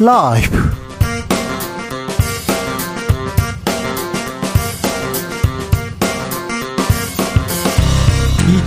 [0.00, 0.56] 라이브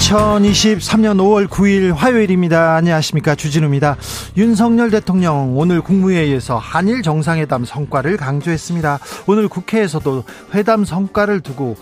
[0.02, 2.76] 2023년 5월 9일 화요일입니다.
[2.76, 3.36] 안녕하십니까.
[3.36, 3.96] 주진우입니다.
[4.36, 9.00] 윤석열 대통령 오늘 국무회의에서 한일 정상회담 성과를 강조했습니다.
[9.28, 11.78] 오늘 국회에서도 회담 성과를 두고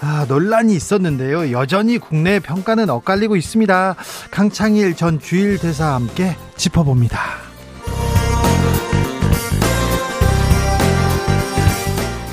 [0.00, 1.52] 아, 논란이 있었는데요.
[1.52, 3.96] 여전히 국내 평가는 엇갈리고 있습니다.
[4.30, 7.47] 강창일 전 주일 대사와 함께 짚어봅니다.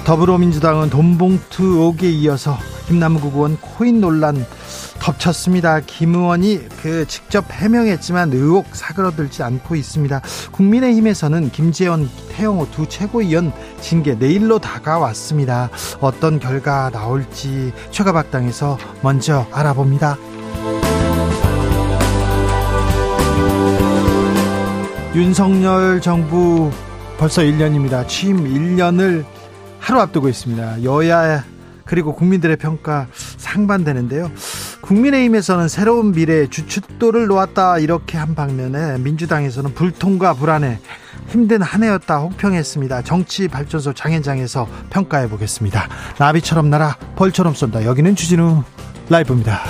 [0.05, 4.45] 더불어민주당은 돈봉투 의혹에 이어서 김남국 의원 코인 논란
[4.99, 5.81] 덮쳤습니다.
[5.81, 10.21] 김 의원이 그 직접 해명했지만 의혹 사그러들지 않고 있습니다.
[10.51, 15.69] 국민의힘에서는 김재원, 태영호 두 최고위원 징계 내일로 다가왔습니다.
[15.99, 20.17] 어떤 결과 나올지 최가박당에서 먼저 알아봅니다.
[25.15, 26.69] 윤석열 정부
[27.17, 28.05] 벌써 1년입니다.
[28.05, 29.23] 취임 1년을
[29.79, 30.83] 하루 앞두고 있습니다.
[30.83, 31.45] 여야
[31.85, 34.29] 그리고 국민들의 평가 상반되는데요.
[34.81, 40.79] 국민의힘에서는 새로운 미래에 주춧돌을 놓았다 이렇게 한 방면에 민주당에서는 불통과 불안에
[41.29, 43.03] 힘든 한 해였다 혹평했습니다.
[43.03, 45.87] 정치 발전소 장현장에서 평가해 보겠습니다.
[46.19, 47.85] 나비처럼 날아 벌처럼 쏜다.
[47.85, 48.63] 여기는 주진우
[49.09, 49.61] 라이브입니다.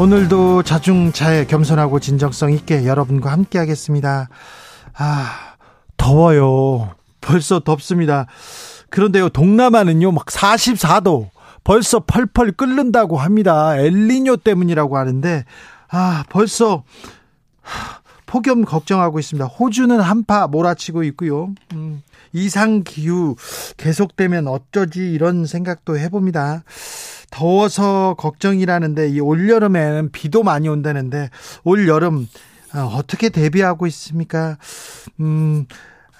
[0.00, 4.28] 오늘도 자중차에 겸손하고 진정성 있게 여러분과 함께 하겠습니다.
[4.96, 5.56] 아,
[5.96, 6.94] 더워요.
[7.20, 8.26] 벌써 덥습니다.
[8.90, 11.30] 그런데요, 동남아는요, 막 44도,
[11.64, 13.76] 벌써 펄펄 끓는다고 합니다.
[13.76, 15.44] 엘리뇨 때문이라고 하는데,
[15.90, 16.84] 아, 벌써,
[18.26, 19.46] 폭염 걱정하고 있습니다.
[19.46, 21.48] 호주는 한파 몰아치고 있고요.
[21.72, 23.36] 음, 이상 기후
[23.76, 26.64] 계속되면 어쩌지 이런 생각도 해봅니다.
[27.30, 31.30] 더워서 걱정이라는데 이 올여름에는 비도 많이 온다는데
[31.64, 32.26] 올여름
[32.74, 34.58] 어, 어떻게 대비하고 있습니까?
[35.20, 35.66] 음,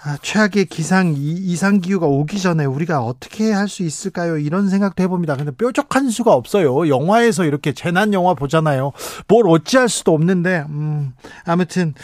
[0.04, 4.38] 아, 최악의 기상 이상 기후가 오기 전에 우리가 어떻게 할 수 있을까요?
[4.38, 5.36] 이런 생각도 해봅니다.
[5.36, 6.88] 근데 뾰족한 수가 없어요.
[6.88, 8.92] 영화에서 이렇게 재난 영화 보잖아요.
[9.26, 11.12] 뭘 어찌할 수도 없는데 음,
[11.44, 11.94] 아무튼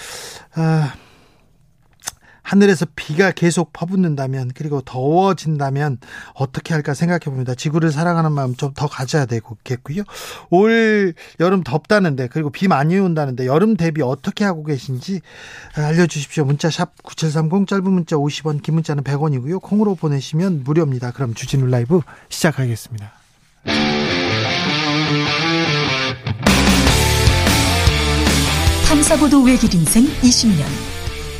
[0.57, 0.93] 아,
[2.45, 5.99] 하늘에서 비가 계속 퍼붓는다면 그리고 더워진다면
[6.35, 7.55] 어떻게 할까 생각해 봅니다.
[7.55, 10.03] 지구를 사랑하는 마음 좀 더 가져야 되겠고요.
[10.51, 15.21] 올 여름 덥다는데 그리고 비 많이 온다는데 여름 대비 어떻게 하고 계신지
[15.77, 16.45] 알려주십시오.
[16.45, 19.63] 문자 샵 9730 짧은 문자 50원 긴 문자는 100원이고요.
[19.63, 21.13] 콩으로 보내시면 무료입니다.
[21.13, 23.13] 그럼 주진우 라이브 시작하겠습니다.
[28.89, 30.65] 탐사보도 외길 인생 20년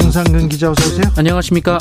[0.00, 1.10] 정상근 기자 어서 오세요.
[1.16, 1.78] 안녕하십니까.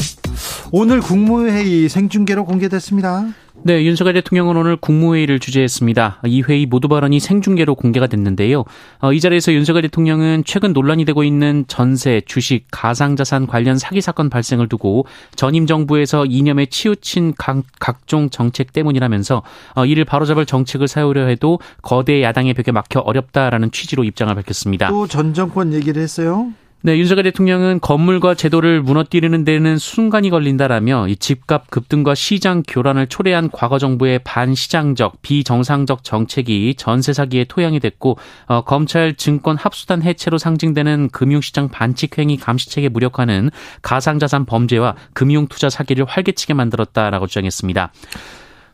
[0.71, 3.25] 오늘 국무회의 생중계로 공개됐습니다.
[3.63, 6.21] 네, 윤석열 대통령은 오늘 국무회의를 주재했습니다.
[6.27, 8.63] 이 회의 모두 발언이 생중계로 공개가 됐는데요.
[8.99, 14.29] 어, 이 자리에서 윤석열 대통령은 최근 논란이 되고 있는 전세, 주식, 가상자산 관련 사기 사건
[14.29, 15.05] 발생을 두고
[15.35, 19.41] 전임 정부에서 이념에 치우친 각, 각종 정책 때문이라면서
[19.75, 24.87] 어, 이를 바로잡을 정책을 세우려 해도 거대 야당의 벽에 막혀 어렵다라는 취지로 입장을 밝혔습니다.
[24.89, 26.53] 또 전 정권 얘기를 했어요.
[26.85, 33.49] 네, 윤석열 대통령은 건물과 제도를 무너뜨리는 데는 순간이 걸린다라며 이 집값 급등과 시장 교란을 초래한
[33.51, 41.09] 과거 정부의 반시장적, 비정상적 정책이 전세 사기의 토양이 됐고 어, 검찰 증권 합수단 해체로 상징되는
[41.09, 43.49] 금융시장 반칙 행위 감시책에 무력화는
[43.81, 47.91] 가상자산 범죄와 금융투자 사기를 활개치게 만들었다라고 주장했습니다.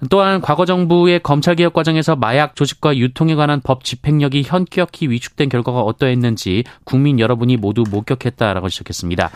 [0.09, 5.81] 또한 과거 정부의 검찰 개혁 과정에서 마약 조직과 유통에 관한 법 집행력이 현격히 위축된 결과가
[5.81, 9.29] 어떠했는지 국민 여러분이 모두 목격했다라고 지적했습니다.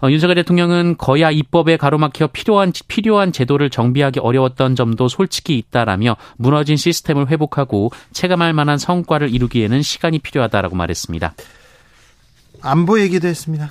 [0.00, 6.76] 어, 윤석열 대통령은 거야 입법에 가로막혀 필요한 필요한 제도를 정비하기 어려웠던 점도 솔직히 있다라며 무너진
[6.76, 11.34] 시스템을 회복하고 체감할 만한 성과를 이루기에는 시간이 필요하다라고 말했습니다.
[12.60, 13.70] 안보 얘기도 했습니다.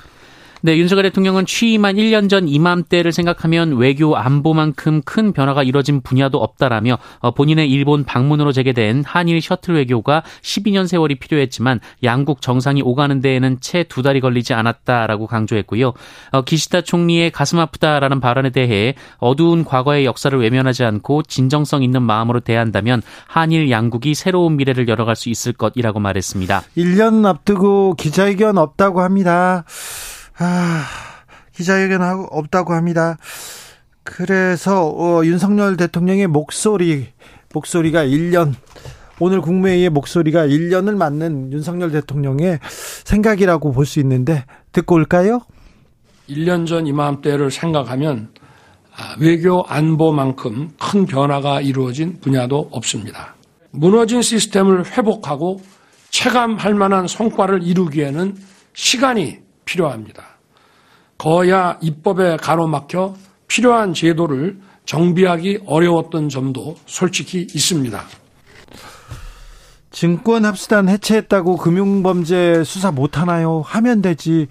[0.68, 6.98] 네, 윤석열 대통령은 취임한 1년 전 이맘때를 생각하면 외교 안보만큼 큰 변화가 이뤄진 분야도 없다라며
[7.19, 13.62] 어, 본인의 일본 방문으로 재개된 한일 셔틀 외교가 12년 세월이 필요했지만 양국 정상이 오가는 데에는
[13.62, 15.94] 채 두 달이 걸리지 않았다라고 강조했고요.
[16.34, 22.42] 어, 기시다 총리의 가슴 아프다라는 발언에 대해 어두운 과거의 역사를 외면하지 않고 진정성 있는 마음으로
[22.42, 26.64] 대한다면 한일 양국이 새로운 미래를 열어갈 수 있을 것이라고 말했습니다.
[26.75, 29.64] 1년 앞두고 기자회견 없다고 합니다.
[30.39, 30.86] 아,
[31.54, 33.18] 기자회견 없다고 합니다.
[34.04, 37.07] 그래서 어, 윤석열 대통령의 목소리
[37.54, 38.54] 목소리가 1년
[39.19, 42.60] 오늘 국무회의의 목소리가 1년을 맞는 윤석열 대통령의
[43.04, 45.42] 생각이라고 볼 수 있는데 듣고 올까요?
[46.30, 48.30] 1년 전 이맘때를 생각하면
[48.95, 53.36] 아, 외교 안보만큼 큰 변화가 이루어진 분야도 없습니다.
[53.72, 55.62] 무너진 시스템을 회복하고
[56.12, 58.36] 체감할 만한 성과를 이루기에는
[58.74, 60.24] 시간이 필요합니다.
[61.18, 63.16] 거야 입법에 가로막혀
[63.48, 68.02] 필요한 제도를 정비하기 어려웠던 점도 솔직히 있습니다.
[69.92, 73.62] 증권합수단 해체했다고 금융범죄 수사 못하나요?
[73.66, 74.48] 하면 되지.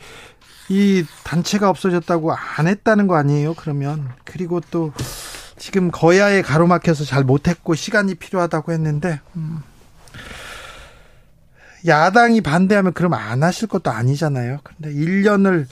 [0.68, 3.54] 이 단체가 없어졌다고 안 했다는 거 아니에요?
[3.54, 4.92] 그러면 그리고 또
[5.56, 9.62] 지금 거야에 가로막혀서 잘 못했고 시간이 필요하다고 했는데 음.
[11.84, 14.58] 야당이 반대하면 그럼 안 하실 것도 아니잖아요.
[14.62, 15.66] 근데 1년을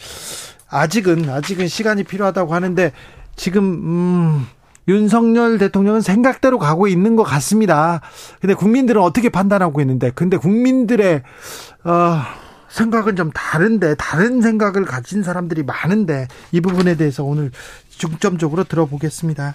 [0.68, 2.92] 아직은 아직은 시간이 필요하다고 하는데
[3.36, 4.46] 지금 음
[4.86, 8.00] 윤석열 대통령은 생각대로 가고 있는 것 같습니다.
[8.40, 11.22] 근데 국민들은 어떻게 판단하고 있는데 근데 국민들의
[11.84, 12.20] 어
[12.68, 17.52] 생각은 좀 다른데 다른 생각을 가진 사람들이 많은데 이 부분에 대해서 오늘
[17.88, 19.54] 중점적으로 들어보겠습니다.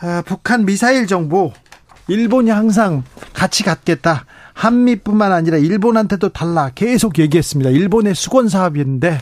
[0.00, 1.52] 아, 북한 미사일 정보
[2.08, 4.26] 일본이 항상 같이 갖겠다.
[4.56, 7.70] 한미뿐만 아니라 일본한테도 달라 계속 얘기했습니다.
[7.70, 9.20] 일본의 수건 사업인데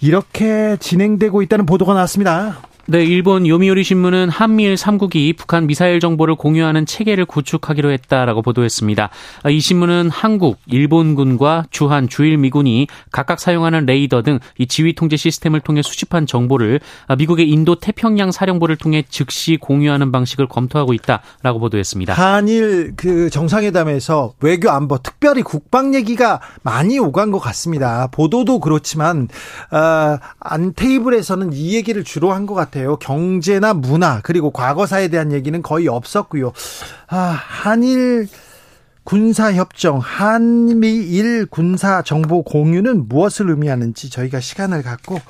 [0.00, 2.62] 이렇게 진행되고 있다는 보도가 나왔습니다.
[2.86, 9.08] 네, 일본 요미우리 신문은 한미일 3국이 북한 미사일 정보를 공유하는 체계를 구축하기로 했다라고 보도했습니다.
[9.48, 15.60] 이 신문은 한국, 일본군과 주한, 주일 미군이 각각 사용하는 레이더 등 이 지휘 통제 시스템을
[15.60, 16.78] 통해 수집한 정보를
[17.16, 22.12] 미국의 인도 태평양 사령부를 통해 즉시 공유하는 방식을 검토하고 있다라고 보도했습니다.
[22.12, 28.08] 한일 그 정상회담에서 외교 안보, 특별히 국방 얘기가 많이 오간 것 같습니다.
[28.08, 29.28] 보도도 그렇지만
[29.70, 32.73] 어, 안 테이블에서는 이 얘기를 주로 한 것 같아요.
[32.74, 32.96] 같아요.
[32.96, 36.52] 경제나 문화 그리고 과거사에 대한 얘기는 거의 없었고요.
[37.06, 38.26] 아, 한일
[39.04, 45.20] 군사 협정, 한미일 군사 정보 공유는 무엇을 의미하는지 저희가 시간을 갖고 아,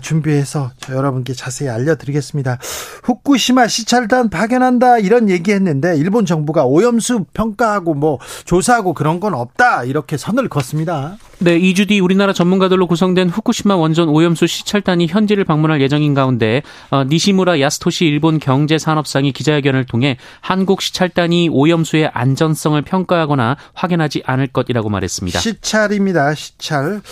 [0.00, 2.58] 준비해서 여러분께 자세히 알려드리겠습니다.
[3.04, 10.16] 후쿠시마 시찰단 파견한다 이런 얘기했는데 일본 정부가 오염수 평가하고 뭐 조사하고 그런 건 없다 이렇게
[10.16, 11.16] 선을 걷습니다.
[11.40, 17.04] 네, 2주 뒤 우리나라 전문가들로 구성된 후쿠시마 원전 오염수 시찰단이 현지를 방문할 예정인 가운데 어,
[17.04, 25.38] 니시무라 야스토시 일본 경제산업상이 기자회견을 통해 한국 시찰단이 오염수의 안전성을 평가하거나 확인하지 않을 것이라고 말했습니다.
[25.38, 26.34] 시찰입니다.
[26.34, 27.02] 시찰.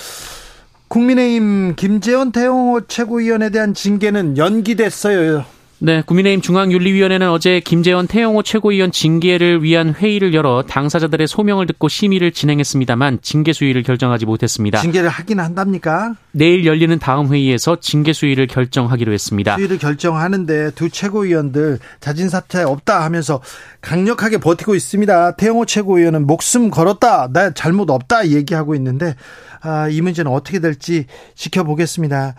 [0.88, 5.55] 국민의힘 김재원 태영호 최고위원에 대한 징계는 연기됐어요.
[5.78, 12.32] 네, 국민의힘 중앙윤리위원회는 어제 김재원 태영호 최고위원 징계를 위한 회의를 열어 당사자들의 소명을 듣고 심의를
[12.32, 14.80] 진행했습니다만 징계 수위를 결정하지 못했습니다.
[14.80, 16.14] 징계를 하긴 한답니까?
[16.32, 19.56] 내일 열리는 다음 회의에서 징계 수위를 결정하기로 했습니다.
[19.56, 23.42] 수위를 결정하는데 두 최고위원들 자진 사퇴 없다 하면서
[23.82, 25.32] 강력하게 버티고 있습니다.
[25.32, 29.14] 태영호 최고위원은 목숨 걸었다, 나 잘못 없다 얘기하고 있는데
[29.60, 32.34] 아, 이 문제는 어떻게 될지 지켜보겠습니다.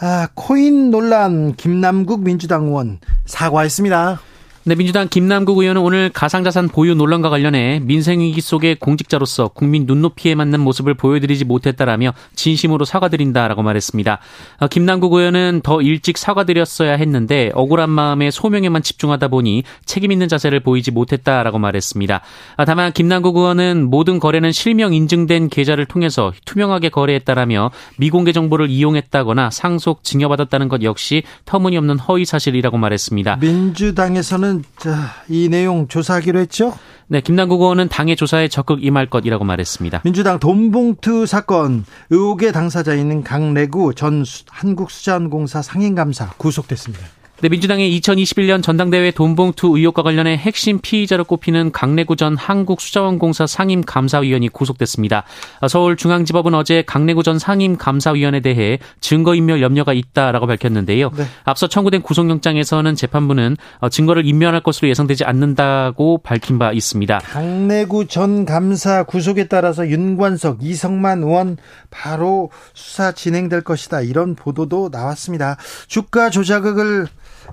[0.00, 4.20] 아, 코인 논란 김남국 민주당 의원 사과했습니다.
[4.66, 10.58] 네, 민주당 김남국 의원은 오늘 가상자산 보유 논란과 관련해 민생위기 속의 공직자로서 국민 눈높이에 맞는
[10.60, 14.20] 모습을 보여드리지 못했다라며 진심으로 사과드린다라고 말했습니다.
[14.60, 20.60] 어, 김남국 의원은 더 일찍 사과드렸어야 했는데 억울한 마음에 소명에만 집중하다 보니 책임 있는 자세를
[20.60, 22.22] 보이지 못했다라고 말했습니다.
[22.56, 29.50] 아, 다만 김남국 의원은 모든 거래는 실명 인증된 계좌를 통해서 투명하게 거래했다라며 미공개 정보를 이용했다거나
[29.50, 33.36] 상속 증여받았다는 것 역시 터무니없는 허위 사실이라고 말했습니다.
[33.42, 34.94] 민주당에서는 자,
[35.28, 36.74] 이 내용 조사하기로 했죠?
[37.06, 40.02] 네, 김남국 의원은 당의 조사에 적극 임할 것이라고 말했습니다.
[40.04, 47.04] 민주당 돈봉투 사건 의혹의 당사자인 강래구 전 한국수자원공사 상임감사 구속됐습니다.
[47.44, 55.24] 네, 민주당의 2021년 전당대회 돈봉투 의혹과 관련해 핵심 피의자로 꼽히는 강래구 전 한국수자원공사 상임감사위원이 구속됐습니다.
[55.68, 61.10] 서울중앙지법은 어제 강래구 전 상임감사위원에 대해 증거인멸 염려가 있다라고 밝혔는데요.
[61.14, 61.24] 네.
[61.44, 63.58] 앞서 청구된 구속영장에서는 재판부는
[63.90, 67.18] 증거를 인멸할 것으로 예상되지 않는다고 밝힌 바 있습니다.
[67.18, 71.58] 강래구 전 감사 구속에 따라서 윤관석, 이성만 의원
[71.90, 74.00] 바로 수사 진행될 것이다.
[74.00, 75.58] 이런 보도도 나왔습니다.
[75.88, 77.06] 주가 조작을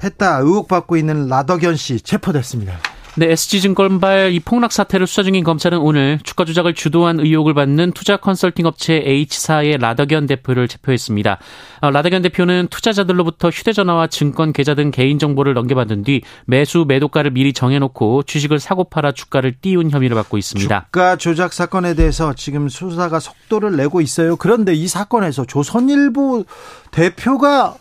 [0.03, 2.79] 했다 의혹받고 있는 라더견 씨 체포됐습니다.
[3.15, 8.15] 네, SG증권발 이 폭락 사태를 수사 중인 검찰은 오늘 주가 조작을 주도한 의혹을 받는 투자
[8.15, 11.37] 컨설팅 업체 H사의 라더견 대표를 체포했습니다.
[11.81, 17.51] 어, 라더견 대표는 투자자들로부터 휴대전화와 증권 계좌 등 개인 정보를 넘겨받은 뒤 매수 매도가를 미리
[17.51, 20.85] 정해놓고 주식을 사고 팔아 주가를 띄운 혐의를 받고 있습니다.
[20.85, 24.37] 주가 조작 사건에 대해서 지금 수사가 속도를 내고 있어요.
[24.37, 26.45] 그런데 이 사건에서 조선일보
[26.91, 27.75] 대표가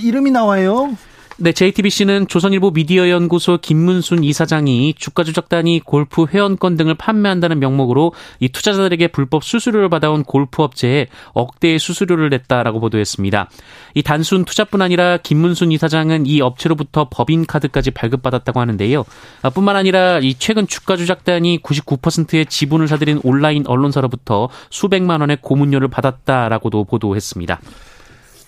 [0.00, 0.96] 이름이 나와요.
[1.36, 9.08] 네, JTBC는 조선일보 미디어연구소 김문순 이사장이 주가 조작단이 골프 회원권 등을 판매한다는 명목으로 이 투자자들에게
[9.08, 13.50] 불법 수수료를 받아온 골프 업체에 억대의 수수료를 냈다라고 보도했습니다.
[13.94, 19.04] 이 단순 투자뿐 아니라 김문순 이사장은 이 업체로부터 법인 카드까지 발급받았다고 하는데요.
[19.42, 25.88] 아, 뿐만 아니라 이 최근 주가 조작단이 99%의 지분을 사들인 온라인 언론사로부터 수백만 원의 고문료를
[25.88, 27.60] 받았다라고도 보도했습니다.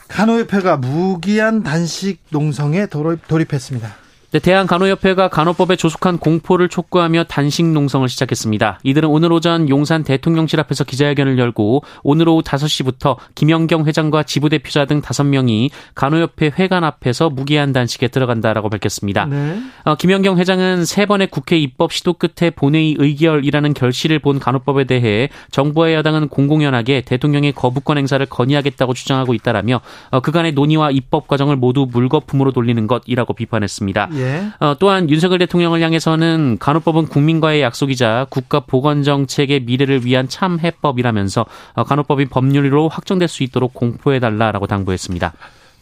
[0.08, 4.05] 간호협회가 무기한 단식 농성에 돌입 했습니다.
[4.36, 8.80] 네, 대한간호협회가 간호법에 조속한 공포를 촉구하며 단식 농성을 시작했습니다.
[8.82, 15.00] 이들은 오늘 오전 용산 대통령실 앞에서 기자회견을 열고 오늘 오후 5시부터 김영경 회장과 지부대표자 등
[15.00, 19.24] 5명이 간호협회 회관 앞에서 무기한 단식에 들어간다라고 밝혔습니다.
[19.24, 19.58] 네.
[19.84, 25.30] 어, 김영경 회장은 세 번의 국회 입법 시도 끝에 본회의 의결이라는 결실을 본 간호법에 대해
[25.50, 31.86] 정부와 여당은 공공연하게 대통령의 거부권 행사를 건의하겠다고 주장하고 있다라며 어, 그간의 논의와 입법 과정을 모두
[31.90, 34.10] 물거품으로 돌리는 것이라고 비판했습니다.
[34.16, 34.25] 예.
[34.26, 34.50] 예.
[34.60, 41.46] 어, 또한 윤석열 대통령을 향해서는 간호법은 국민과의 약속이자 국가 보건 정책의 미래를 위한 참 해법이라면서
[41.74, 45.32] 어, 간호법이 법률로 확정될 수 있도록 공포해 달라라고 당부했습니다.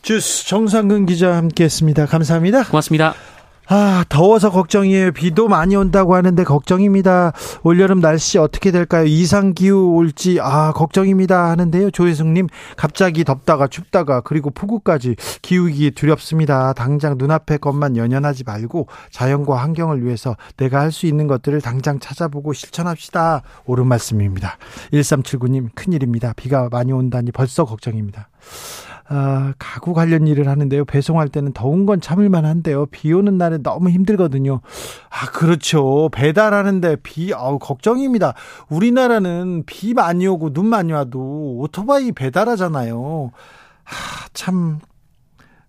[0.02, 2.06] 주스 정상근 기자 함께했습니다.
[2.06, 2.64] 감사합니다.
[2.64, 3.14] 고맙습니다.
[3.66, 5.12] 아, 더워서 걱정이에요.
[5.12, 7.32] 비도 많이 온다고 하는데 걱정입니다.
[7.62, 9.06] 올여름 날씨 어떻게 될까요?
[9.06, 11.48] 이상 기후 올지, 아, 걱정입니다.
[11.50, 11.90] 하는데요.
[11.90, 16.74] 조혜숙 님, 갑자기 덥다가 춥다가, 그리고 폭우까지 기후기 두렵습니다.
[16.74, 22.52] 당장 눈앞의 것만 연연하지 말고 자연과 환경을 위해서 내가 할 수 있는 것들을 당장 찾아보고
[22.52, 23.42] 실천합시다.
[23.64, 24.58] 옳은 말씀입니다.
[24.92, 26.34] 1379님, 큰일입니다.
[26.36, 28.28] 비가 많이 온다니 벌써 걱정입니다.
[29.06, 30.84] 아, 가구 관련 일을 하는데요.
[30.86, 32.86] 배송할 때는 더운 건 참을만 한데요.
[32.86, 34.60] 비 오는 날은 너무 힘들거든요.
[35.10, 36.08] 아, 그렇죠.
[36.12, 38.34] 배달하는데 비, 아우, 걱정입니다.
[38.68, 43.30] 우리나라는 비 많이 오고 눈 많이 와도 오토바이 배달하잖아요.
[43.84, 44.78] 아, 참,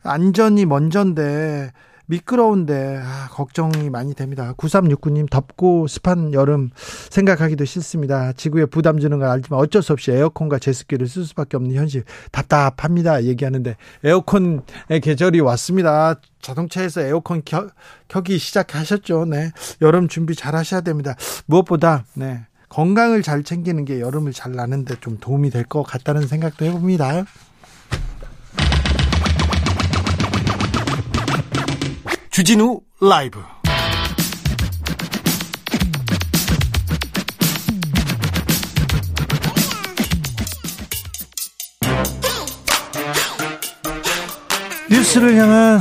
[0.04, 1.72] 안전이 먼저인데,
[2.08, 4.54] 미끄러운데 아, 걱정이 많이 됩니다.
[4.58, 6.70] 9369님 덥고 습한 여름
[7.10, 8.34] 생각하기도 싫습니다.
[8.34, 13.24] 지구에 부담 주는 걸 알지만 어쩔 수 없이 에어컨과 제습기를 쓸 수밖에 없는 현실 답답합니다.
[13.24, 14.62] 얘기하는데 에어컨의
[15.02, 16.16] 계절이 왔습니다.
[16.42, 17.68] 자동차에서 에어컨 켜,
[18.08, 19.26] 켜기 시작하셨죠.
[19.26, 19.52] 네.
[19.82, 21.16] 여름 준비 잘 하셔야 됩니다.
[21.48, 22.46] 무엇보다 네.
[22.70, 27.26] 건강을 잘 챙기는 게 여름을 잘 나는데 좀 도움이 될 것 같다는 생각도 해봅니다.
[32.36, 33.40] 주진우 라이브.
[44.92, 45.80] 뉴스를 향한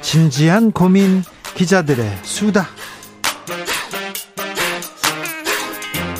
[0.00, 1.22] 진지한 고민
[1.54, 2.66] 기자들의 수다.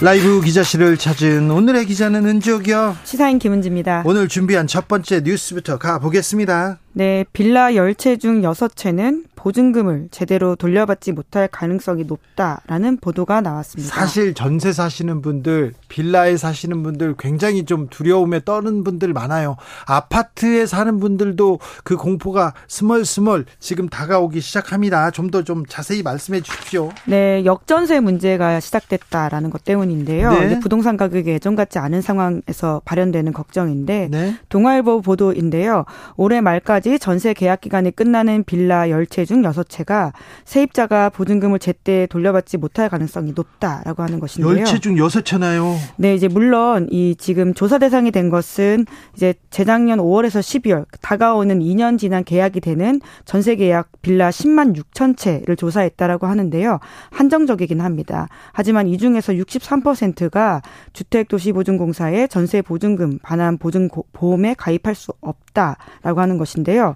[0.03, 2.97] 라이브 기자실을 찾은 오늘의 기자는 은지옥이요.
[3.05, 4.05] 시사인 김은지입니다.
[4.07, 6.79] 오늘 준비한 첫 번째 뉴스부터 가보겠습니다.
[6.93, 13.95] 네, 빌라 10채 중 6채는 보증금을 제대로 돌려받지 못할 가능성이 높다라는 보도가 나왔습니다.
[13.95, 19.57] 사실 전세 사시는 분들, 빌라에 사시는 분들 굉장히 좀 두려움에 떠는 분들 많아요.
[19.87, 25.11] 아파트에 사는 분들도 그 공포가 스멀스멀 지금 다가오기 시작합니다.
[25.11, 26.91] 좀 더좀 좀 자세히 말씀해 주십시오.
[27.07, 30.31] 네, 역전세 문제가 시작됐다라는 것 때문인데요.
[30.31, 30.61] 네.
[30.61, 34.37] 부동산 가격이 예전 같지 않은 상황에서 발현되는 걱정인데 네.
[34.49, 35.87] 동아일보 보도인데요.
[36.17, 40.13] 올해 말까지 전세 계약 기간이 끝나는 빌라 10채 중 6채가
[40.45, 44.65] 세입자가 보증금을 제때 돌려받지 못할 가능성이 높다라고 하는 것인데요.
[44.65, 45.77] 10채 중 6채나요?
[45.97, 51.99] 네, 이제 물론 이 지금 조사 대상이 된 것은 이제 재작년 5월에서 12월 다가오는 2년
[51.99, 56.79] 지난 계약이 되는 전세 계약 빌라 10만 6천 채를 조사했다라고 하는데요.
[57.11, 58.29] 한정적이긴 합니다.
[58.53, 66.71] 하지만 이 중에서 63%가 주택도시보증공사의 전세 보증금 반환 보증 보험에 가입할 수 없다라고 하는 것인데
[66.71, 66.95] 있는데요.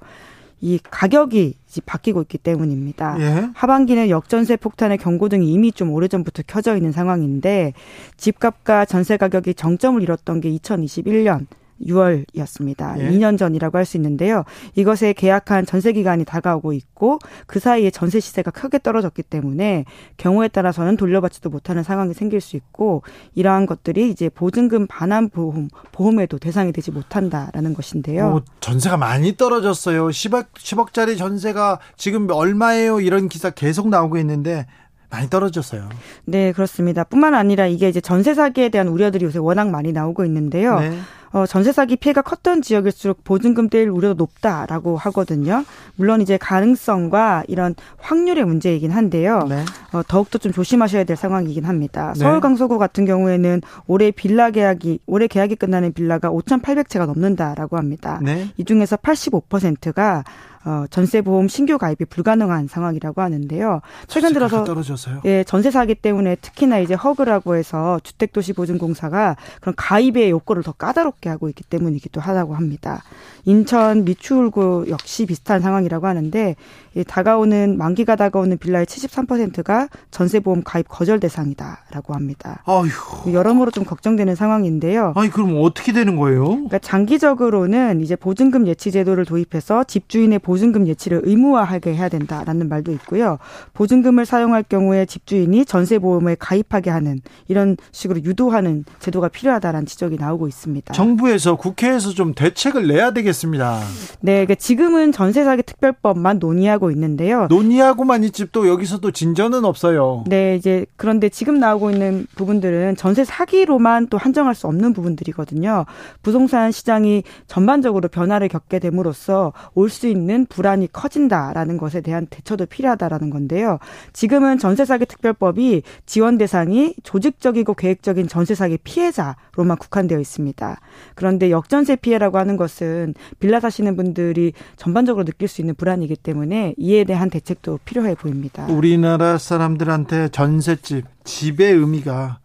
[0.64, 3.16] 이 가격이 바뀌고 있기 때문입니다.
[3.20, 3.50] 예.
[3.54, 7.74] 하반기는 역전세 폭탄의 경고등이 이미 좀 오래전부터 켜져 있는 상황인데
[8.16, 11.46] 집값과 전세 가격이 정점을 이뤘던 게 2021년
[11.82, 12.98] 6월이었습니다.
[13.00, 13.10] 예.
[13.10, 14.44] 2년 전이라고 할 수 있는데요.
[14.74, 19.84] 이것에 계약한 전세 기간이 다가오고 있고 그 사이에 전세 시세가 크게 떨어졌기 때문에
[20.16, 23.02] 경우에 따라서는 돌려받지도 못하는 상황이 생길 수 있고
[23.34, 28.36] 이러한 것들이 이제 보증금 반환 보험 보험에도 대상이 되지 못한다라는 것인데요.
[28.36, 30.08] 오, 전세가 많이 떨어졌어요.
[30.08, 33.00] 10억 10억짜리 전세가 지금 얼마예요?
[33.00, 34.66] 이런 기사 계속 나오고 있는데
[35.10, 35.88] 많이 떨어졌어요.
[36.24, 37.04] 네, 그렇습니다.
[37.04, 40.80] 뿐만 아니라 이게 이제 전세 사기에 대한 우려들이 요새 워낙 많이 나오고 있는데요.
[40.80, 40.98] 네.
[41.34, 45.64] 어, 전세 사기 피해가 컸던 지역일수록 보증금 떼일 우려도 높다라고 하거든요.
[45.96, 49.44] 물론 이제 가능성과 이런 확률의 문제이긴 한데요.
[49.48, 49.64] 네.
[49.92, 52.12] 어, 더욱더 좀 조심하셔야 될 상황이긴 합니다.
[52.14, 52.20] 네.
[52.20, 58.20] 서울 강서구 같은 경우에는 올해 빌라 계약이 올해 계약이 끝나는 빌라가 5,800채가 넘는다라고 합니다.
[58.22, 58.50] 네.
[58.56, 60.22] 이 중에서 85%가
[60.64, 63.80] 어, 전세 보험 신규 가입이 불가능한 상황이라고 하는데요.
[64.06, 65.20] 최근 들어서 떨어져서요?
[65.26, 71.48] 예, 전세 사기 때문에 특히나 이제 허그라고 해서 주택도시보증공사가 그런 가입의 요건을 더 까다롭게 하고
[71.48, 73.02] 있기 때문이기도 하다고 합니다.
[73.44, 76.56] 인천 미추홀구 역시 비슷한 상황이라고 하는데 예,
[77.02, 82.62] 다가오는 만기가 다가오는 빌라의 73%가 전세보험 가입 거절 대상이다라고 합니다.
[82.66, 83.32] 아휴.
[83.32, 85.12] 여러모로 좀 걱정되는 상황인데요.
[85.16, 86.44] 아니 그럼 어떻게 되는 거예요?
[86.44, 93.38] 그러니까 장기적으로는 이제 보증금 예치 제도를 도입해서 집주인의 보증금 예치를 의무화하게 해야 된다라는 말도 있고요.
[93.72, 100.92] 보증금을 사용할 경우에 집주인이 전세보험에 가입하게 하는 이런 식으로 유도하는 제도가 필요하다라는 지적이 나오고 있습니다.
[100.92, 103.80] 정부에서 국회에서 좀 대책을 내야 되겠습니다.
[104.20, 107.46] 네, 그러니까 지금은 전세 사기 특별법만 논의하고 있는데요.
[107.48, 110.24] 논의하고만 있지 또 여기서도 진전은 없어요.
[110.26, 115.86] 네, 이제 그런데 지금 나오고 있는 부분들은 전세 사기로만 또 한정할 수 없는 부분들이거든요.
[116.22, 123.30] 부동산 시장이 전반적으로 변화를 겪게 됨으로써 올 수 있는 불안이 커진다라는 것에 대한 대처도 필요하다라는
[123.30, 123.78] 건데요.
[124.12, 130.80] 지금은 전세 사기 특별법이 지원 대상이 조직적이고 계획적인 전세 사기 피해자로만 국한되어 있습니다.
[131.14, 137.04] 그런데 역전세 피해라고 하는 것은 빌라 사시는 분들이 전반적으로 느낄 수 있는 불안이기 때문에 이에
[137.04, 138.66] 대한 대책도 필요해 보입니다.
[138.66, 142.38] 우리나라 사람들한테 전셋집, 집의 의미가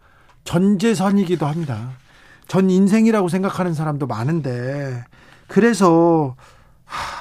[0.44, 1.90] 전재산이기도 합니다.
[2.48, 5.04] 전 인생이라고 생각하는 사람도 많은데
[5.46, 6.36] 그래서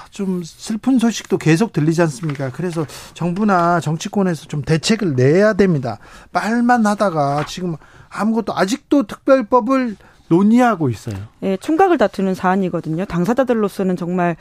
[0.10, 2.52] 좀 슬픈 소식도 계속 들리지 않습니까?
[2.52, 6.00] 그래서 정부나 정치권에서 좀 대책을 내야 됩니다.
[6.32, 7.76] 말만 하다가 지금
[8.10, 9.96] 아무것도 아직도 특별법을
[10.30, 11.16] 논의하고 있어요.
[11.44, 13.06] 예, 총각을 다투는 사안이거든요.
[13.06, 14.36] 당사자들로서는 정말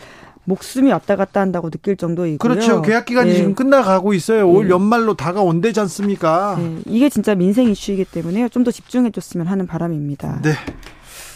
[0.48, 2.38] 목숨이 왔다 갔다 한다고 느낄 정도이고요.
[2.38, 2.80] 그렇죠.
[2.82, 3.36] 계약 기간이 네.
[3.36, 4.48] 지금 끝나가고 있어요.
[4.48, 4.70] 올 네.
[4.70, 6.56] 연말로 다가온대지 않습니까?
[6.58, 6.78] 네.
[6.86, 8.48] 이게 진짜 민생 이슈이기 때문에요.
[8.48, 10.40] 좀 더 집중해 줬으면 하는 바람입니다.
[10.42, 10.52] 네.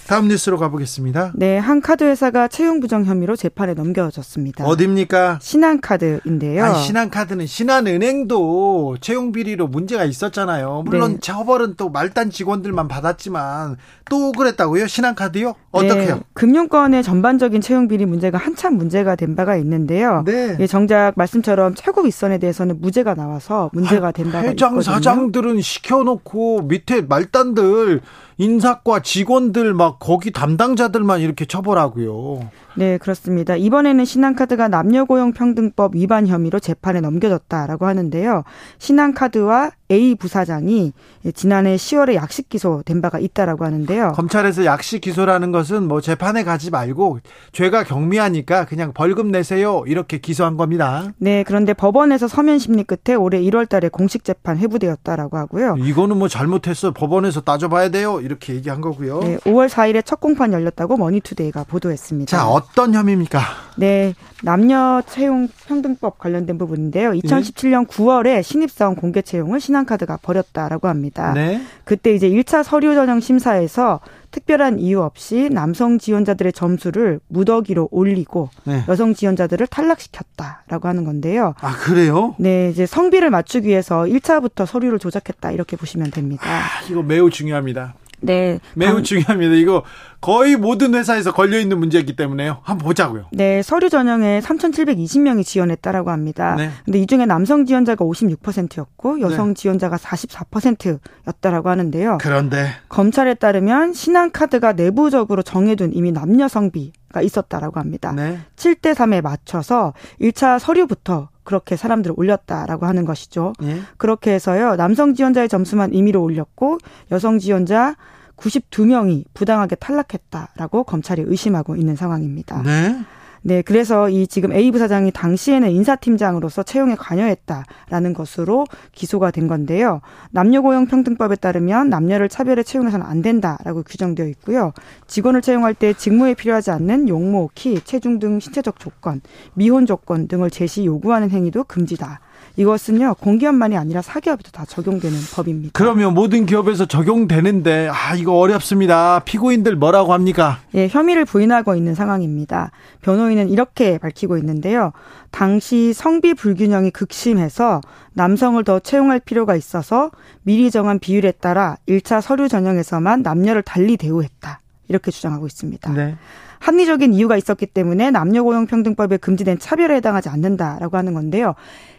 [0.07, 1.33] 다음 뉴스로 가보겠습니다.
[1.35, 4.65] 네, 한 카드 회사가 채용 부정 혐의로 재판에 넘겨졌습니다.
[4.65, 5.39] 어디입니까?
[5.41, 6.65] 신한카드인데요.
[6.65, 10.83] 아니, 신한카드는 신한은행도 채용 비리로 문제가 있었잖아요.
[10.85, 11.19] 물론 네.
[11.21, 13.77] 처벌은 또 말단 직원들만 받았지만
[14.11, 14.87] 또 그랬다고요?
[14.87, 15.55] 신한카드요?
[15.71, 16.15] 어떻게요?
[16.17, 20.25] 네, 금융권의 전반적인 채용 비리 문제가 한참 문제가 된 바가 있는데요.
[20.27, 20.57] 네.
[20.61, 24.83] 예, 정작 말씀처럼 최고 윗선에 대해서는 무죄가 나와서 문제가 된 바가 회장, 있거든요.
[24.83, 28.01] 사장들은 시켜놓고 밑에 말단들
[28.39, 32.51] 인사과 직원들 막 거기 담당자들만 이렇게 처벌하고요.
[32.75, 33.57] 네, 그렇습니다.
[33.57, 38.45] 이번에는 신한카드가 남녀고용평등법 위반 혐의로 재판에 넘겨졌다라고 하는데요.
[38.79, 40.93] 신한카드와 A 부사장이
[41.35, 44.13] 지난해 10월에 약식 기소된 바가 있다라고 하는데요.
[44.13, 47.19] 검찰에서 약식 기소라는 것은 뭐 재판에 가지 말고
[47.53, 51.13] 죄가 경미하니까 그냥 벌금 내세요 이렇게 기소한 겁니다.
[51.19, 55.77] 네, 그런데 법원에서 서면 심리 끝에 올해 1월 달에 공식 재판 회부되었다라고 하고요.
[55.79, 59.21] 이거는 뭐 잘못했어 법원에서 따져봐야 돼요 이렇게 얘기한 거고요.
[59.21, 62.35] 네, 5월 4일에 첫 공판 열렸다고 머니투데이가 보도했습니다.
[62.35, 63.41] 자, 어떤 혐의입니까?
[63.77, 67.13] 네, 남녀 채용 평등법 관련된 부분인데요.
[67.13, 71.33] 2017년 9월에 신입사원 공개 채용을 신한카드가 벌였다라고 합니다.
[71.33, 71.63] 네.
[71.85, 78.85] 그때 이제 1차 서류 전형 심사에서 특별한 이유 없이 남성 지원자들의 점수를 무더기로 올리고 네.
[78.89, 81.55] 여성 지원자들을 탈락시켰다라고 하는 건데요.
[81.61, 82.35] 아, 그래요?
[82.39, 86.45] 네, 이제 성비를 맞추기 위해서 1차부터 서류를 조작했다 이렇게 보시면 됩니다.
[86.47, 87.95] 아, 이거 매우 중요합니다.
[88.23, 88.59] 네.
[88.75, 89.03] 매우 방...
[89.03, 89.55] 중요합니다.
[89.55, 89.83] 이거
[90.21, 92.59] 거의 모든 회사에서 걸려 있는 문제이기 때문에요.
[92.63, 93.27] 한번 보자고요.
[93.33, 96.55] 네, 서류 전형에 3,720명이 지원했다라고 합니다.
[96.57, 96.71] 네.
[96.85, 99.55] 근데 이 중에 남성 지원자가 56%였고 여성 네.
[99.55, 102.19] 지원자가 44%였다라고 하는데요.
[102.21, 108.13] 그런데 검찰에 따르면 신한 카드가 내부적으로 정해둔 이미 남녀 성비 가 있었다라고 합니다.
[108.13, 108.39] 네.
[108.57, 113.53] 7대 3에 맞춰서 1차 서류부터 그렇게 사람들을 올렸다라고 하는 것이죠.
[113.63, 113.81] 예?
[113.97, 114.77] 그렇게 해서요.
[114.77, 116.79] 남성 지원자의 점수만 임의로 올렸고
[117.11, 117.97] 여성 지원자
[118.37, 122.63] 92명이 부당하게 탈락했다라고 검찰이 의심하고 있는 상황입니다.
[122.63, 123.05] 네.
[123.45, 130.01] 네, 그래서 이 지금 A 부사장이 당시에는 인사팀장으로서 채용에 관여했다라는 것으로 기소가 된 건데요.
[130.31, 134.73] 남녀고용평등법에 따르면 남녀를 차별에 채용해서는 안 된다라고 규정되어 있고요.
[135.09, 139.21] 직원을 채용할 때 직무에 필요하지 않는 용모, 키, 체중 등 신체적 조건,
[139.55, 142.21] 미혼 조건 등을 제시 요구하는 행위도 금지다.
[142.57, 145.71] 이것은요 공기업만이 아니라 사기업에도 다 적용되는 법입니다.
[145.73, 149.21] 그러면 모든 기업에서 적용되는데 아 이거 어렵습니다.
[149.25, 150.59] 피고인들 뭐라고 합니까?
[150.75, 152.71] 예, 혐의를 부인하고 있는 상황입니다.
[153.03, 154.93] 변호인은 이렇게 밝히고 있는데요.
[155.31, 157.81] 당시 성비 불균형이 극심해서
[158.13, 160.11] 남성을 더 채용할 필요가 있어서
[160.43, 164.61] 미리 정한 비율에 따라 1차 서류 전형에서만 남녀를 달리 대우했다.
[164.89, 165.93] 이렇게 주장하고 있습니다.
[165.93, 166.17] 네.
[166.63, 171.55] 합리적인 이유가 있었기 때문에 남녀 고용 평등법에 금지된 차별에 해당하지 않는다라고 하는 건데요.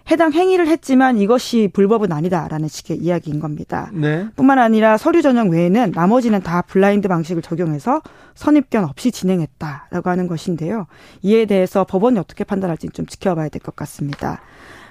[0.09, 3.89] 해당 행위를 했지만 이것이 불법은 아니다라는 식의 이야기인 겁니다.
[3.93, 4.25] 네.
[4.35, 8.01] 뿐만 아니라 서류 전형 외에는 나머지는 다 블라인드 방식을 적용해서
[8.35, 10.87] 선입견 없이 진행했다라고 하는 것인데요.
[11.21, 14.41] 이에 대해서 법원이 어떻게 판단할지 좀 지켜봐야 될 것 같습니다.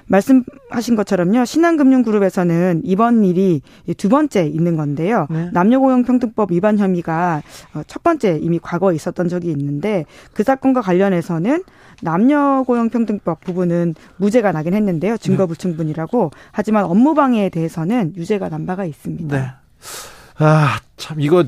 [0.06, 1.44] 말씀하신 것처럼요.
[1.44, 3.62] 신한금융그룹에서는 이번 일이
[3.96, 5.26] 두 번째 있는 건데요.
[5.30, 5.50] 네.
[5.52, 7.42] 남녀고용평등법 위반 혐의가
[7.74, 11.62] 어, 첫 번째 이미 과거에 있었던 적이 있는데 그 사건과 관련해서는
[12.02, 15.16] 남녀고용평등법 부분은 무죄가 나긴 했는데요.
[15.18, 16.30] 증거불충분이라고.
[16.50, 19.36] 하지만 업무방해에 대해서는 유죄가 난 바가 있습니다.
[19.36, 19.50] 네.
[20.38, 21.44] 아, 참 이거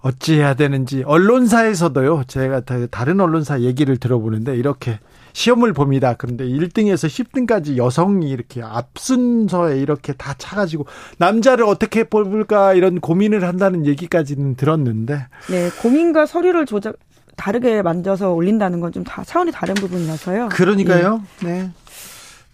[0.00, 2.24] 어찌해야 되는지 언론사에서도요.
[2.28, 4.98] 제가 다른 언론사 얘기를 들어보는데 이렇게
[5.38, 6.14] 시험을 봅니다.
[6.18, 10.86] 그런데 1등에서 10등까지 여성이 이렇게 앞순서에 이렇게 다 차가지고
[11.18, 15.26] 남자를 어떻게 뽑을까 이런 고민을 한다는 얘기까지는 들었는데.
[15.48, 16.96] 네, 고민과 서류를 조작
[17.36, 20.48] 다르게 만져서 올린다는 건 좀 다 차원이 다른 부분이라서요.
[20.48, 21.22] 그러니까요.
[21.44, 21.46] 예.
[21.46, 21.70] 네.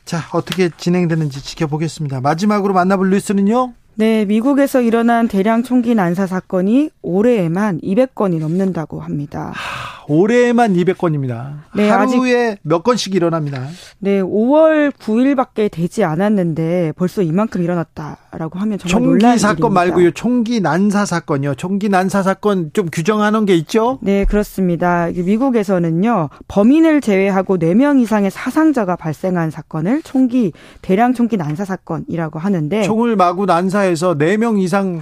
[0.04, 2.20] 자, 어떻게 진행되는지 지켜보겠습니다.
[2.20, 3.72] 마지막으로 만나볼 뉴스는요?
[3.96, 9.52] 네, 미국에서 일어난 대량 총기 난사 사건이 올해에만 200건이 넘는다고 합니다.
[9.54, 11.60] 하, 올해에만 200건입니다.
[11.74, 13.66] 네, 하루에 아직, 몇 건씩 일어납니다.
[13.98, 19.68] 네, 5월 9일밖에 되지 않았는데 벌써 이만큼 일어났다라고 하면 정말 총기 사건 일입니다.
[19.68, 20.10] 말고요.
[20.12, 21.54] 총기 난사 사건이요.
[21.54, 23.98] 총기 난사 사건 좀 규정하는 게 있죠?
[24.02, 25.08] 네, 그렇습니다.
[25.14, 26.30] 미국에서는요.
[26.48, 33.46] 범인을 제외하고 4명 이상의 사상자가 발생한 사건을 총기 대량 총기 난사 사건이라고 하는데 총을 마구
[33.46, 35.00] 난사 우리나라에서 4명 이상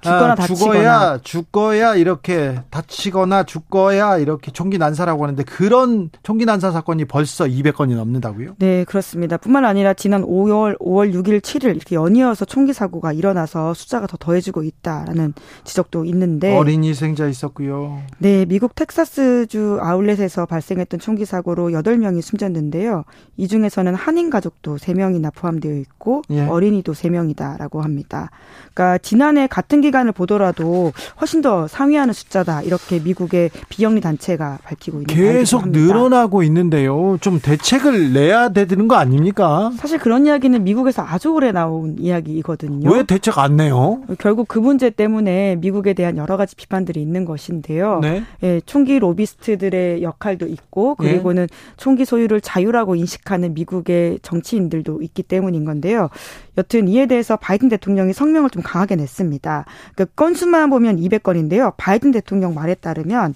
[0.00, 6.70] 죽거나 아, 다치거나 죽어야 죽거야 이렇게 다치거나 죽거야 이렇게 총기 난사라고 하는데 그런 총기 난사
[6.70, 8.54] 사건이 벌써 200건이 넘는다고요?
[8.58, 9.36] 네, 그렇습니다.
[9.36, 14.62] 뿐만 아니라 지난 5월 5월 6일 7일 이렇게 연이어서 총기 사고가 일어나서 숫자가 더 더해지고
[14.62, 15.34] 있다라는
[15.64, 18.00] 지적도 있는데 어린 희생자 있었고요.
[18.18, 23.04] 네, 미국 텍사스주 아울렛에서 발생했던 총기 사고로 8명이 숨졌는데요.
[23.36, 26.46] 이 중에서는 한인 가족도 3명이나 포함되어 있고 예.
[26.46, 28.30] 어린이도 3명이다라고 합니다.
[28.72, 35.02] 그러니까 지난해 같은 기 간을 보더라도 훨씬 더 상회하는 숫자다 이렇게 미국의 비영리 단체가 밝히고
[35.02, 37.18] 있는 계속 늘어나고 있는데요.
[37.20, 39.70] 좀 대책을 내야 되는 거 아닙니까?
[39.76, 42.90] 사실 그런 이야기는 미국에서 아주 오래 나온 이야기이거든요.
[42.90, 44.02] 왜 대책 안 내요?
[44.18, 48.00] 결국 그 문제 때문에 미국에 대한 여러 가지 비판들이 있는 것인데요.
[48.00, 48.22] 네.
[48.42, 51.56] 예, 총기 로비스트들의 역할도 있고 그리고는 네.
[51.76, 56.08] 총기 소유를 자유라고 인식하는 미국의 정치인들도 있기 때문인 건데요.
[56.58, 59.64] 여튼 이에 대해서 바이든 대통령이 성명을 좀 강하게 냈습니다.
[59.96, 61.74] 그 건수만 보면 200건인데요.
[61.76, 63.34] 바이든 대통령 말에 따르면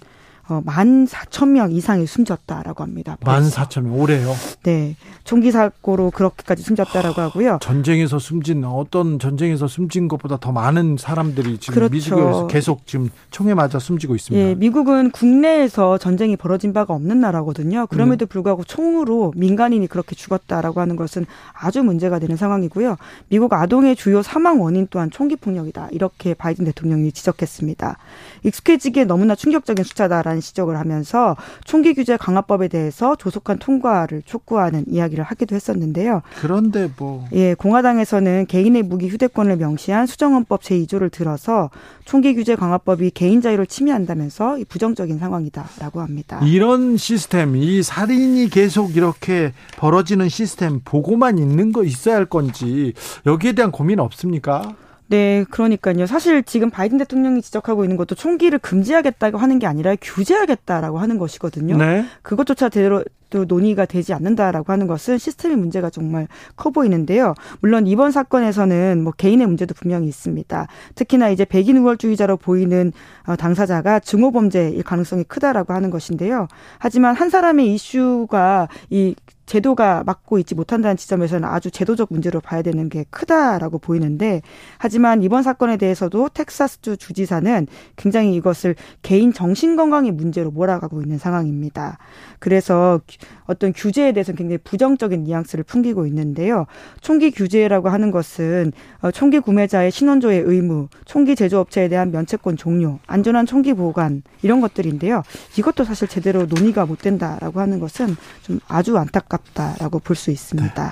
[0.49, 3.17] 어, 14,000명 이상이 숨졌다라고 합니다.
[3.21, 4.35] 14,000명 올해요?
[4.63, 4.95] 네.
[5.25, 7.59] 총기 사고로 그렇게까지 숨졌다라고 하고요.
[7.63, 11.93] 전쟁에서 숨진 어떤 전쟁에서 숨진 것보다 더 많은 사람들이 지금 그렇죠.
[11.95, 14.49] 미국에서 계속 지금 총에 맞아 숨지고 있습니다.
[14.49, 17.87] 예, 미국은 국내에서 전쟁이 벌어진 바가 없는 나라거든요.
[17.87, 18.29] 그럼에도 네.
[18.29, 22.97] 불구하고 총으로 민간인이 그렇게 죽었다라고 하는 것은 아주 문제가 되는 상황이고요.
[23.31, 25.89] 미국 아동의 주요 사망 원인 또한 총기 폭력이다.
[25.93, 27.97] 이렇게 바이든 대통령이 지적했습니다.
[28.45, 35.25] 익숙해지기에 너무나 충격적인 숫자다라는 라는 지적을 하면서 총기 규제 강화법에 대해서 조속한 통과를 촉구하는 이야기를
[35.25, 36.23] 하기도 했었는데요.
[36.41, 41.71] 그런데 뭐 예, 공화당에서는 개인의 무기 휴대권을 명시한 수정헌법 제2조를 들어서
[42.05, 46.41] 총기 규제 강화법이 개인 자유를 침해한다면서 부정적인 상황이다라고 합니다.
[46.45, 52.93] 이런 시스템, 이 살인이 계속 이렇게 벌어지는 시스템 보고만 있는 거 있어야 할 건지
[53.27, 54.75] 여기에 대한 고민 없습니까?
[55.07, 56.07] 네, 그러니까요.
[56.07, 61.77] 사실 지금 바이든 대통령이 지적하고 있는 것도 총기를 금지하겠다고 하는 게 아니라 규제하겠다라고 하는 것이거든요.
[61.77, 62.05] 네.
[62.23, 67.35] 그것조차 제대로 또 논의가 되지 않는다라고 하는 것은 시스템의 문제가 정말 커 보이는데요.
[67.61, 70.69] 물론 이번 사건에서는 뭐 개인의 문제도 분명히 있습니다.
[70.95, 72.93] 특히나 이제 백인 우월주의자로 보이는
[73.27, 76.47] 어, 당사자가 증오 범죄일 가능성이 크다라고 하는 것인데요.
[76.79, 82.89] 하지만 한 사람의 이슈가 이 제도가 막고 있지 못한다는 지점에서는 아주 제도적 문제로 봐야 되는
[82.89, 84.43] 게 크다라고 보이는데
[84.79, 91.99] 하지만 이번 사건에 대해서도 텍사스주 주지사는 굉장히 이것을 개인 정신 건강의 문제로 몰아가고 있는 상황입니다.
[92.39, 93.01] 그래서
[93.47, 96.67] 어떤 규제에 대해서는 굉장히 부정적인 뉘앙스를 풍기고 있는데요.
[97.01, 103.45] 총기 규제라고 하는 것은 어, 총기 구매자의 신원조의 의무, 총기 제조업체에 대한 면책권 종료, 안전한
[103.47, 105.23] 총기 보관 이런 것들인데요.
[105.59, 110.85] 이것도 사실 제대로 논의가 못 된다라고 하는 것은 좀 아주 안타깝 다라고 볼 수 있습니다.
[110.85, 110.91] 네.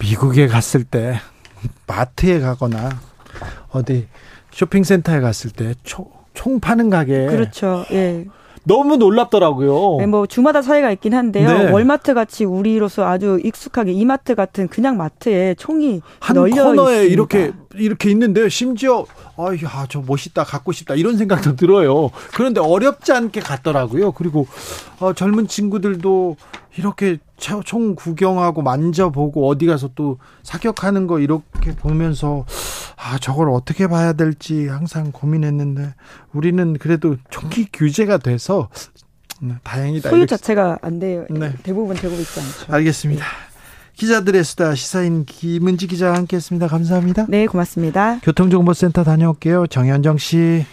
[0.00, 1.20] 미국에 갔을 때
[1.86, 2.90] 마트에 가거나
[3.70, 4.06] 어디
[4.52, 7.84] 쇼핑센터에 갔을 때 총, 총 파는 가게 그렇죠.
[7.92, 8.26] 예.
[8.64, 9.96] 너무 놀랍더라고요.
[9.98, 11.48] 네, 뭐 주마다 차이가 있긴 한데요.
[11.48, 11.70] 네.
[11.70, 17.00] 월마트 같이 우리로서 아주 익숙하게 이마트 같은 그냥 마트에 총이 한 코너에 있습니다.
[17.02, 18.48] 이렇게 이렇게 있는데요.
[18.48, 19.06] 심지어
[19.38, 22.10] 아야 저 멋있다 갖고 싶다 이런 생각도 들어요.
[22.34, 24.12] 그런데 어렵지 않게 갔더라고요.
[24.12, 24.46] 그리고
[24.98, 26.36] 어, 젊은 친구들도
[26.76, 32.44] 이렇게 총 구경하고 만져보고 어디 가서 또 사격하는 거 이렇게 보면서
[32.96, 35.94] 아 저걸 어떻게 봐야 될지 항상 고민했는데
[36.32, 38.68] 우리는 그래도 총기 규제가 돼서
[39.40, 40.10] 네, 다행이다.
[40.10, 41.24] 소유 자체가 안 돼요.
[41.30, 41.54] 네.
[41.62, 42.72] 대부분 되고 있지 않죠.
[42.72, 43.24] 알겠습니다.
[43.98, 46.68] 기자들의 수다 시사인 김은지 기자와 함께했습니다.
[46.68, 47.26] 감사합니다.
[47.28, 48.20] 네, 고맙습니다.
[48.22, 49.66] 교통정보센터 다녀올게요.
[49.66, 50.64] 정현정 씨.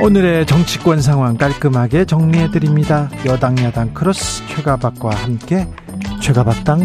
[0.00, 3.10] 오늘의 정치권 상황 깔끔하게 정리해 드립니다.
[3.26, 5.66] 여당 야당 크로스 최가박과 함께
[6.22, 6.84] 최가박당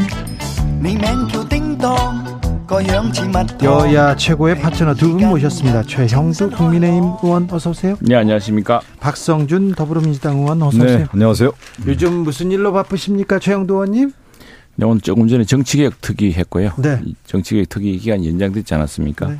[3.63, 5.84] 여야 최고의 파트너 두 분 모셨습니다.
[5.84, 7.95] 최형수 국민의힘 의원 어서 오세요.
[8.01, 8.82] 네 안녕하십니까.
[8.99, 11.08] 박성준 더불어민주당 의원 어서 네, 오세요.
[11.12, 11.51] 안녕하세요.
[11.86, 14.12] 요즘 무슨 일로 바쁘십니까, 최영도 의원님?
[14.78, 16.71] 네, 오늘 조금 전에 정치개혁 특위 했고요.
[16.78, 16.99] 네.
[17.28, 19.28] 정치개혁 특위 기간 연장됐지 않았습니까?
[19.28, 19.39] 네.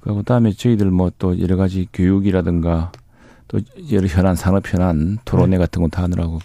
[0.00, 2.90] 그 다음에 저희들 뭐 또 여러 가지 교육이라든가
[3.48, 3.60] 또
[3.92, 5.58] 여러 현안 산업 현안 토론회 네.
[5.58, 6.40] 같은 거 다 하느라고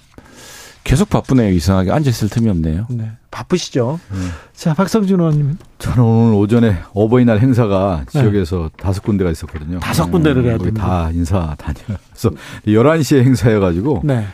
[0.85, 1.51] 계속 바쁘네요.
[1.51, 2.85] 이상하게 앉아있을 틈이 없네요.
[2.91, 3.11] 네.
[3.31, 3.99] 바쁘시죠.
[4.11, 4.17] 네.
[4.53, 5.57] 자, 박성준 의원님.
[5.79, 8.21] 저는 오늘 오전에 어버이날 행사가 네.
[8.21, 9.79] 지역에서 다섯 군데가 있었거든요.
[9.79, 10.85] 다섯 군데를 해야 됩니다.
[10.85, 12.29] 다 인사 다녀서
[12.67, 14.27] 11시에 행사여가지고 네.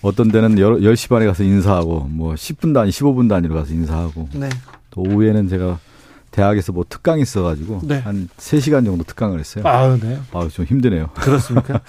[0.00, 4.48] 어떤 데는 10 시 반에 가서 인사하고 뭐 10분 단위, 15분 단위로 가서 인사하고 네.
[4.90, 5.78] 또 오후에는 제가
[6.30, 7.98] 대학에서 뭐 특강이 있어가지고 네.
[7.98, 9.64] 한 3시간 정도 특강을 했어요.
[9.66, 10.18] 아, 네.
[10.32, 11.10] 아, 좀 힘드네요.
[11.18, 11.80] 그렇습니까?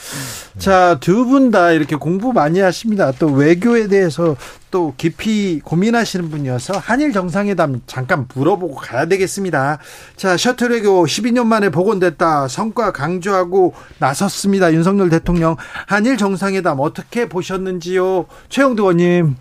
[0.58, 3.12] 자, 두 분 다 이렇게 공부 많이 하십니다.
[3.12, 4.36] 또 외교에 대해서
[4.72, 9.78] 또 깊이 고민하시는 분이어서 한일 정상회담 잠깐 물어보고 가야 되겠습니다.
[10.16, 12.48] 자, 셔틀 외교 12년 만에 복원됐다.
[12.48, 14.74] 성과 강조하고 나섰습니다.
[14.74, 15.56] 윤석열 대통령
[15.88, 18.26] 한일 정상회담 어떻게 보셨는지요?
[18.50, 19.36] 최영두 의원님.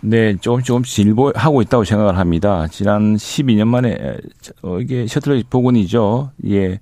[0.00, 2.68] 네, 조금씩 조금씩 진보하고 있다고 생각을 합니다.
[2.68, 3.96] 지난 12년 만에
[4.62, 6.30] 어, 이게 셔틀 복원이죠.
[6.46, 6.78] 예.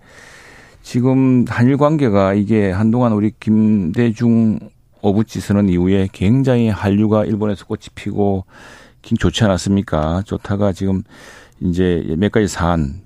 [0.83, 4.59] 지금 한일 관계가 이게 한동안 우리 김대중
[5.00, 8.44] 오부치 선언 이후에 굉장히 한류가 일본에서 꽃이 피고
[9.02, 10.22] 좋지 않았습니까?
[10.26, 11.02] 좋다가 지금
[11.61, 13.02] 이제 몇 가지 사안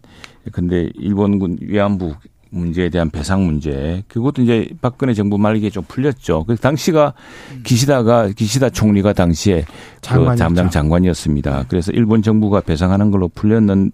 [0.52, 2.14] 근데 일본군 위안부
[2.50, 6.44] 문제에 대한 배상 문제 그것도 이제 박근혜 정부 말기에 좀 풀렸죠.
[6.44, 7.14] 그 당시가
[7.62, 9.64] 기시다가 기시다 총리가 당시에
[10.00, 11.66] 그 담당 장관이었습니다.
[11.68, 13.92] 그래서 일본 정부가 배상하는 걸로 풀렸는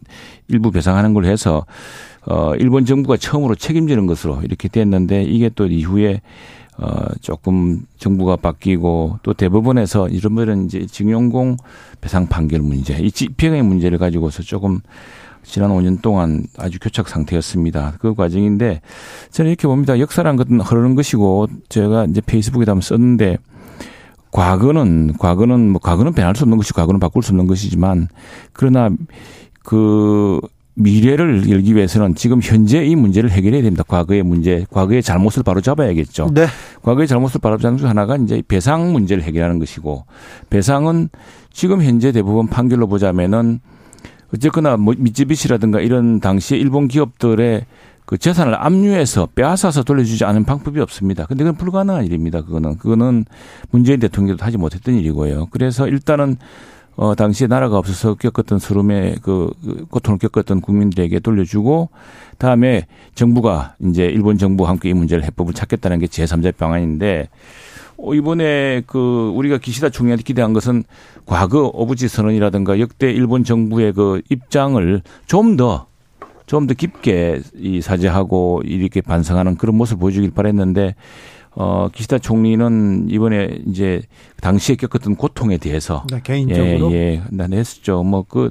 [0.48, 1.66] 일부 배상하는 걸로 해서
[2.26, 6.22] 어 일본 정부가 처음으로 책임지는 것으로 이렇게 됐는데 이게 또 이후에
[6.78, 11.56] 어 조금 정부가 바뀌고 또 대법원에서 이런 분은 이제 징용공
[12.00, 14.80] 배상 판결 문제 이 집행의 문제를 가지고서 조금
[15.46, 17.94] 지난 5년 동안 아주 교착 상태였습니다.
[18.00, 18.80] 그 과정인데
[19.30, 19.98] 저는 이렇게 봅니다.
[19.98, 23.38] 역사란 것은 흐르는 것이고 제가 이제 페이스북에다 한번 썼는데
[24.32, 28.08] 과거는 과거는 뭐 과거는 변할 수 없는 것이 과거는 바꿀 수 없는 것이지만
[28.52, 28.90] 그러나
[29.62, 30.40] 그
[30.74, 33.82] 미래를 열기 위해서는 지금 현재 이 문제를 해결해야 됩니다.
[33.86, 36.30] 과거의 문제, 과거의 잘못을 바로 잡아야겠죠.
[36.34, 36.46] 네.
[36.82, 40.04] 과거의 잘못을 바로 잡는 중 하나가 이제 배상 문제를 해결하는 것이고
[40.50, 41.08] 배상은
[41.50, 43.60] 지금 현재 대부분 판결로 보자면은
[44.34, 47.64] 어쨌거나 뭐 미쯔비시라든가 이런 당시에 일본 기업들의
[48.06, 51.26] 그 재산을 압류해서 빼앗아서 돌려주지 않은 방법이 없습니다.
[51.26, 52.42] 근데 그건 불가능한 일입니다.
[52.42, 53.24] 그거는 그거는
[53.70, 55.48] 문재인 대통령도 하지 못했던 일이고요.
[55.50, 56.36] 그래서 일단은
[56.94, 61.90] 어 당시에 나라가 없어서 겪었던 서름의 그, 그 고통을 겪었던 국민들에게 돌려주고
[62.38, 67.28] 다음에 정부가 이제 일본 정부와 함께 이 문제를 해법을 찾겠다는 게 제3자 방안인데 어,
[68.14, 70.84] 이번에 그 우리가 기시다 총리한테 기대한 것은
[71.24, 75.86] 과거 오부지 선언이라든가 역대 일본 정부의 그 입장을 좀 더
[76.46, 80.94] 좀더 깊게 이 사죄하고 이렇게 반성하는 그런 모습을 보여주길 바랬는데
[81.58, 84.02] 어, 기시다 총리는 이번에 이제
[84.42, 88.02] 당시에 겪었던 고통에 대해서 네, 개인적으로 예, 예, 난 했었죠.
[88.02, 88.50] 뭐 그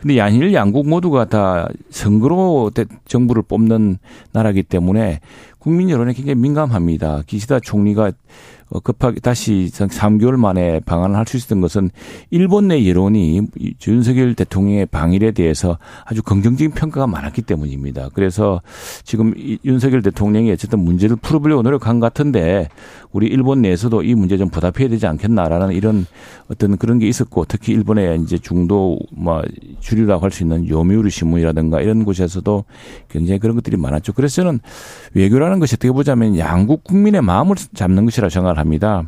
[0.00, 2.70] 근데 양일 양국 모두가 다 선거로
[3.06, 3.98] 정부를 뽑는
[4.32, 5.18] 나라기 때문에
[5.58, 7.22] 국민 여론에 굉장히 민감합니다.
[7.26, 8.12] 기시다 총리가 어,
[8.82, 11.90] 급하게 다시 3개월 만에 방한을 할 수 있었던 것은
[12.30, 13.48] 일본 내 여론이
[13.86, 18.10] 윤석열 대통령의 방일에 대해서 아주 긍정적인 평가가 많았기 때문입니다.
[18.14, 18.60] 그래서
[19.04, 19.32] 지금
[19.64, 22.68] 윤석열 대통령이 어쨌든 문제를 풀어보려고 노력한 것 같은데
[23.10, 26.04] 우리 일본 내에서도 이 문제 좀 보답해야 되지 않겠나라는 이런
[26.50, 29.42] 어떤 그런 게 있었고 특히 일본의 이제 중도 뭐
[29.80, 32.64] 주류라고 할 수 있는 요미우리 신문이라든가 이런 곳에서도
[33.08, 34.12] 굉장히 그런 것들이 많았죠.
[34.14, 34.58] 그래서 저는
[35.14, 39.04] 외교라는 것이 어떻게 보자면 양국 국민의 마음을 잡는 것이라 생각을 합니다.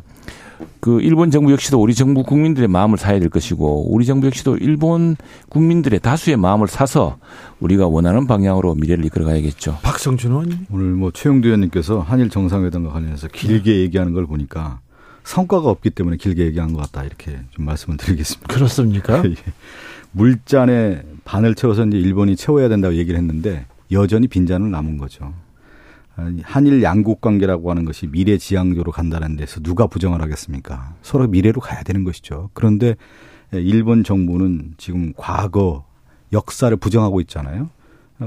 [0.79, 5.15] 그 일본 정부 역시도 우리 정부 국민들의 마음을 사야 될 것이고 우리 정부 역시도 일본
[5.49, 7.17] 국민들의 다수의 마음을 사서
[7.59, 9.79] 우리가 원하는 방향으로 미래를 이끌어 가야겠죠.
[9.83, 14.79] 박성준 의원님 오늘 뭐 최영두 의원님께서 한일 정상회담과 관련해서 길게 얘기하는 걸 보니까
[15.23, 18.53] 성과가 없기 때문에 길게 얘기한 것 같다 이렇게 좀 말씀을 드리겠습니다.
[18.53, 19.23] 그렇습니까?
[19.27, 19.35] 예.
[20.11, 25.33] 물잔에 반을 채워서 이제 일본이 채워야 된다고 얘기를 했는데 여전히 빈잔은 남은 거죠.
[26.41, 30.95] 한일 양국 관계라고 하는 것이 미래 지향적으로 간다는 데서 누가 부정을 하겠습니까?
[31.01, 32.49] 서로 미래로 가야 되는 것이죠.
[32.53, 32.95] 그런데
[33.51, 35.85] 일본 정부는 지금 과거
[36.33, 37.69] 역사를 부정하고 있잖아요.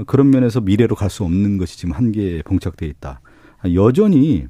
[0.07, 3.19] 그런 면에서 미래로 갈 수 없는 것이 지금 한계에 봉착돼 있다.
[3.73, 4.47] 여전히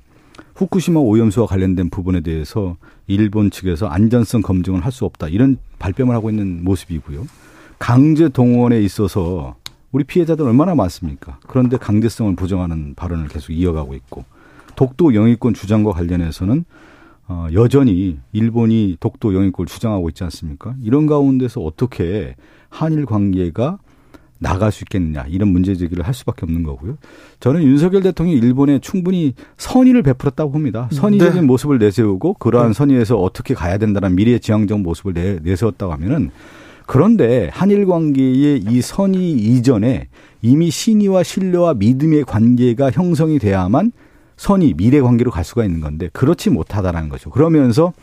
[0.56, 2.78] 후쿠시마 오염수와 관련된 부분에 대해서
[3.08, 5.28] 일본 측에서 안전성 검증을 할 수 없다.
[5.30, 7.26] 이런 발뺌을 하고 있는 모습이고요.
[7.80, 9.56] 강제 동원에 있어서
[9.92, 11.40] 우리 피해자들 얼마나 많습니까?
[11.48, 14.26] 그런데 강제성을 부정하는 발언을 계속 이어가고 있고
[14.76, 16.66] 독도 영유권 주장과 관련해서는
[17.28, 20.76] 어, 여전히 일본이 독도 영유권을 주장하고 있지 않습니까?
[20.82, 22.36] 이런 가운데서 어떻게
[22.70, 23.80] 한일 관계가
[24.42, 26.98] 나갈 수 있겠느냐 이런 문제 제기를 할 수밖에 없는 거고요.
[27.40, 30.90] 저는 윤석열 대통령이 일본에 충분히 선의를 베풀었다고 봅니다.
[30.92, 31.48] 선의적인 네.
[31.48, 32.74] 모습을 내세우고 그러한 네.
[32.74, 36.32] 선의에서 어떻게 가야 된다는 미래 지향적 모습을 내, 내세웠다고 하면은
[36.92, 40.10] 그런데 한일 관계의 이 선의 이전에
[40.42, 43.94] 이미 신의와 신뢰와 믿음의 관계가 형성이 돼야만
[44.36, 47.30] 선의 미래 관계로 갈 수가 있는 건데 그렇지 못하다라는 거죠.
[47.30, 47.94] 그러면서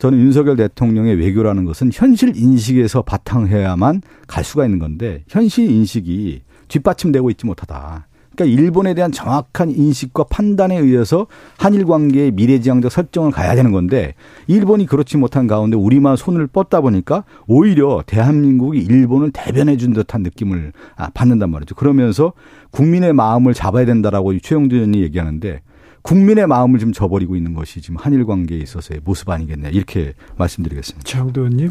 [0.00, 7.30] 저는 윤석열 대통령의 외교라는 것은 현실 인식에서 바탕해야만 갈 수가 있는 건데 현실 인식이 뒷받침되고
[7.30, 8.08] 있지 못하다.
[8.34, 14.14] 그러니까 일본에 대한 정확한 인식과 판단에 의해서 한일 관계의 미래지향적 설정을 가야 되는 건데
[14.46, 20.72] 일본이 그렇지 못한 가운데 우리만 손을 뻗다 보니까 오히려 대한민국이 일본을 대변해 준 듯한 느낌을
[20.96, 21.74] 아, 받는단 말이죠.
[21.74, 22.32] 그러면서
[22.70, 25.62] 국민의 마음을 잡아야 된다라고 최영두 의원이 얘기하는데
[26.02, 31.04] 국민의 마음을 좀 저버리고 있는 것이 지금 한일 관계에 있어서의 모습 아니겠냐 이렇게 말씀드리겠습니다.
[31.04, 31.70] 최영두 의원님.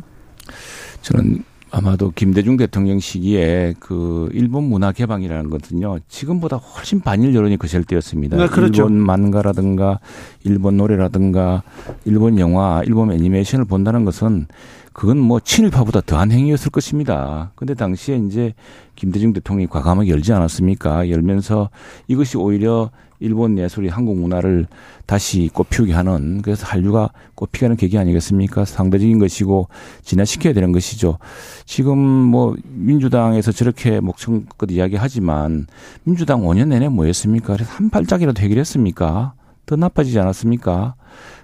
[1.02, 1.43] 저는
[1.76, 8.38] 아마도 김대중 대통령 시기에 그 일본 문화 개방이라는 것은요 지금보다 훨씬 반일 여론이 거셀 때였습니다.
[8.38, 8.84] 네, 그렇죠.
[8.84, 10.00] 일본 만가라든가
[10.44, 11.64] 일본 노래라든가
[12.06, 14.46] 일본 영화, 일본 애니메이션을 본다는 것은
[14.93, 17.51] 그건 뭐 친일파보다 더한 행위였을 것입니다.
[17.56, 18.53] 근데 당시에 이제
[18.95, 21.10] 김대중 대통령이 과감하게 열지 않았습니까?
[21.10, 21.69] 열면서
[22.08, 24.67] 이것이 오히려 일본 예술이 한국 문화를
[25.06, 28.65] 다시 꽃피우게 하는 그래서 한류가 꽃피게 하는 계기 아니겠습니까?
[28.65, 29.69] 상대적인 것이고
[30.03, 31.17] 진화시켜야 되는 것이죠.
[31.65, 35.67] 지금 뭐 민주당에서 저렇게 목청껏 이야기하지만
[36.03, 37.53] 민주당 5년 내내 뭐였습니까?
[37.53, 39.34] 그래서 한 발짝이라도 해결했습니까?
[39.65, 40.95] 더 나빠지지 않았습니까?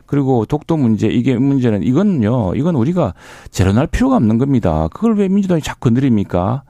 [0.10, 3.14] 그리고 독도 문제 이게 문제는 이건요 이건 우리가
[3.52, 4.88] 재론할 필요가 없는 겁니다.
[4.92, 6.64] 그걸 왜 민주당이 자꾸 건드립니까?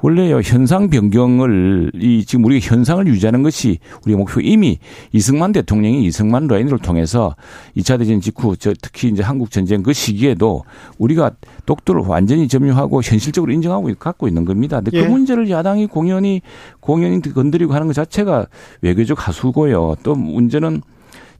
[0.00, 4.78] 원래요 현상 변경을 이 지금 우리가 현상을 유지하는 것이 우리의 목표 이미
[5.10, 7.34] 이승만 대통령이 이승만 라인을 통해서
[7.76, 10.62] 2차 대전 직후 저 특히 이제 한국 전쟁 그 시기에도
[10.98, 11.32] 우리가
[11.66, 14.76] 독도를 완전히 점유하고 현실적으로 인정하고 갖고 있는 겁니다.
[14.76, 15.02] 근데 그 예.
[15.02, 16.42] 그 문제를 야당이 공연히
[16.78, 18.46] 공연히 건드리고 하는 것 자체가
[18.82, 19.96] 외교적 하수고요.
[20.04, 20.82] 또 문제는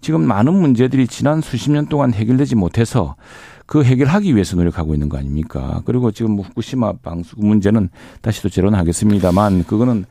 [0.04, 3.16] 지금 많은 문제들이 지난 수십 년 동안 해결되지 못해서
[3.64, 5.80] 그 해결하기 위해서 노력하고 있는 거 아닙니까?
[5.86, 7.88] 그리고 지금 뭐 후쿠시마 방수 문제는
[8.20, 10.04] 다시 또 재론하겠습니다만 그거는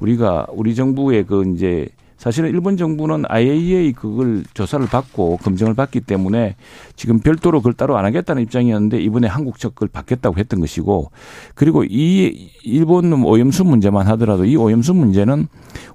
[0.00, 6.56] 우리가 우리 정부의 그 이제 사실은 일본 정부는 IAEA 그걸 조사를 받고 검증을 받기 때문에
[6.94, 11.10] 지금 별도로 그걸 따로 안 하겠다는 입장이었는데 이번에 한국 측 그걸 받겠다고 했던 것이고
[11.54, 15.46] 그리고 이 일본 오염수 문제만 하더라도 이 오염수 문제는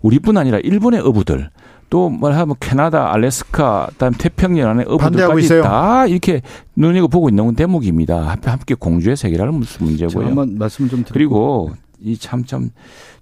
[0.02, 1.52] 우리뿐 아니라 일본의 어부들
[1.90, 6.42] 또 뭐하면 캐나다, 알래스카, 그다음 태평양 안에 어부들까지 다 이렇게
[6.76, 8.38] 눈이고 보고 있는 대목입니다.
[8.44, 10.28] 함께 공주의 세계라는 문제고요.
[10.28, 11.14] 한번 말씀 좀 드리고.
[11.14, 12.72] 그리고 이 참 참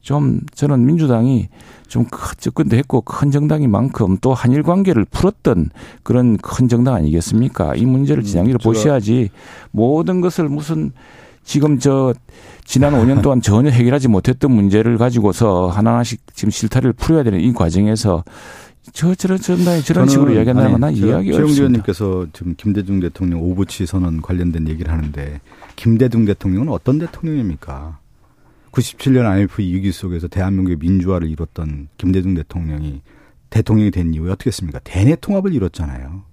[0.01, 1.49] 좀 저는 민주당이
[1.87, 2.05] 좀
[2.37, 5.69] 접근도 했고 큰 정당인 만큼 또 한일 관계를 풀었던
[6.01, 7.75] 그런 큰 정당 아니겠습니까?
[7.75, 9.29] 이 문제를 음, 보셔야지
[9.69, 10.91] 모든 것을 무슨
[11.43, 12.13] 지금 저
[12.63, 18.23] 지난 5년 동안 전혀 해결하지 못했던 문제를 가지고서 하나하나씩 지금 실타를 풀어야 되는 이 과정에서
[18.93, 21.37] 저 저런 저런 저런 식으로 이야기한다는 건 이해하기 어렵습니다.
[21.37, 25.39] 최영주 의원님께서 지금 김대중 대통령 오부치 선언 관련된 얘기를 하는데
[25.75, 27.99] 김대중 대통령은 어떤 대통령입니까?
[28.71, 33.01] 97년 IMF 위기 속에서 대한민국의 민주화를 이뤘던 김대중 대통령이
[33.49, 34.79] 대통령이 된 이후에 어떻게 했습니까?
[34.83, 36.23] 대내 통합을 이뤘잖아요.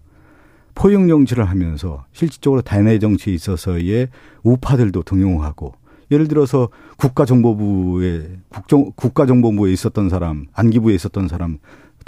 [0.78, 4.08] 포용 정치를 하면서 실질적으로 대내 정치에 있어서의
[4.44, 5.74] 우파들도 등용하고
[6.12, 6.68] 예를 들어서
[6.98, 11.58] 국가정보부에 국정 국가정보부에 있었던 사람, 안기부에 있었던 사람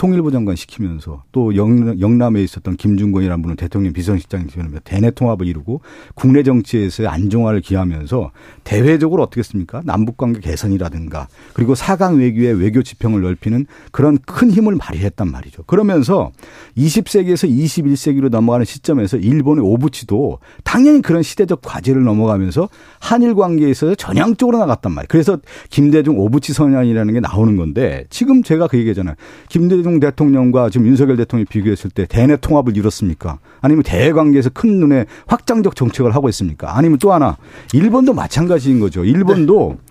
[0.01, 5.83] 통일부 장관 시키면서 또 영, 영남에 있었던 김준권이라는 분은 대통령 비서실장이 되면서 대내 통합을 이루고
[6.15, 8.31] 국내 정치에서의 안정화를 기하면서
[8.65, 9.83] 대외적으로 어떻게 했습니까?
[9.85, 15.65] 남북 관계 개선이라든가 그리고 사강 외교의 외교 지평을 넓히는 그런 큰 힘을 발휘했단 말이죠.
[15.65, 16.33] 그러면서
[16.79, 22.71] 20세기에서 21세기로 넘어가는 시점에서 일본의 오부치도 당연히 그런 시대적 과제를 넘어가면서
[23.01, 25.09] 한일 관계에 있어서 전향적으로 나갔단 말이에요.
[25.11, 25.37] 그래서
[25.69, 29.15] 김대중 오부치 선언이라는 게 나오는 건데 지금 제가 그 얘기잖아요.
[29.51, 33.39] 김대중 이재명 대통령과 지금 윤석열 대통령이 비교했을 때 대내 통합을 이뤘습니까?
[33.61, 36.77] 아니면 대외 관계에서 큰 눈에 확장적 정책을 하고 있습니까?
[36.77, 37.37] 아니면 또 하나
[37.73, 39.05] 일본도 마찬가지인 거죠.
[39.05, 39.90] 일본도 네.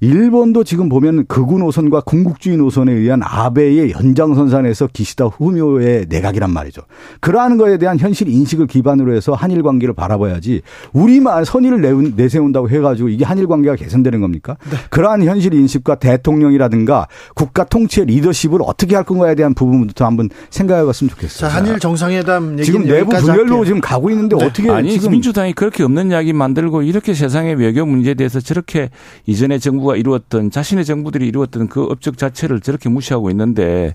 [0.00, 6.82] 일본도 지금 보면 극우 노선과 군국주의 노선에 의한 아베의 연장선상에서 기시다 후미오의 내각이란 말이죠.
[7.20, 13.24] 그러한 거에 대한 현실 인식을 기반으로 해서 한일 관계를 바라봐야지 우리만 선의를 내세운다고 해가지고 이게
[13.24, 14.56] 한일 관계가 개선되는 겁니까?
[14.70, 14.76] 네.
[14.90, 21.10] 그러한 현실 인식과 대통령이라든가 국가 통치의 리더십을 어떻게 할 건가에 대한 부분부터 한번 생각해 봤으면
[21.10, 21.50] 좋겠어요.
[21.50, 24.46] 자, 한일 정상회담 지금 내부 분열로 지금 가고 있는데 네.
[24.46, 28.90] 어떻게 아니 지금 민주당이 그렇게 없는 이야기 만들고 이렇게 세상의 외교 문제에 대해서 저렇게
[29.26, 33.94] 이전에 정부 정부가 이루었던 자신의 정부들이 이루었던 그 업적 자체를 저렇게 무시하고 있는데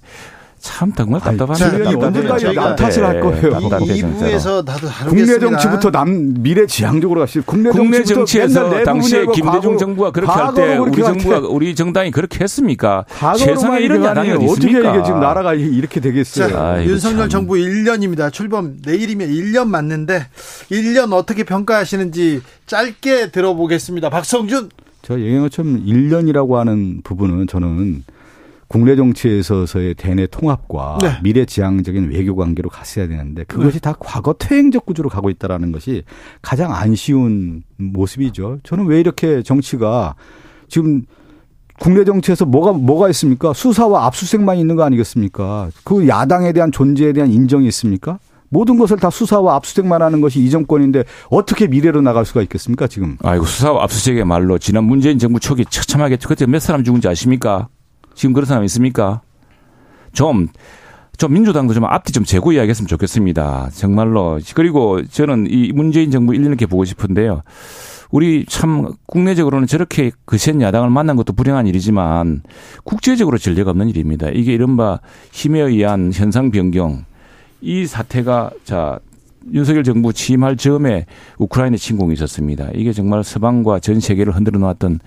[0.59, 1.99] 참 정말 답답하네요.
[1.99, 3.59] 언제까지 남 탓을 할 거예요.
[3.81, 10.31] 이부에서 나도 국내 정치부터 남 미래 지향적으로 가시 국내, 국내 정치에서 당시에 김대중 정부가 그렇게
[10.31, 13.03] 할 때 우리 정부가 우리 정당이 그렇게 했습니까?
[13.37, 16.49] 세상에 이런 야당이 어디 어떻게 이게 지금 나라가 이렇게 되겠어요?
[16.49, 17.29] 자, 아이고, 윤석열 참.
[17.29, 18.31] 정부 1년입니다.
[18.31, 20.27] 출범 내일이면 1년 맞는데
[20.71, 24.09] 1년 어떻게 평가하시는지 짧게 들어보겠습니다.
[24.09, 24.69] 박성준
[25.03, 28.03] 저 것처럼 1년이라고 하는 부분은 저는
[28.69, 31.19] 국내 정치에서의 대내 통합과 네.
[31.21, 33.79] 미래지향적인 외교 관계로 갔어야 되는데 그것이 네.
[33.79, 36.03] 다 과거 퇴행적 구조로 가고 있다라는 것이
[36.41, 38.59] 가장 안 쉬운 모습이죠.
[38.63, 40.15] 저는 왜 이렇게 정치가
[40.69, 41.03] 지금
[41.79, 43.53] 국내 정치에서 뭐가 뭐가 있습니까?
[43.53, 45.69] 수사와 압수수색만 있는 거 아니겠습니까?
[45.83, 48.19] 그 야당에 대한 존재에 대한 인정이 있습니까?
[48.53, 53.17] 모든 것을 다 수사와 압수수색만 하는 것이 이 정권인데 어떻게 미래로 나갈 수가 있겠습니까 지금?
[53.23, 57.67] 아이고 수사와 압수수색의 말로 지난 문재인 정부 초기 처참하게 그때 몇 사람 죽은지 아십니까?
[58.13, 59.21] 지금 그런 사람 있습니까?
[60.13, 60.47] 좀,
[61.17, 63.69] 좀 민주당도 좀 앞뒤 좀 재고 이야기했으면 좋겠습니다.
[63.73, 64.39] 정말로.
[64.53, 67.41] 그리고 저는 이 문재인 정부 1년 이렇게 보고 싶은데요.
[68.11, 72.43] 우리 참 국내적으로는 저렇게 그센 야당을 만난 것도 불행한 일이지만
[72.83, 74.29] 국제적으로 전례가 없는 일입니다.
[74.29, 74.99] 이게 이른바
[75.31, 77.05] 힘에 의한 현상 변경,
[77.63, 78.99] 이 사태가 자
[79.51, 81.05] 윤석열 정부 취임할 즈음에
[81.37, 82.69] 우크라이나 침공이 있었습니다.
[82.75, 84.99] 이게 정말 서방과 전 세계를 흔들어 놓았던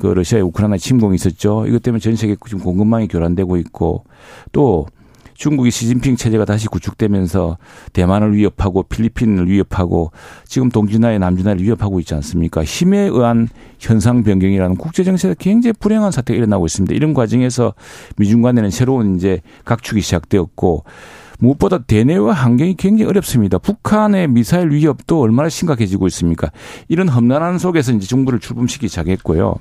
[0.00, 1.64] 그 러시아의 우크라이나 침공이 있었죠.
[1.66, 4.04] 이것 때문에 전 세계 지금 공급망이 교란되고 있고
[4.52, 4.86] 또
[5.32, 7.56] 중국이 시진핑 체제가 다시 구축되면서
[7.94, 10.12] 대만을 위협하고 필리핀을 위협하고
[10.44, 12.62] 지금 동진아의 남진아를 위협하고 있지 않습니까?
[12.64, 16.94] 힘에 의한 현상 변경이라는 국제 정세에서 굉장히 불행한 사태가 일어나고 있습니다.
[16.94, 17.74] 이런 과정에서
[18.16, 20.84] 미중 간에는 새로운 이제 각축이 시작되었고
[21.38, 23.58] 무엇보다 대내와 환경이 굉장히 어렵습니다.
[23.58, 26.50] 북한의 미사일 위협도 얼마나 심각해지고 있습니까?
[26.88, 29.56] 이런 험난한 속에서 이제 정부를 출범시키기 시작했고요.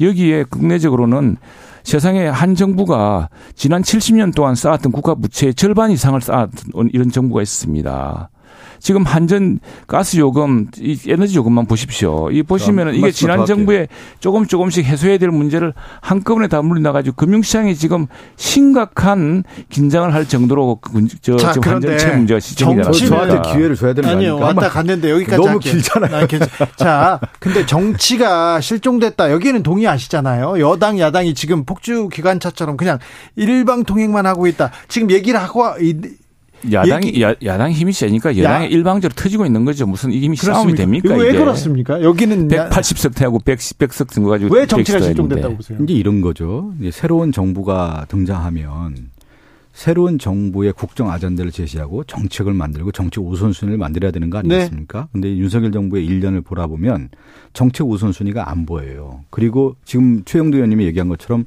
[0.00, 1.36] 여기에 국내적으로는
[1.82, 8.28] 세상에 한 정부가 지난 70년 동안 쌓았던 국가 부채의 절반 이상을 쌓았던 이런 정부가 있습니다.
[8.78, 12.30] 지금 한전 가스 요금, 이 에너지 요금만 보십시오.
[12.30, 13.88] 이 보시면은 이게 지난 정부에
[14.20, 18.06] 조금 조금씩 해소해야 될 문제를 한꺼번에 다 물려 나가지고 금융시장이 지금
[18.36, 22.92] 심각한 긴장을 할 정도로 그저 자, 지금 한전 채 문제가 시정이잖아요.
[22.92, 24.36] 저한테 기회를 줘야 되는 아니요.
[24.36, 25.72] 왔다 갔는데 여기까지 너무 할게요.
[25.72, 26.16] 길잖아요.
[26.16, 29.30] 아, 자, 근데 정치가 실종됐다.
[29.30, 30.60] 여기는 동의하시잖아요.
[30.60, 32.98] 여당 야당이 지금 폭주 기관차처럼 그냥
[33.36, 34.70] 일방 통행만 하고 있다.
[34.88, 35.64] 지금 얘기를 하고
[36.72, 38.68] 야당이 야, 야당 힘이 세니까 여당이 야.
[38.68, 39.86] 일방적으로 터지고 있는 거죠.
[39.86, 41.14] 무슨 이게 싸움이 됩니까?
[41.14, 41.38] 왜 이게?
[41.38, 42.02] 그렇습니까?
[42.02, 45.78] 여기는 180석 태하고 110, 100석 증거 가지고 왜 정치가 실종됐다고 보세요?
[45.82, 46.72] 이제 이런 거죠.
[46.80, 49.10] 이제 새로운 정부가 등장하면
[49.72, 55.00] 새로운 정부의 국정 아젠다를 제시하고 정책을 만들고 정책 우선순위를 만들어야 되는 거 아니겠습니까?
[55.00, 55.06] 네.
[55.12, 57.10] 근데 윤석열 정부의 1년을 보라보면
[57.52, 59.20] 정책 우선순위가 안 보여요.
[59.28, 61.44] 그리고 지금 최영도 의원님이 얘기한 것처럼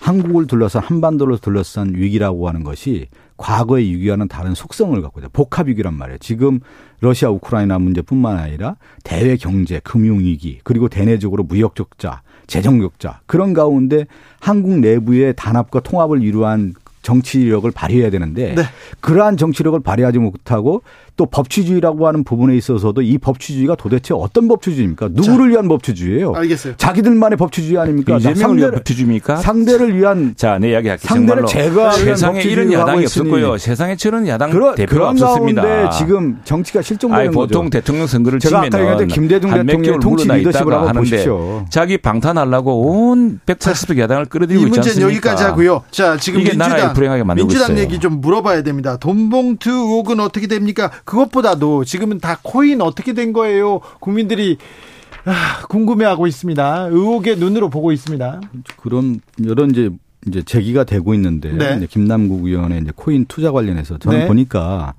[0.00, 5.28] 한국을 둘러싼 한반도를 둘러싼 위기라고 하는 것이 과거의 위기와는 다른 속성을 갖고 있다.
[5.32, 6.18] 복합 위기란 말이에요.
[6.18, 6.60] 지금
[7.00, 13.52] 러시아 우크라이나 문제뿐만 아니라 대외 경제, 금융 위기, 그리고 대내적으로 무역 적자, 재정 적자 그런
[13.52, 14.06] 가운데
[14.40, 18.62] 한국 내부의 단합과 통합을 이루한 정치력을 발휘해야 되는데 네.
[19.00, 20.82] 그러한 정치력을 발휘하지 못하고
[21.16, 25.08] 또 법치주의라고 하는 부분에 있어서도 이 법치주의가 도대체 어떤 법치주의입니까?
[25.12, 26.34] 누구를 자, 위한 법치주의예요?
[26.34, 26.74] 알겠어요.
[26.76, 28.18] 자기들만의 법치주의 아닙니까?
[28.18, 29.36] 상대를 위한 법치주의입니까?
[29.36, 31.08] 상대를 위한 자, 내 이야기 할게요.
[31.08, 33.56] 상대를 제가 세상에 이런 야당이 없었고요.
[33.56, 35.62] 세상에 저런 야당 그러, 대표가 없었습니다.
[35.62, 37.70] 그런데 지금 정치가 실종되는 아니, 보통 거죠.
[37.70, 41.64] 대통령 선거를 제가 아까 얘기했는데 김대중 대통령의 통치 리더십을 하는데 보십시오.
[41.70, 45.08] 자기 방탄하려고 온 180석 야당을 끌어들이고 있지 않습니까?
[45.08, 45.82] 여기까지 하고요.
[45.90, 46.94] 자, 지금 민주당,
[47.34, 47.78] 민주당.
[47.78, 48.98] 얘기 좀 물어봐야 됩니다.
[48.98, 50.90] 돈봉투 의혹은 어떻게 됩니까?
[51.06, 53.80] 그것보다도 지금은 다 코인 어떻게 된 거예요?
[54.00, 54.58] 국민들이
[55.24, 56.88] 아, 궁금해하고 있습니다.
[56.90, 58.40] 의혹의 눈으로 보고 있습니다.
[58.76, 59.90] 그런 여러 이제
[60.26, 61.86] 이제 제기가 되고 있는데 네.
[61.88, 64.26] 김남국 의원의 이제 코인 투자 관련해서 저는 네.
[64.26, 64.94] 보니까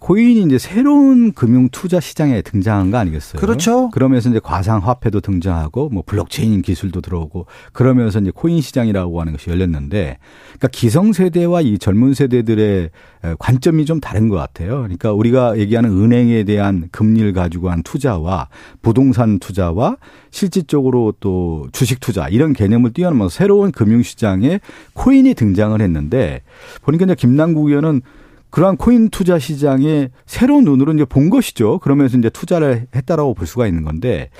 [0.00, 3.40] 코인이 이제 새로운 금융 투자 시장에 등장한 거 아니겠어요?
[3.40, 3.90] 그렇죠.
[3.90, 9.50] 그러면서 이제 가상 화폐도 등장하고 뭐 블록체인 기술도 들어오고 그러면서 이제 코인 시장이라고 하는 것이
[9.50, 12.90] 열렸는데 그러니까 기성 세대와 이 젊은 세대들의
[13.38, 14.78] 관점이 좀 다른 것 같아요.
[14.78, 18.48] 그러니까 우리가 얘기하는 은행에 대한 금리를 가지고 한 투자와
[18.80, 19.96] 부동산 투자와
[20.30, 24.60] 실질적으로 또 주식 투자 이런 개념을 뛰어넘어서 새로운 금융 시장에
[24.94, 26.42] 코인이 등장을 했는데
[26.82, 28.02] 보니까 이제 김남국 의원은
[28.50, 31.78] 그러한 코인 투자 시장에 새로운 눈으로 이제 본 것이죠.
[31.78, 34.30] 그러면서 이제 투자를 했다라고 볼 수가 있는 건데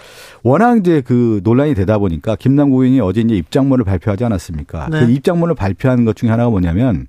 [0.43, 4.89] 워낙 이제 그 논란이 되다 보니까 김남국 의원이 어제 이제 입장문을 발표하지 않았습니까?
[4.91, 5.07] 네.
[5.07, 7.07] 그 입장문을 발표한 것 중에 하나가 뭐냐면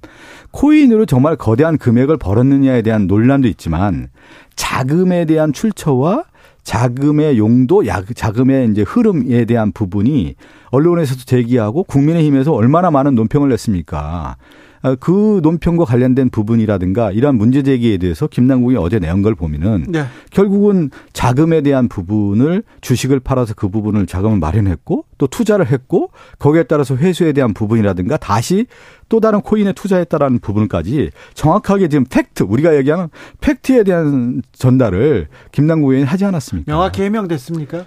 [0.52, 4.10] 코인으로 정말 거대한 금액을 벌었느냐에 대한 논란도 있지만
[4.56, 6.26] 자금에 대한 출처와
[6.64, 7.84] 자금의 용도,
[8.14, 10.36] 자금의 이제 흐름에 대한 부분이
[10.72, 14.36] 언론에서도 제기하고 국민의힘에서 얼마나 많은 논평을 냈습니까?
[14.82, 20.05] 아, 그 논평과 관련된 부분이라든가 이러한 문제 제기에 대해서 김남국이 어제 내온 걸 보면은 네.
[20.32, 26.95] 결국은 자금에 대한 부분을 주식을 팔아서 그 부분을 자금을 마련했고 또 투자를 했고 거기에 따라서
[26.95, 28.67] 회수에 대한 부분이라든가 다시
[29.09, 33.09] 또 다른 코인에 투자했다라는 부분까지 정확하게 지금 팩트 우리가 얘기하는
[33.41, 36.71] 팩트에 대한 전달을 김남국 의원이 하지 않았습니까?
[36.71, 37.86] 명확히 해명됐습니까?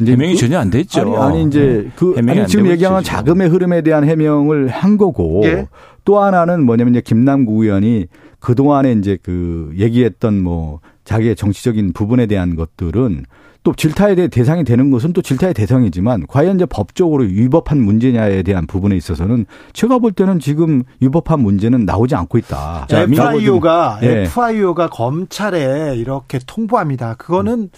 [0.00, 1.00] 해명이 그, 전혀 안 됐죠.
[1.00, 5.68] 아니, 아니 이제 그 아니, 지금 얘기하는 자금의 흐름에 대한 해명을 한 거고 예?
[6.04, 8.06] 또 하나는 뭐냐면 이제 김남구 의원이
[8.38, 13.24] 그 동안에 이제 그 얘기했던 뭐 자기의 정치적인 부분에 대한 것들은
[13.64, 18.66] 또 질타에 대해 대상이 되는 것은 또 질타의 대상이지만 과연 이제 법적으로 위법한 문제냐에 대한
[18.66, 22.86] 부분에 있어서는 제가 볼 때는 지금 위법한 문제는 나오지 않고 있다.
[22.88, 24.22] 자, FIO가 예.
[24.22, 27.14] FIO가 검찰에 이렇게 통보합니다.
[27.14, 27.70] 그거는 음.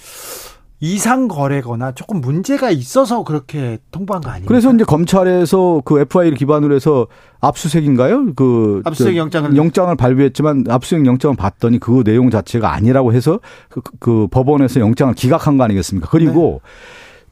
[0.85, 4.47] 이상 거래거나 조금 문제가 있어서 그렇게 통보한 거 아니에요?
[4.47, 7.07] 그래서 이제 검찰에서 그 FI를 기반으로 해서
[7.41, 8.35] 압수색인가요?
[8.35, 14.29] 그 압수색 영장을 영장을 발부했지만 압수색 영장을 봤더니 그 내용 자체가 아니라고 해서 그, 그
[14.31, 16.11] 법원에서 영장을 기각한 거 아니겠습니까?
[16.11, 16.71] 그리고 네.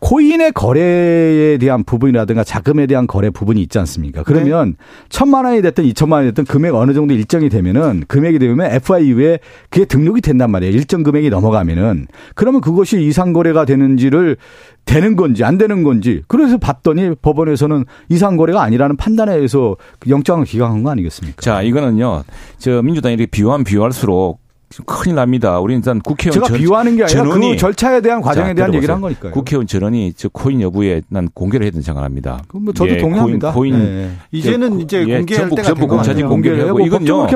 [0.03, 4.25] 코인의 거래에 대한 부분이라든가 자금에 대한 거래 부분이 있지 않습니까?
[4.25, 4.85] 그러면 네.
[5.09, 9.39] 천만 원이 됐든 이천만 원이 됐든 금액 어느 정도 일정이 되면은 금액이 되면 FIU에
[9.71, 10.75] 그게 등록이 된단 말이에요.
[10.75, 14.37] 일정 금액이 넘어가면은 그러면 그것이 이상 거래가 되는지를
[14.85, 19.77] 되는 건지 안 되는 건지 그래서 봤더니 법원에서는 이상 거래가 아니라는 판단에 의해서
[20.09, 21.41] 영장을 기각한 거 아니겠습니까?
[21.41, 22.25] 자, 이거는요.
[22.59, 24.42] 저 민주당이 이렇게 비유하면 비유할수록
[24.87, 25.59] 큰일 납니다.
[25.61, 28.95] 우리는 일단 국회의원 제가 전, 비유하는 게 아니라 그 절차에 대한 과정에 자, 대한 얘기를
[28.95, 29.33] 한 거니까요.
[29.33, 32.43] 국회의원 전원이 저 코인 여부에 난 공개를 해야 된다고 생각합니다.
[32.49, 33.53] 그럼 뭐 저도 예, 동의합니다.
[33.53, 34.11] 코인, 코인 네.
[34.31, 37.29] 이제는 예, 이제 공개할 전부, 때가 전부 공차지 공개를 하고 이건요.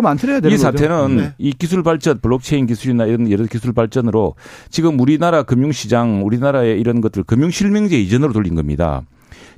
[0.45, 1.33] 이 사태는 네.
[1.39, 4.35] 이 기술 발전, 블록체인 기술이나 이런 여러 기술 발전으로
[4.71, 9.03] 지금 우리나라 금융시장, 우리나라의 이런 것들 금융 실명제 이전으로 돌린 겁니다.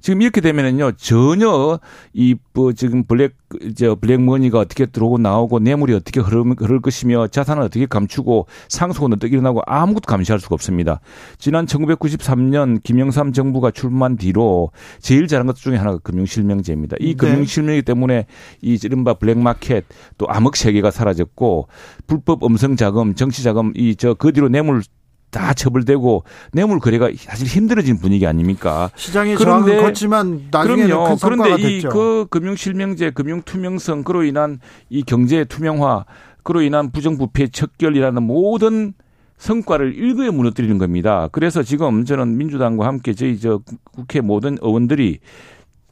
[0.00, 1.78] 지금 이렇게 되면은요 전혀
[2.12, 3.36] 이뭐 지금 블랙
[3.76, 9.32] 저 블랙머니가 어떻게 들어오고 나오고 뇌물이 어떻게 흐를, 흐를 것이며 자산을 어떻게 감추고 상속은 어떻게
[9.32, 11.00] 일어나고 아무것도 감시할 수가 없습니다.
[11.38, 14.70] 지난 1993년 김영삼 정부가 출범한 뒤로
[15.00, 16.96] 제일 잘한 것 중에 하나가 금융실명제입니다.
[17.00, 17.14] 이 네.
[17.14, 18.26] 금융실명제 때문에
[18.60, 19.84] 이 이른바 블랙마켓
[20.18, 21.68] 또 암흑 세계가 사라졌고
[22.06, 24.82] 불법 음성 자금, 정치 자금 이 저 그 뒤로 뇌물
[25.30, 28.90] 다 처벌되고 뇌물 거래가 사실 힘들어진 분위기 아닙니까?
[28.96, 31.16] 시장의 그런데 컸지만 그럼요.
[31.22, 34.58] 그런데 이 그 금융 실명제, 금융 투명성 그로 인한
[34.88, 36.04] 이 경제 투명화
[36.42, 38.94] 그로 인한 부정부패 척결이라는 모든
[39.36, 41.28] 성과를 일거에 무너뜨리는 겁니다.
[41.30, 43.60] 그래서 지금 저는 민주당과 함께 저희 저
[43.92, 45.20] 국회 모든 의원들이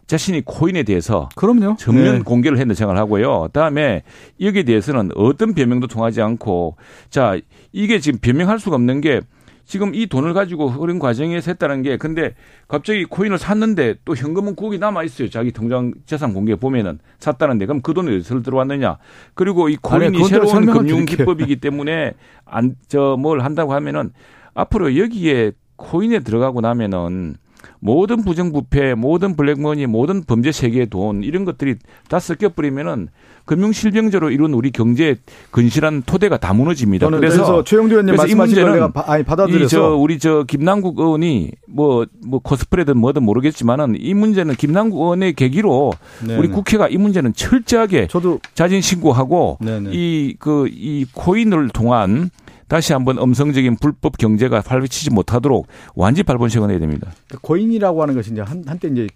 [0.07, 1.76] 자신이 코인에 대해서 그럼요.
[1.78, 2.22] 전면 네.
[2.22, 3.48] 공개를 했는 생각을 하고요.
[3.52, 4.02] 다음에
[4.40, 6.76] 여기에 대해서는 어떤 변명도 통하지 않고
[7.11, 7.36] 자
[7.72, 9.20] 이게 지금 변명할 수가 없는 게
[9.64, 12.34] 지금 이 돈을 가지고 흐른 과정에서 했다는 게 근데
[12.68, 15.28] 갑자기 코인을 샀는데 또 현금은 거기 남아 있어요.
[15.28, 18.98] 자기 통장 재산 공개 보면은 샀다는데 그럼 그 돈이 어디서 들어왔느냐?
[19.34, 22.12] 그리고 이 코인이 아니, 새로운 금융 기법이기 때문에
[22.44, 24.12] 안 저 뭘 한다고 하면은
[24.54, 27.34] 앞으로 여기에 코인에 들어가고 나면은
[27.81, 31.77] 모든 부정부패, 모든 블랙머니, 모든 범죄 세계의 돈 이런 것들이
[32.09, 33.09] 다 섞여 버리면은
[33.45, 35.14] 금융 실명제로 이룬 우리 경제
[35.53, 37.09] 근실한 토대가 다 무너집니다.
[37.09, 42.07] 그래서, 그래서 최영두 의원님 말씀하신 걸 내가 아니 받아들여서 저 우리 저 김남국 의원이 뭐뭐
[42.27, 45.93] 뭐 코스프레든 뭐든 모르겠지만은 이 문제는 김남국 의원의 계기로
[46.27, 46.39] 네네.
[46.39, 48.09] 우리 국회가 이 문제는 철저하게
[48.55, 49.59] 자진 신고하고
[49.93, 52.31] 이 그이 그, 이 코인을 통한
[52.69, 57.12] 다시 한번 음성적인 불법 경제가 활발치지 못하도록 완전히 발본식을 해야 됩니다.
[57.41, 59.07] 고인이라고 하는 것이 이제 한, 한때 이제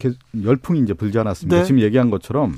[0.42, 1.58] 열풍이 이제 불지 않았습니다.
[1.58, 1.64] 네.
[1.64, 2.54] 지금 얘기한 것처럼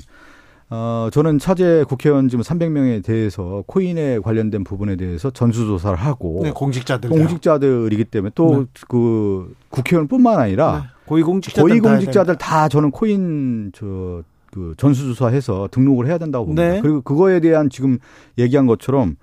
[0.69, 7.09] 어, 저는 차제 국회의원 지금 300명에 대해서 코인에 관련된 부분에 대해서 전수조사를 하고 네, 공직자들
[7.09, 8.81] 공직자들이기 때문에 또그 네.
[8.87, 10.87] 그 국회의원뿐만 아니라 네.
[11.05, 16.67] 고위공직자들 고위공직자들 다, 다 저는 코인 저그 전수조사해서 등록을 해야 된다고 봅니다.
[16.67, 16.81] 네.
[16.81, 17.99] 그리고 그거에 대한 지금
[18.37, 19.15] 얘기한 것처럼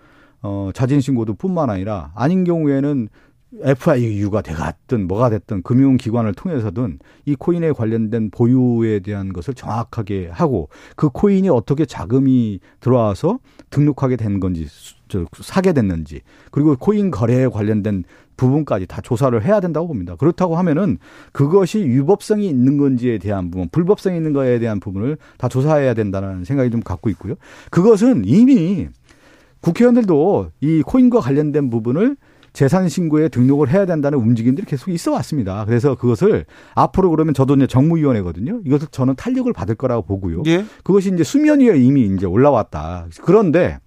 [0.43, 3.09] 어, 자진 신고도 뿐만 아니라 아닌 경우에는
[3.63, 11.09] FIU가 돼갔든 뭐가 됐든 금융기관을 통해서든 이 코인에 관련된 보유에 대한 것을 정확하게 하고 그
[11.11, 14.69] 코인이 어떻게 자금이 들어와서 등록하게 된 건지
[15.09, 16.21] 저 사게 됐는지
[16.53, 18.05] 그리고 코인 거래에 관련된
[18.37, 20.17] 부분까지 다 조사를 해야 된다고 봅니다.
[20.17, 20.99] 그렇다고 하면은
[21.33, 26.71] 그것이 유법성이 있는 건지에 대한 부분, 불법성이 있는 거에 대한 부분을 다 조사해야 된다는 생각이
[26.71, 27.35] 좀 갖고 있고요.
[27.71, 28.89] 그것은 이미
[29.61, 32.17] 국회의원들도 이 코인과 관련된 부분을
[32.53, 35.65] 재산 신고에 등록을 해야 된다는 움직임들이 계속 있어 왔습니다.
[35.67, 38.61] 그래서 그것을 앞으로 그러면 저도 이제 정무위원회거든요.
[38.65, 40.43] 이것을 저는 탄력을 받을 거라고 보고요.
[40.47, 40.65] 예.
[40.83, 43.07] 그것이 이제 수면 위에 이미 이제 올라왔다.
[43.23, 43.79] 그런데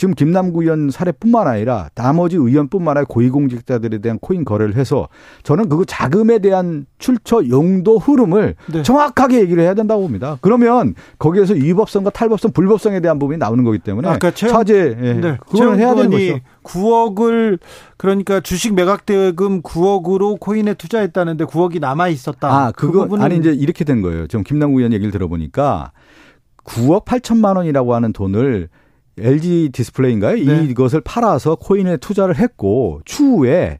[0.00, 5.10] 지금 김남구 의원 사례뿐만 아니라 나머지 의원뿐만 아니라 고위공직자들에 대한 코인 거래를 해서
[5.42, 8.82] 저는 그 자금에 대한 출처 용도 흐름을 네.
[8.82, 10.38] 정확하게 얘기를 해야 된다고 봅니다.
[10.40, 15.36] 그러면 거기에서 위법성과 탈법성, 불법성에 대한 부분이 나오는 거기 때문에 아까 최 차제 예, 네.
[15.46, 16.40] 그걸 해야 되는 거죠.
[16.62, 17.58] 9억을
[17.98, 22.48] 그러니까 주식 매각 대금 9억으로 코인에 투자했다는데 9억이 남아 있었다.
[22.48, 24.26] 아, 그거 그 아니 이제 이렇게 된 거예요.
[24.28, 25.92] 지금 김남국 의원 얘기를 들어보니까
[26.64, 28.70] 9억 8천만 원이라고 하는 돈을
[29.20, 30.44] LG 디스플레이인가요?
[30.44, 30.64] 네.
[30.64, 33.78] 이것을 팔아서 코인에 투자를 했고 추후에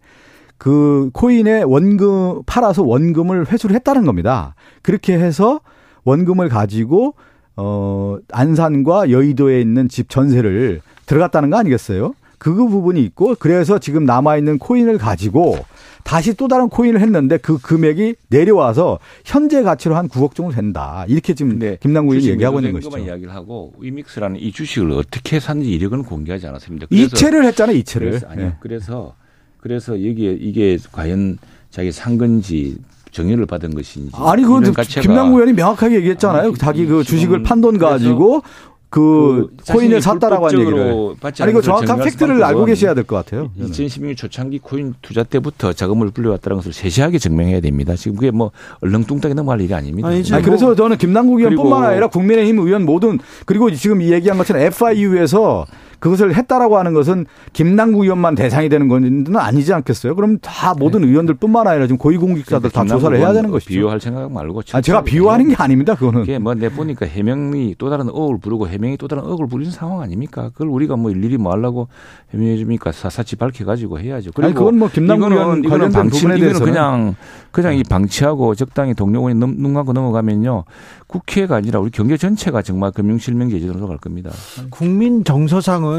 [0.58, 4.54] 그 코인에 원금 팔아서 원금을 회수를 했다는 겁니다.
[4.82, 5.60] 그렇게 해서
[6.04, 7.14] 원금을 가지고
[7.56, 12.14] 어 안산과 여의도에 있는 집 전세를 들어갔다는 거 아니겠어요?
[12.38, 15.58] 그 부분이 있고 그래서 지금 남아 있는 코인을 가지고
[16.04, 21.04] 다시 또 다른 코인을 했는데 그 금액이 내려와서 현재 가치로 한 9억 정도 된다.
[21.08, 21.76] 이렇게 지금 네.
[21.80, 22.98] 김남국 의원이 얘기하고 있는 것이죠.
[22.98, 26.86] 이야기를 하고 위믹스라는 이 주식을 어떻게 샀는지 이력은 공개하지 않았습니다.
[26.90, 27.76] 이체를 했잖아요.
[27.76, 28.10] 이체를.
[28.10, 28.46] 그래서, 아니요.
[28.46, 28.56] 네.
[28.60, 29.14] 그래서
[29.58, 31.38] 그래서 여기에 이게 과연
[31.70, 32.76] 자기 산 건지
[33.10, 36.50] 정의를 받은 것인지 아니 그건 김남국 의원이 명확하게 얘기했잖아요.
[36.50, 38.42] 아, 자기 그 주식을 판 돈 가지고
[38.90, 41.14] 그, 그 코인을 샀다라고 한 얘기를.
[41.40, 43.50] 아니 이거 정확한 팩트를 알고 계셔야 될 것 같아요.
[43.58, 47.94] 2016년 초창기 코인 투자 때부터 자금을 불려왔다는 것을 세세하게 증명해야 됩니다.
[47.94, 50.08] 지금 그게 뭐 얼렁뚱땅이 넘어갈 일이 아닙니다.
[50.08, 54.62] 아니, 아니 그래서 저는 김남국 의원뿐만 아니라 국민의힘 의원 모든 그리고 지금 이 얘기한 것처럼
[54.62, 55.66] FIU에서
[56.00, 60.14] 그것을 했다라고 하는 것은 김남국 의원만 대상이 되는 건 아니지 않겠어요?
[60.16, 61.08] 그럼 다 모든 네.
[61.08, 63.68] 의원들뿐만 아니라 지금 고위공직자들 다 조사를 해야 되는 것이죠.
[63.70, 64.62] 비유할 생각 말고.
[64.72, 65.94] 아, 제가 비유하는 게 아닙니다.
[65.94, 66.20] 그거는.
[66.20, 70.00] 그게 뭐 내 보니까 해명이 또 다른 억을 부르고 해명이 또 다른 억을 부리는 상황
[70.00, 70.50] 아닙니까?
[70.52, 71.88] 그걸 우리가 뭐 일일이 뭐 하려고
[72.34, 72.92] 해명해 줍니까?
[72.92, 74.30] 사사치 밝혀가지고 해야죠.
[74.34, 77.14] 그리고 아니, 그건 뭐 김남국 의원 관련된 방치, 부분에 대해서 그냥
[77.50, 80.64] 그냥 이 방치하고 적당히 동료원이 눈 감고 넘어가면요
[81.06, 84.30] 국회가 아니라 우리 경제 전체가 정말 금융실명제 제도로 갈 겁니다.
[84.70, 85.89] 국민 정서상은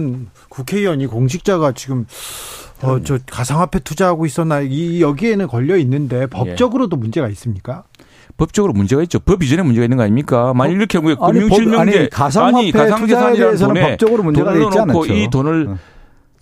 [0.50, 2.06] 국회의원이 공직자가 지금
[2.82, 7.00] 어, 저 가상화폐 투자하고 있었나 이 여기에는 걸려 있는데 법적으로도 예.
[7.00, 7.84] 문제가 있습니까?
[8.38, 9.20] 법적으로 문제가 있죠.
[9.20, 10.54] 법 이전에 문제가 있는 거 아닙니까?
[10.54, 15.06] 만일 이렇게 금융실명제 가상화폐 가상 투자에 대해서는 법적으로 문제가 있지 않죠.
[15.06, 15.78] 이 돈을 어.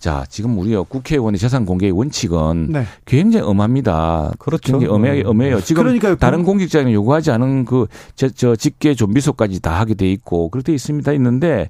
[0.00, 2.84] 자, 지금 우리가 국회의원의 재산 공개의 원칙은 네.
[3.04, 4.32] 굉장히 엄합니다.
[4.38, 4.72] 그렇죠.
[4.72, 5.60] 굉장히 엄해, 엄해요.
[5.60, 10.48] 지금 그러니까 다른 공직자는 요구하지 않은 그, 저, 저 직계 좀비소까지 다 하게 돼 있고,
[10.48, 11.12] 그렇게 있습니다.
[11.12, 11.68] 있는데,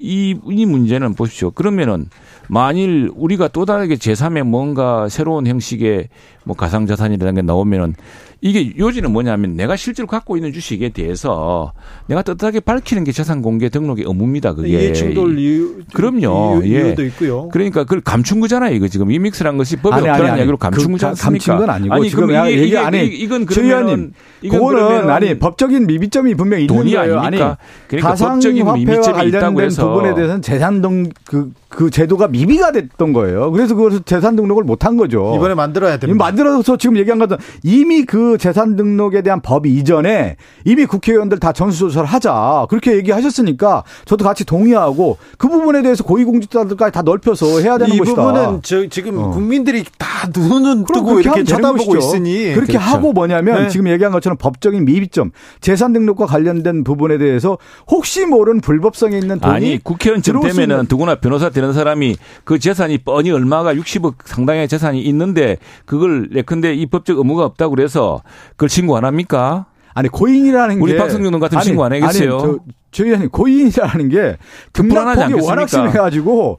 [0.00, 1.52] 이, 이 문제는 보십시오.
[1.52, 2.06] 그러면은
[2.48, 6.08] 만일 우리가 또 다르게 제3의 뭔가 새로운 형식의
[6.44, 7.94] 뭐 가상자산이라는 게 나오면은
[8.40, 11.72] 이게 요지는 뭐냐면 내가 실제로 갖고 있는 주식에 대해서
[12.06, 14.54] 내가 떳떳하게 밝히는 게 재산 공개 등록의 의무입니다.
[14.54, 16.62] 그게 이해 충돌 이유 그럼요.
[16.62, 16.94] 이유, 예.
[16.94, 17.48] 도 있고요.
[17.48, 18.74] 그러니까 그걸 감춘 거잖아요.
[18.76, 21.44] 이거 지금 이믹스란 것이 법에 아니, 없다는 이야기로 감춘 그, 거지 않습니까?
[21.46, 26.64] 감춘 건 아니고 아니, 지금 이게, 얘기 아니 이건 그러면 그거는 아니 법적인 미비점이 분명히
[26.64, 27.18] 있는 돈이 거예요.
[27.18, 27.46] 아닙니까?
[27.46, 33.50] 아니 그러니까 가상화폐와 관련된 부분에 대해서는 재산 등그 그 제도가 미비가 됐던 거예요.
[33.50, 35.34] 그래서 그것을 재산 등록을 못한 거죠.
[35.36, 36.24] 이번에 만들어야 됩니다.
[36.24, 42.06] 만들어서 지금 얘기한 것은 이미 그 재산 등록에 대한 법 이전에 이미 국회의원들 다 전수조사를
[42.06, 42.66] 하자.
[42.68, 48.12] 그렇게 얘기하셨으니까 저도 같이 동의하고 그 부분에 대해서 고위공직자들까지 다 넓혀서 해야 되는 이 것이다.
[48.12, 49.30] 이 부분은 저 지금 어.
[49.30, 52.78] 국민들이 다 눈은 뜨고 이렇게 쳐다보고 있으니 그렇게 그렇죠.
[52.78, 53.68] 하고 뭐냐면 네.
[53.68, 57.58] 지금 얘기한 것처럼 법적인 미비점, 재산 등록과 관련된 부분에 대해서
[57.88, 63.30] 혹시 모르는 불법성이 있는 돈이 아니 국회의원쯤 되면은 누구나 변호사 되는 사람이 그 재산이 뻔히
[63.30, 69.04] 얼마가 60억 상당의 재산이 있는데 그걸 예컨대 이 법적 의무가 없다고 그래서 그걸 신고 안
[69.04, 69.66] 합니까?
[69.94, 72.38] 아니 고인이라는 우리 게 우리 박성준 같은 신고 안 하겠어요?
[72.38, 72.58] 아니, 저,
[72.92, 74.36] 저희 고인이라는 게
[74.72, 76.58] 급락폭이 워낙 심해가지고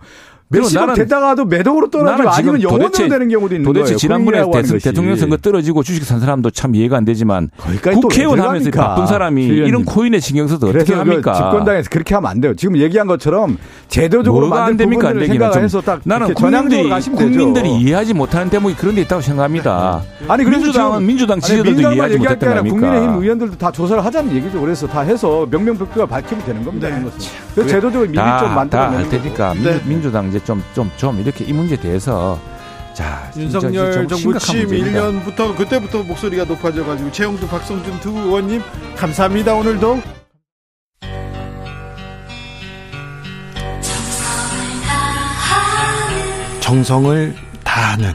[0.49, 3.97] 몇십억 되다가도 매덕으로 떨어지고 아니면 영원으로 되는 경우도 있는 도대체 거예요.
[3.97, 4.43] 지난번에
[4.81, 7.49] 대 통령 선거 떨어지고 주식 산 사람도 참 이해가 안 되지만
[8.01, 11.31] 국회의원 하면서 바쁜 사람이 이런 코인에 신경 써서 어떻게 그 합니까?
[11.31, 12.55] 그 집권당에서 그렇게 하면 안 돼요.
[12.55, 15.09] 지금 얘기한 것처럼 제도적으로 만든 됩니까?
[15.09, 20.01] 안 생각해서 딱 나는 국민들이 국민들이 이해하지 못하는 대목이 그런 데 있다고 생각합니다.
[20.27, 22.75] 아니 민주당은 민주당 지지자들도 이해하지 못했던 겁니까?
[22.75, 24.59] 국민의힘 의원들도 다 조사를 하자는 얘기죠.
[24.61, 26.89] 그래서 다 해서 명명백백을 밝히면 되는 겁니다.
[26.89, 27.05] 네.
[27.53, 29.53] 그래서 제도적으로 미리 좀 만들어 할 테니까
[29.85, 32.39] 민주당 이제 좀, 좀, 좀 이렇게 이 문제에 대해서
[32.93, 38.61] 자, 윤석열 정부 취임 1년부터 그때부터 목소리가 높아져 가지고 최영두 박성준 두 의원님
[38.97, 39.53] 감사합니다.
[39.53, 40.01] 오늘도.
[46.59, 48.13] 정성을 다하는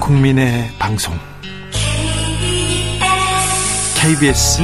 [0.00, 1.14] 국민의 방송.
[4.00, 4.62] KBS.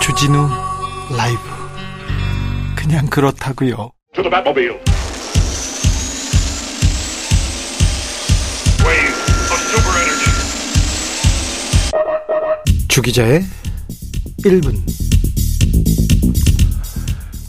[0.00, 0.67] 주진우
[1.16, 1.40] 라이브
[2.76, 3.90] 그냥 그렇다고요.
[12.88, 13.42] 주기자의
[14.44, 14.74] 1분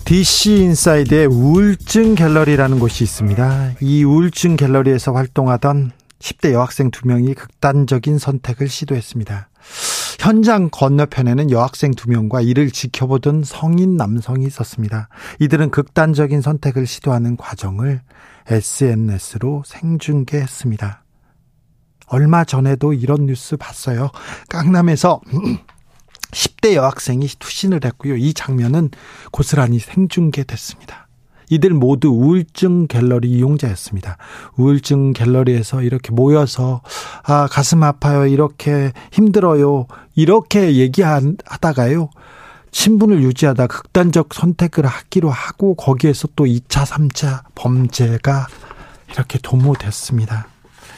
[0.05, 3.73] DC 인사이드의 우울증 갤러리라는 곳이 있습니다.
[3.81, 9.48] 이 우울증 갤러리에서 활동하던 10대 여학생 두 명이 극단적인 선택을 시도했습니다.
[10.19, 15.07] 현장 건너편에는 여학생 두 명과 이를 지켜보던 성인 남성이 있었습니다.
[15.39, 18.01] 이들은 극단적인 선택을 시도하는 과정을
[18.47, 21.03] SNS로 생중계했습니다.
[22.07, 24.09] 얼마 전에도 이런 뉴스 봤어요.
[24.49, 25.21] 깡남에서
[26.31, 28.17] 10대 여학생이 투신을 했고요.
[28.17, 28.89] 이 장면은
[29.31, 31.08] 고스란히 생중계됐습니다.
[31.49, 34.17] 이들 모두 우울증 갤러리 이용자였습니다.
[34.57, 36.81] 우울증 갤러리에서 이렇게 모여서
[37.23, 42.09] 아 가슴 아파요 이렇게 힘들어요 이렇게 얘기하다가요.
[42.71, 48.47] 친분을 유지하다 극단적 선택을 하기로 하고 거기에서 또 2차, 3차 범죄가
[49.11, 50.47] 이렇게 도모됐습니다.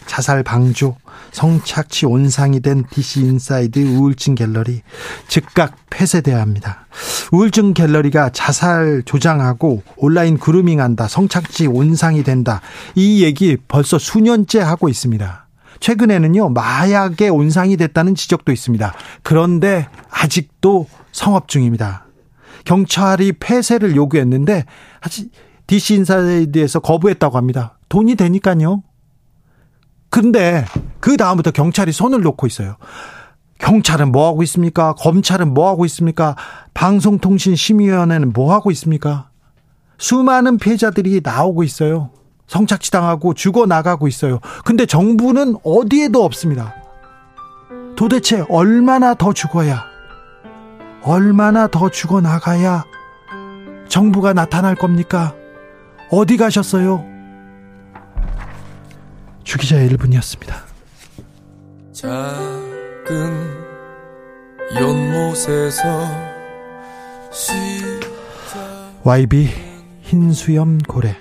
[0.06, 0.98] 자살 방조,
[1.32, 4.82] 성착취 온상이 된 DC 인사이드 우울증 갤러리
[5.28, 6.86] 즉각 폐쇄돼야 합니다.
[7.32, 12.62] 우울증 갤러리가 자살 조장하고 온라인 그루밍한다, 성착취 온상이 된다.
[12.96, 15.48] 이 얘기 벌써 수년째 하고 있습니다.
[15.80, 18.94] 최근에는요, 마약의 온상이 됐다는 지적도 있습니다.
[19.24, 22.06] 그런데 아직도 성업 중입니다.
[22.66, 24.66] 경찰이 폐쇄를 요구했는데,
[25.00, 25.32] 아직
[25.66, 27.80] DC 인사이드에서 거부했다고 합니다.
[27.90, 28.84] 돈이 되니까요.
[30.12, 30.66] 근데
[31.00, 32.76] 그 다음부터 경찰이 손을 놓고 있어요.
[33.60, 34.94] 경찰은 뭐 하고 있습니까?
[34.94, 36.36] 검찰은 뭐 하고 있습니까?
[36.74, 39.30] 방송통신심의위원회는 뭐 하고 있습니까?
[39.98, 42.10] 수많은 피해자들이 나오고 있어요.
[42.48, 44.40] 성착취 당하고 죽어 나가고 있어요.
[44.66, 46.76] 근데 정부는 어디에도 없습니다.
[47.96, 49.86] 도대체 얼마나 더 죽어야,
[51.04, 52.84] 얼마나 더 죽어 나가야
[53.88, 55.36] 정부가 나타날 겁니까?
[56.10, 57.11] 어디 가셨어요?
[59.44, 60.62] 주기자의 1분이었습니다.
[61.94, 63.62] 작은
[64.76, 66.32] 연못에서
[69.04, 69.50] YB
[70.02, 71.18] 흰수염 고래.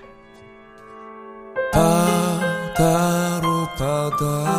[1.72, 4.49] 바다로 바다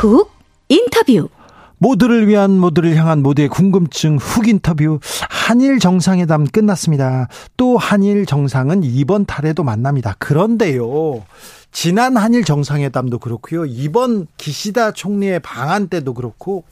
[0.00, 0.32] 훅
[0.70, 1.28] 인터뷰
[1.76, 4.98] 모두를 위한 모두를 향한 모두의 궁금증 훅 인터뷰
[5.28, 7.28] 한일 정상회담 끝났습니다.
[7.58, 10.16] 또 한일 정상은 이번 달에도 만납니다.
[10.18, 11.22] 그런데요.
[11.70, 13.66] 지난 한일 정상회담도 그렇고요.
[13.66, 16.64] 이번 기시다 총리의 방한 때도 그렇고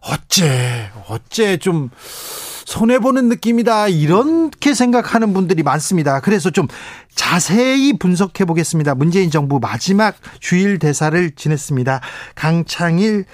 [0.00, 1.90] 어째 어째 좀
[2.64, 3.88] 손해 보는 느낌이다.
[3.88, 6.20] 이렇게 생각하는 분들이 많습니다.
[6.20, 6.68] 그래서 좀
[7.14, 8.94] 자세히 분석해 보겠습니다.
[8.94, 12.00] 문재인 정부 마지막 주일 대사를 지냈습니다.
[12.34, 13.24] 강창일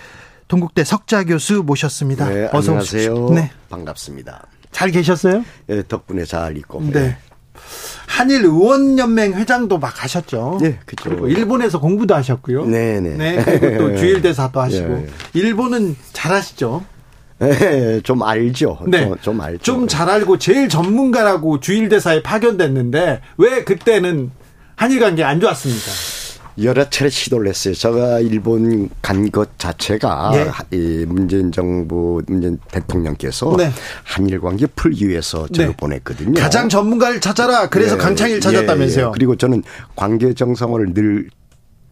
[0.46, 2.28] 동국대 석자 교수 모셨습니다.
[2.28, 3.12] 네, 어서 안녕하세요.
[3.12, 3.34] 오십시오.
[3.34, 3.50] 네.
[3.70, 4.46] 반갑습니다.
[4.70, 5.44] 잘 계셨어요?
[5.66, 6.80] 네, 덕분에 잘 있고.
[6.92, 7.16] 네.
[7.64, 8.04] 네.
[8.06, 10.58] 한일 의원연맹 회장도 막 하셨죠.
[10.60, 11.26] 네, 그렇죠.
[11.28, 12.66] 일본에서 공부도 하셨고요.
[12.66, 13.16] 네, 네.
[13.16, 14.88] 네, 그리고 또 주일 대사도 하시고.
[14.88, 15.06] 네.
[15.32, 16.84] 일본은 잘하시죠.
[17.40, 18.78] 네, 좀 알죠.
[18.86, 19.62] 네, 좀, 좀 알죠.
[19.62, 24.30] 좀 잘 알고 제일 전문가라고 주일 대사에 파견됐는데 왜 그때는
[24.76, 25.90] 한일 관계 안 좋았습니까?
[26.62, 27.74] 여러 차례 시도를 했어요.
[27.74, 30.30] 제가 일본 간 것 자체가
[30.70, 30.76] 네.
[30.76, 33.72] 이 문재인 정부 문재인 대통령께서 네.
[34.04, 35.76] 한일 관계 풀기 위해서 저를 네.
[35.76, 36.40] 보냈거든요.
[36.40, 37.68] 가장 전문가를 찾아라.
[37.68, 37.98] 그래서 예.
[37.98, 39.06] 강창일 찾았다면서요.
[39.06, 39.10] 예.
[39.12, 39.62] 그리고 저는
[39.96, 41.28] 관계 정상화를 늘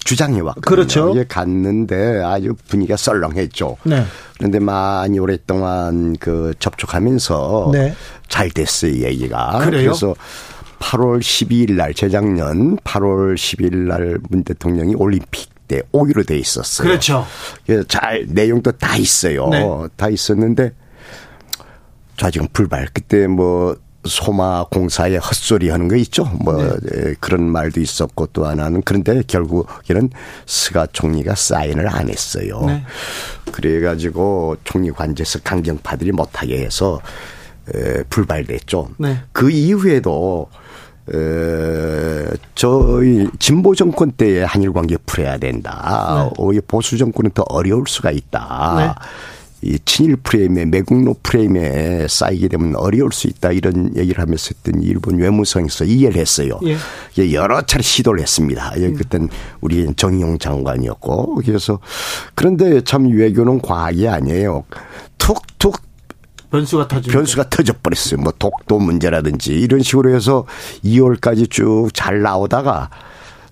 [0.05, 0.63] 주장해 왔거든요.
[0.63, 1.13] 그렇죠.
[1.17, 3.77] 예, 갔는데 아주 분위기가 썰렁했죠.
[3.85, 4.05] 네.
[4.37, 7.95] 그런데 많이 오랫동안 그 접촉하면서 네.
[8.29, 9.61] 잘 됐어요, 얘기가.
[9.65, 9.91] 그래요?
[9.91, 10.15] 그래서
[10.83, 16.89] 8월 12일 날 재작년 8월 12일 날 문 대통령이 올림픽 때 오기로 돼 있었어요.
[16.89, 17.25] 그렇죠.
[17.65, 19.49] 그래서 잘 내용도 다 있어요.
[19.49, 19.65] 네.
[19.97, 20.73] 다 있었는데
[22.17, 26.25] 자 지금 불발 그때 뭐 소마 공사에 헛소리 하는 거 있죠.
[26.25, 26.75] 뭐 네.
[26.97, 30.11] 예, 그런 말도 있었고 또 하나는 그런데 결국에는
[30.47, 32.65] 스가 총리가 사인을 안 했어요.
[32.67, 32.83] 네.
[33.53, 37.01] 그래가지고 총리 관제에서 강경파들이 못하게 해서
[37.73, 38.91] 에, 불발됐죠.
[38.99, 39.21] 네.
[39.31, 40.49] 그 이후에도
[41.13, 46.29] 에, 저희 진보 정권 때에 한일 관계 풀어야 된다.
[46.31, 46.35] 네.
[46.39, 48.75] 오히려 보수 정권은 더 어려울 수가 있다.
[48.79, 49.09] 네.
[49.65, 55.19] 이 친일 프레임에 매국노 프레임에 쌓이게 되면 어려울 수 있다 이런 얘기를 하면서 했던 일본
[55.19, 56.59] 외무성에서 이해를 했어요.
[56.67, 57.33] 예.
[57.33, 58.73] 여러 차례 시도를 했습니다.
[58.77, 58.95] 음.
[58.95, 59.29] 그땐
[59.61, 61.79] 우리 정용 장관이었고 그래서
[62.35, 64.65] 그런데 참 외교는 과학이 아니에요.
[65.19, 65.81] 툭툭
[66.53, 68.21] 변수가 터지 변수가 터져 버렸어요.
[68.21, 70.45] 뭐 독도 문제라든지 이런 식으로 해서
[70.85, 72.91] 2월까지 쭉 잘 나오다가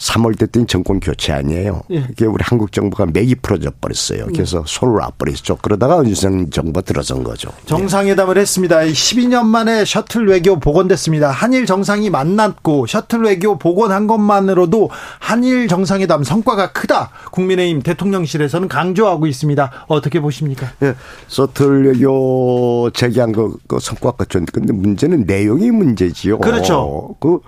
[0.01, 1.83] 3월 됐더니 정권 교체 아니에요.
[1.91, 2.01] 예.
[2.01, 4.27] 그게 우리 한국 정부가 맥이 풀어져 버렸어요.
[4.33, 5.57] 그래서 손을 놔버렸죠.
[5.57, 7.51] 그러다가 윤석열 정부가 들어선 거죠.
[7.67, 8.81] 정상회담을 했습니다.
[8.81, 11.31] 12년 만에 셔틀 외교 복원됐습니다.
[11.31, 14.89] 한일 정상이 만났고 셔틀 외교 복원한 것만으로도
[15.19, 17.11] 한일 정상회담 성과가 크다.
[17.31, 19.85] 국민의힘 대통령실에서는 강조하고 있습니다.
[19.87, 20.73] 어떻게 보십니까?
[20.83, 20.95] 예.
[21.29, 26.39] 셔틀 외교 제기한 거, 그 성과가 좋은데 근데 문제는 내용이 문제지요.
[26.39, 27.17] 그렇죠.
[27.21, 27.41] 그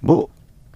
[0.00, 0.28] 뭐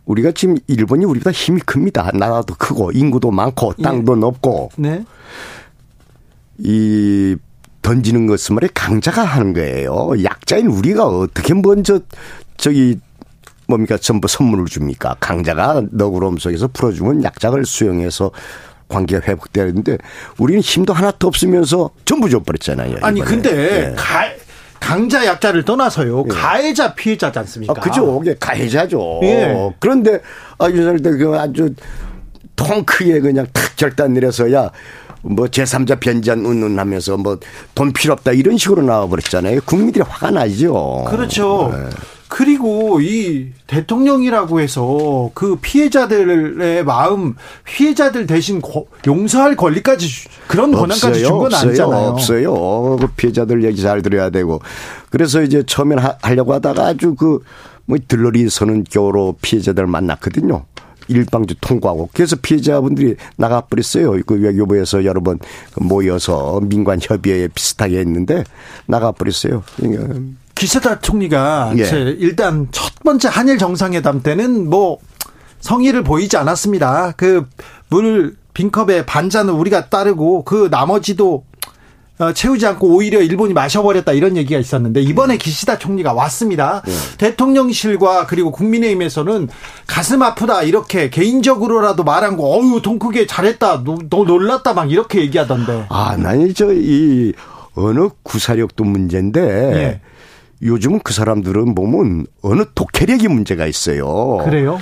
[0.07, 2.11] 우리가 지금 일본이 우리보다 힘이 큽니다.
[2.15, 4.21] 나라도 크고 인구도 많고 땅도 예.
[4.21, 4.71] 높고.
[4.77, 5.05] 네.
[6.59, 7.37] 이
[7.83, 10.13] 던지는 것은 말이 강자가 하는 거예요.
[10.23, 12.01] 약자인 우리가 어떻게 먼저
[12.57, 12.99] 저기
[13.67, 15.17] 뭡니까 전부 선물을 줍니까?
[15.21, 18.31] 강자가 너그러움 속에서 풀어주면 약자를 수용해서
[18.89, 19.99] 관계가 회복되는데
[20.39, 22.99] 우리는 힘도 하나도 없으면서 전부 줘버렸잖아요.
[23.01, 23.95] 아니 근데 네.
[23.97, 24.31] 가,
[24.81, 26.25] 강자 약자를 떠나서요.
[26.27, 26.29] 예.
[26.35, 27.75] 가해자 피해자지 않습니까?
[27.77, 28.19] 아, 그죠.
[28.19, 29.21] 그게 가해자죠.
[29.23, 29.71] 예.
[29.81, 30.21] 그런데
[30.59, 31.75] 아 윤석열 대그 아주
[32.57, 34.71] 통 크게 그냥 탁 결단 내려서 야.
[35.27, 37.39] 뭐 제3자 변전 운운 하면서 뭐
[37.75, 39.61] 돈 필요 없다 이런 식으로 나와버렸잖아요.
[39.65, 41.05] 국민들이 화가 나죠.
[41.09, 41.73] 그렇죠.
[41.73, 41.89] 네.
[42.37, 48.61] 그리고 이 대통령이라고 해서 그 피해자들의 마음, 피해자들 대신
[49.07, 50.09] 용서할 권리까지
[50.49, 52.09] 그런 권한까지 준 건 아니잖아요.
[52.09, 52.97] 없어요.
[53.01, 54.61] 그 피해자들 얘기 잘 들어야 되고.
[55.11, 57.39] 그래서 이제 처음엔 하 려고 하다가 아주 그
[57.87, 60.65] 뭐 들러리 서는 교로 피해자들 만났거든요.
[61.09, 64.23] 일방주 통과하고 그래서 피해자분들이 나가버렸어요.
[64.27, 65.39] 그 외교부에서 여러 번
[65.77, 68.43] 모여서 민관 협의회 비슷하게 했는데
[68.87, 69.63] 나가버렸어요.
[69.77, 70.21] 그러니까
[70.55, 71.83] 기세다 총리가 예.
[72.19, 74.99] 일단 첫 번째 한일 정상회담 때는 뭐
[75.61, 77.13] 성의를 보이지 않았습니다.
[77.17, 77.47] 그
[77.95, 81.45] 물 빈컵에 반잔은 우리가 따르고 그 나머지도
[82.19, 86.83] 어, 채우지 않고 오히려 일본이 마셔버렸다 이런 얘기가 있었는데 이번에 기시다 총리가 왔습니다.
[86.87, 86.93] 네.
[87.19, 89.49] 대통령실과 그리고 국민의힘에서는
[89.89, 95.21] 가슴 아프다 이렇게 개인적으로라도 말한 거 어유 돈 크게 잘했다 너, 너 놀랐다 막 이렇게
[95.23, 95.87] 얘기하던데.
[95.89, 97.33] 아, 나는 저이
[97.75, 100.01] 어느 구사력도 문제인데 네.
[100.65, 104.39] 요즘은 그 사람들은 보면 어느 독해력이 문제가 있어요.
[104.45, 104.81] 그래요?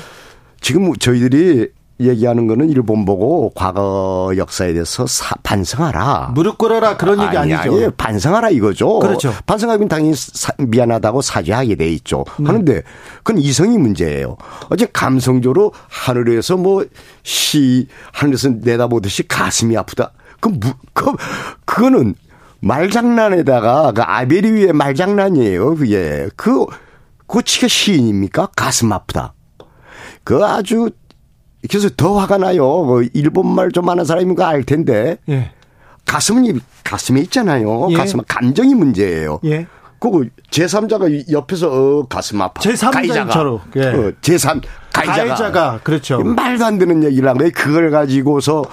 [0.60, 1.68] 지금 저희들이
[2.00, 6.32] 얘기하는 거는 일본 보고 과거 역사에 대해서 사, 반성하라.
[6.34, 7.76] 무릎 꿇어라 그런 얘기 아니, 아니죠.
[7.76, 8.98] 아니, 반성하라 이거죠.
[8.98, 9.32] 그렇죠.
[9.46, 12.24] 반성하면 당연히 사, 미안하다고 사죄하게 돼 있죠.
[12.40, 12.46] 음.
[12.48, 12.82] 하는데
[13.22, 14.36] 그건 이성이 문제예요.
[14.70, 16.84] 어제 감성적으로 하늘에서 뭐
[17.22, 20.12] 시 하늘에서 내다보듯이 가슴이 아프다.
[20.40, 21.12] 그, 무, 그,
[21.64, 22.14] 그거는
[22.62, 25.74] 말장난에다가 그 아베리 위에 말장난이에요.
[25.76, 26.64] 그게 그
[27.26, 28.48] 고치가 시인입니까?
[28.56, 29.34] 가슴 아프다.
[30.24, 30.90] 그 아주
[31.68, 32.86] 그래서 더 화가 나요.
[32.86, 35.18] 그 일본말 좀 아는 사람인 거 알 텐데.
[35.28, 35.50] 예.
[36.06, 37.88] 가슴은 가슴에 있잖아요.
[37.90, 37.94] 예.
[37.96, 39.40] 가슴은 감정이 문제예요.
[39.44, 39.66] 예.
[40.00, 42.60] 그거 제3자가 옆에서 어, 가슴 아파.
[42.60, 43.60] 제3자처럼.
[43.76, 43.80] 예.
[43.86, 45.24] 어, 제3 가해자가.
[45.24, 46.18] 가해자가 그렇죠.
[46.22, 47.50] 말도 안 되는 얘기를 한 거예요.
[47.54, 48.64] 그걸 가지고서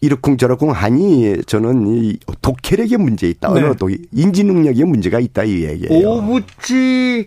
[0.00, 3.52] 이러쿵저러쿵 하니 저는 이 독해력의 문제 있다.
[3.52, 3.72] 네.
[3.78, 6.08] 또 인지 능력의 문제가 있다 이 얘기예요.
[6.08, 7.26] 오부지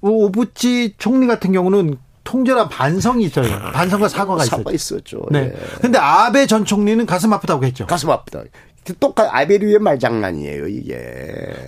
[0.00, 3.48] 오부지 총리 같은 경우는 통절한 반성이 있어요.
[3.72, 4.58] 반성과 사과가 있어요.
[4.58, 5.22] 사과 있었죠.
[5.30, 5.48] 네.
[5.48, 5.54] 네.
[5.80, 7.86] 근데 아베 전 총리는 가슴 아프다고 했죠.
[7.86, 8.42] 가슴 아프다.
[8.98, 10.96] 똑같 아베리의 말장난이에요, 이게.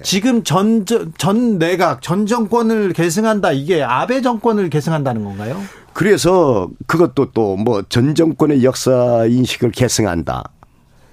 [0.03, 0.87] 지금 전,
[1.19, 3.53] 전 내각, 전 정권을 계승한다.
[3.53, 5.61] 이게 아베 정권을 계승한다는 건가요?
[5.95, 10.45] 그래서 그것도 또 뭐 전 정권의 역사 인식을 계승한다.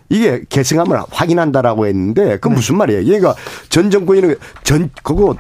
[0.10, 2.56] 이게 계승함을 확인한다라고 했는데 그 네.
[2.56, 3.04] 무슨 말이에요?
[3.14, 3.36] 얘가
[3.70, 5.36] 전 정권이 전 그거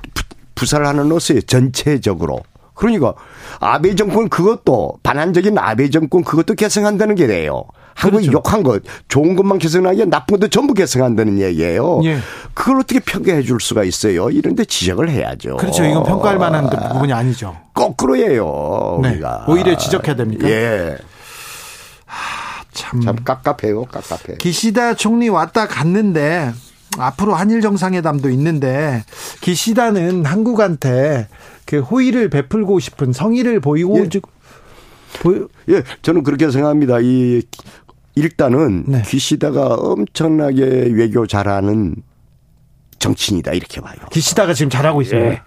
[0.55, 2.41] 부사를 하는 옷에 전체적으로
[2.75, 3.13] 그러니까
[3.59, 7.63] 아베 정권 그것도 반환적인 아베 정권 그것도 계승한다는 게 돼요.
[7.95, 8.37] 한국이 그렇죠.
[8.37, 12.01] 욕한 것, 좋은 것만 개성하게 나쁜 것도 전부 개성한다는 얘기예요.
[12.05, 12.19] 예.
[12.53, 14.29] 그걸 어떻게 평가해 줄 수가 있어요?
[14.29, 15.57] 이런데 지적을 해야죠.
[15.57, 15.83] 그렇죠.
[15.83, 17.57] 이건 평가할 만한 부분이 아니죠.
[17.73, 18.99] 거꾸로예요.
[19.01, 19.09] 네.
[19.11, 19.45] 우리가.
[19.47, 20.49] 오히려 지적해야 됩니까?
[20.49, 20.97] 예.
[22.73, 23.01] 참.
[23.01, 23.85] 참 깝깝해요.
[23.85, 24.37] 깝깝해.
[24.37, 26.51] 기시다 총리 왔다 갔는데
[26.97, 29.03] 앞으로 한일 정상회담도 있는데
[29.41, 31.27] 기시다는 한국한테
[31.65, 34.09] 그 호의를 베풀고 싶은 성의를 보이고 예.
[35.69, 36.99] 예, 저는 그렇게 생각합니다.
[37.01, 37.41] 이
[38.15, 39.01] 일단은 네.
[39.03, 41.95] 기시다가 엄청나게 외교 잘하는
[42.99, 43.97] 정치인이다 이렇게 봐요.
[44.11, 45.21] 기시다가 지금 잘하고 있어요.
[45.21, 45.41] 예.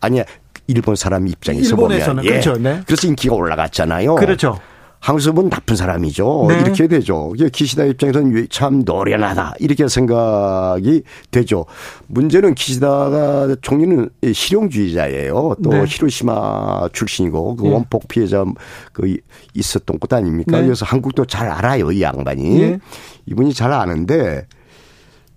[0.00, 0.24] 아니야
[0.66, 2.28] 일본 사람 입장에서 일본에서는 보면 예.
[2.28, 2.60] 그렇죠.
[2.60, 2.82] 네.
[2.86, 4.16] 그래서 인기가 올라갔잖아요.
[4.16, 4.60] 그렇죠.
[5.00, 6.46] 항수은 나쁜 사람이죠.
[6.48, 6.60] 네.
[6.60, 7.32] 이렇게 되죠.
[7.52, 9.54] 기시다 입장에서는 참 노련하다.
[9.60, 11.66] 이렇게 생각이 되죠.
[12.08, 15.56] 문제는 기시다가 총리는 실용주의자예요.
[15.62, 15.84] 또 네.
[15.86, 17.70] 히로시마 출신이고 그 네.
[17.70, 18.44] 원폭 피해자
[18.92, 19.16] 그
[19.54, 20.58] 있었던 곳 아닙니까?
[20.58, 20.64] 네.
[20.64, 21.92] 그래서 한국도 잘 알아요.
[21.92, 22.58] 이 양반이.
[22.58, 22.78] 네.
[23.26, 24.46] 이분이 잘 아는데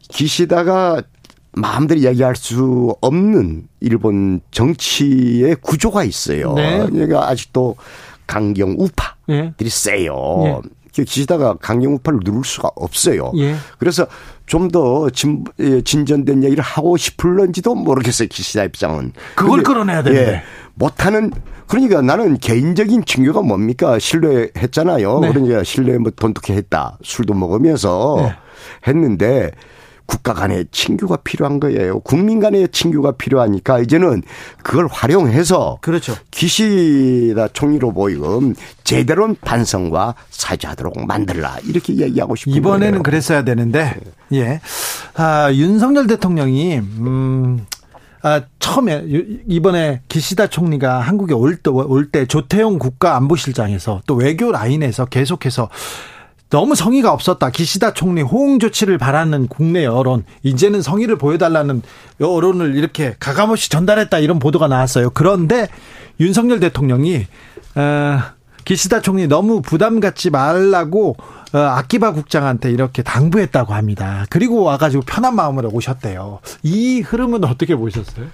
[0.10, 1.02] 기시다가
[1.54, 6.54] 마음대로 이야기할 수 없는 일본 정치의 구조가 있어요.
[6.54, 6.86] 네.
[6.90, 7.76] 그러니까 아직도
[8.26, 9.16] 강경 우파
[9.58, 9.70] 들이 예.
[9.70, 10.44] 세요.
[10.46, 11.04] 예.
[11.04, 13.32] 기시다가 강경 우파를 누를 수가 없어요.
[13.38, 13.56] 예.
[13.80, 14.06] 그래서
[14.46, 15.46] 좀더 진,
[15.86, 18.28] 진전된 얘기를 하고 싶을런지도 모르겠어요.
[18.28, 19.14] 기시다 입장은.
[19.36, 20.32] 그걸 끌어내야 되는데.
[20.34, 20.44] 예.
[20.74, 21.32] 못하는
[21.68, 25.20] 그러니까 나는 개인적인 징표가 뭡니까 신뢰했잖아요.
[25.20, 25.30] 네.
[25.30, 26.98] 그러니까 신뢰 뭐 돈독해 했다.
[27.02, 28.34] 술도 먹으면서 네.
[28.88, 29.52] 했는데
[30.12, 32.02] 국가 간의 친교가 필요한 거예요.
[32.02, 34.24] 국민 간의 친교가 필요하니까 이제는
[34.62, 36.14] 그걸 활용해서 그렇죠.
[36.32, 38.54] 기시다 총리로 보이금
[38.84, 43.04] 제대로 반성과 사죄하도록 만들라 이렇게 얘기하고 싶은 이번에는 거예요.
[43.04, 43.96] 그랬어야 되는데
[44.34, 44.60] 예.
[45.14, 47.66] 아, 윤석열 대통령이 음
[48.22, 49.06] 아, 처음에
[49.48, 55.70] 이번에 기시다 총리가 한국에 올때올때 조태용 국가안보실장에서 또 외교 라인에서 계속해서
[56.52, 57.50] 너무 성의가 없었다.
[57.50, 61.82] 기시다 총리 호응 조치를 바라는 국내 여론, 이제는 성의를 보여달라는
[62.20, 65.10] 여론을 이렇게 가감없이 전달했다 이런 보도가 나왔어요.
[65.12, 65.70] 그런데
[66.20, 67.26] 윤석열 대통령이
[67.76, 68.20] 어,
[68.66, 71.16] 기시다 총리 너무 부담 갖지 말라고
[71.54, 74.26] 어, 아키바 국장한테 이렇게 당부했다고 합니다.
[74.30, 76.40] 그리고 와가지고 편한 마음으로 오셨대요.
[76.64, 78.28] 이 흐름은 어떻게 보셨어요?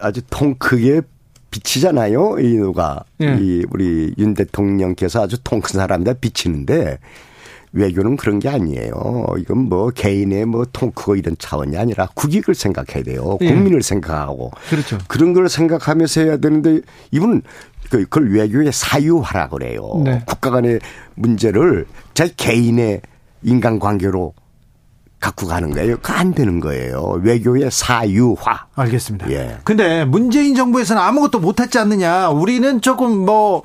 [0.00, 1.00] 아주 통 크게
[1.52, 2.40] 비치잖아요.
[2.40, 3.36] 이 누가 네.
[3.40, 6.98] 이 우리 윤 대통령께서 아주 통큰 사람이다 비치는데
[7.74, 9.24] 외교는 그런 게 아니에요.
[9.38, 13.38] 이건 뭐 개인의 뭐 통 크고 이런 차원이 아니라 국익을 생각해야 돼요.
[13.40, 13.46] 예.
[13.46, 13.88] 국민을 네.
[13.88, 14.98] 생각하고 그렇죠.
[15.08, 16.80] 그런 걸 생각하면서 해야 되는데
[17.12, 17.42] 이분은
[17.90, 20.02] 그, 그걸 외교의 사유화라 그래요.
[20.04, 20.22] 네.
[20.26, 20.80] 국가 간의
[21.14, 23.02] 문제를 자기 개인의
[23.42, 24.34] 인간관계로
[25.22, 25.96] 갖고 가는 거예요.
[25.98, 27.20] 그 안 되는 거예요.
[27.22, 28.66] 외교의 사유화.
[28.76, 29.30] 알겠습니다.
[29.30, 29.58] 예.
[29.64, 32.28] 근데 문재인 정부에서는 아무것도 못했지 않느냐.
[32.28, 33.62] 우리는 조금 뭐,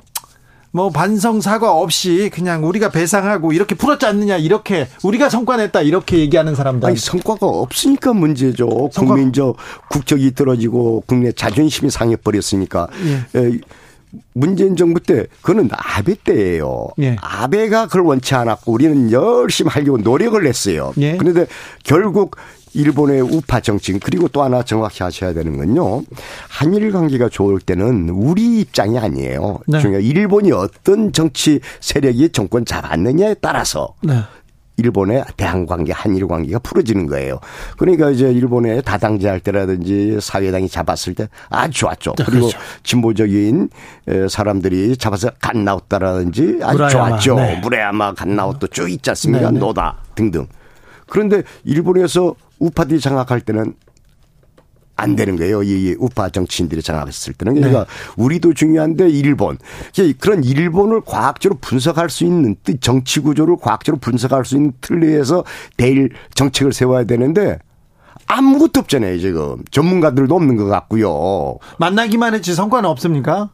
[0.72, 6.18] 뭐 반성 사과 없이 그냥 우리가 배상하고 이렇게 풀었지 않느냐 이렇게 우리가 성과 냈다 이렇게
[6.18, 9.14] 얘기하는 사람들 아니 성과가 없으니까 문제죠 성과...
[9.14, 9.56] 국민적
[9.88, 12.88] 국적이 떨어지고 국내 자존심이 상해 버렸으니까
[13.34, 13.58] 예.
[14.14, 16.88] 에, 문재인 정부 때 그거는 아베 때예요.
[17.00, 17.16] 예.
[17.20, 20.92] 아베가 그걸 원치 않았고 우리는 열심히 하려고 노력을 했어요.
[20.98, 21.16] 예.
[21.16, 21.46] 그런데
[21.84, 22.36] 결국
[22.74, 26.02] 일본의 우파 정치 그리고 또 하나 정확히 하셔야 되는 건요.
[26.48, 29.60] 한일 관계가 좋을 때는 우리 입장이 아니에요.
[29.66, 29.80] 네.
[29.80, 34.20] 중요 일본이 어떤 정치 세력이 정권 잡았느냐에 따라서 네.
[34.78, 37.40] 일본의 대한 관계, 한일 관계가 풀어지는 거예요.
[37.76, 42.14] 그러니까 이제 일본의 다당제 할 때라든지 사회당이 잡았을 때 아주 좋았죠.
[42.16, 42.58] 네, 그리고 그렇죠.
[42.84, 43.68] 진보적인
[44.30, 47.34] 사람들이 잡아서 간 나왔다라든지 아주 무라야마, 좋았죠.
[47.34, 47.56] 네.
[47.60, 49.50] 무레야마 간 나왔도 쭉 있지 않습니까?
[49.50, 49.58] 네, 네.
[49.58, 50.46] 노다 등등.
[51.08, 53.74] 그런데 일본에서 우파들이 장악할 때는
[54.98, 55.62] 안 되는 거예요.
[55.62, 57.54] 이 우파 정치인들이 장악했을 때는.
[57.54, 57.90] 그러니까 네.
[58.16, 59.56] 우리도 중요한데 일본.
[60.18, 65.44] 그런 일본을 과학적으로 분석할 수 있는 정치 구조를 과학적으로 분석할 수 있는 틀 내에서
[65.76, 67.58] 대일 정책을 세워야 되는데
[68.26, 69.62] 아무것도 없잖아요, 지금.
[69.70, 71.58] 전문가들도 없는 것 같고요.
[71.78, 73.50] 만나기만 했지 성과는 없습니까?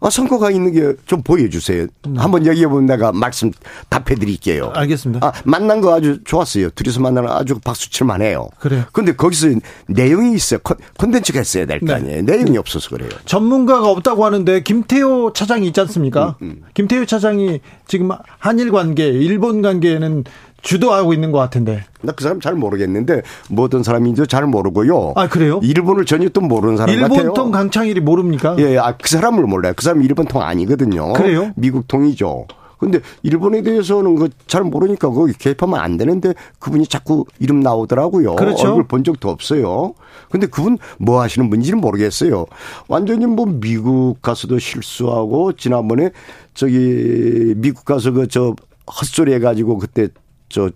[0.00, 1.86] 아, 선거가 있는 게 좀 보여주세요.
[2.08, 2.20] 네.
[2.20, 3.50] 한번 얘기해보면 내가 말씀
[3.88, 4.72] 답해 드릴게요.
[4.74, 5.26] 알겠습니다.
[5.26, 6.70] 아, 만난 거 아주 좋았어요.
[6.70, 8.48] 둘이서 만나는 아주 박수 칠만 해요.
[8.58, 8.84] 그래요.
[8.92, 9.48] 근데 거기서
[9.88, 10.60] 내용이 있어요.
[10.98, 11.92] 콘텐츠가 있어야 될거 네.
[11.94, 12.22] 아니에요.
[12.22, 13.10] 내용이 없어서 그래요.
[13.24, 16.36] 전문가가 없다고 하는데 김태호 차장이 있지 않습니까?
[16.42, 16.62] 음, 음.
[16.74, 20.24] 김태호 차장이 지금 한일 관계, 일본 관계는
[20.62, 21.84] 주도하고 있는 것 같은데.
[22.02, 25.12] 나 그 사람 잘 모르겠는데 뭐 어떤 사람인지 잘 모르고요.
[25.16, 25.60] 아 그래요?
[25.62, 27.20] 일본을 전혀 또 모르는 사람 일본 같아요.
[27.22, 28.56] 일본 통 강창일이 모릅니까?
[28.58, 29.72] 예, 아 그 사람을 몰라요.
[29.76, 31.12] 그 사람 일본 통 아니거든요.
[31.14, 31.52] 그래요?
[31.56, 32.46] 미국 통이죠.
[32.78, 38.36] 근데 일본에 대해서는 그 잘 모르니까 거기 개입하면 안 되는데 그분이 자꾸 이름 나오더라고요.
[38.36, 38.68] 그렇죠.
[38.68, 39.92] 얼굴 본 적도 없어요.
[40.30, 42.46] 근데 그분 뭐 하시는 분인지는 모르겠어요.
[42.88, 46.10] 완전히 뭐 미국 가서도 실수하고 지난번에
[46.54, 48.54] 저기 미국 가서 그 저
[48.90, 50.08] 헛소리 해가지고 그때
[50.50, 50.70] 저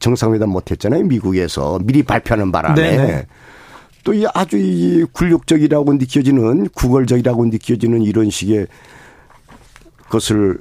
[0.00, 1.04] 정상회담 못했잖아요.
[1.04, 2.74] 미국에서 미리 발표하는 바람에.
[2.74, 3.26] 네네.
[4.04, 8.66] 또이 아주 이 굴욕적이라고 느껴지는 구걸적이라고 느껴지는 이런 식의
[10.10, 10.58] 것을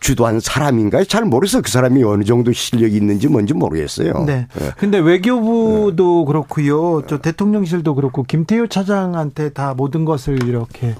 [0.00, 1.04] 주도한 사람인가요?
[1.04, 1.62] 잘 모르겠어요.
[1.62, 4.24] 그 사람이 어느 정도 실력이 있는지 뭔지 모르겠어요.
[4.26, 4.48] 네.
[4.58, 4.70] 네.
[4.76, 6.26] 근데 외교부도 네.
[6.26, 7.02] 그렇고요.
[7.06, 10.94] 저 대통령실도 그렇고 김태효 차장한테 다 모든 것을 이렇게 어,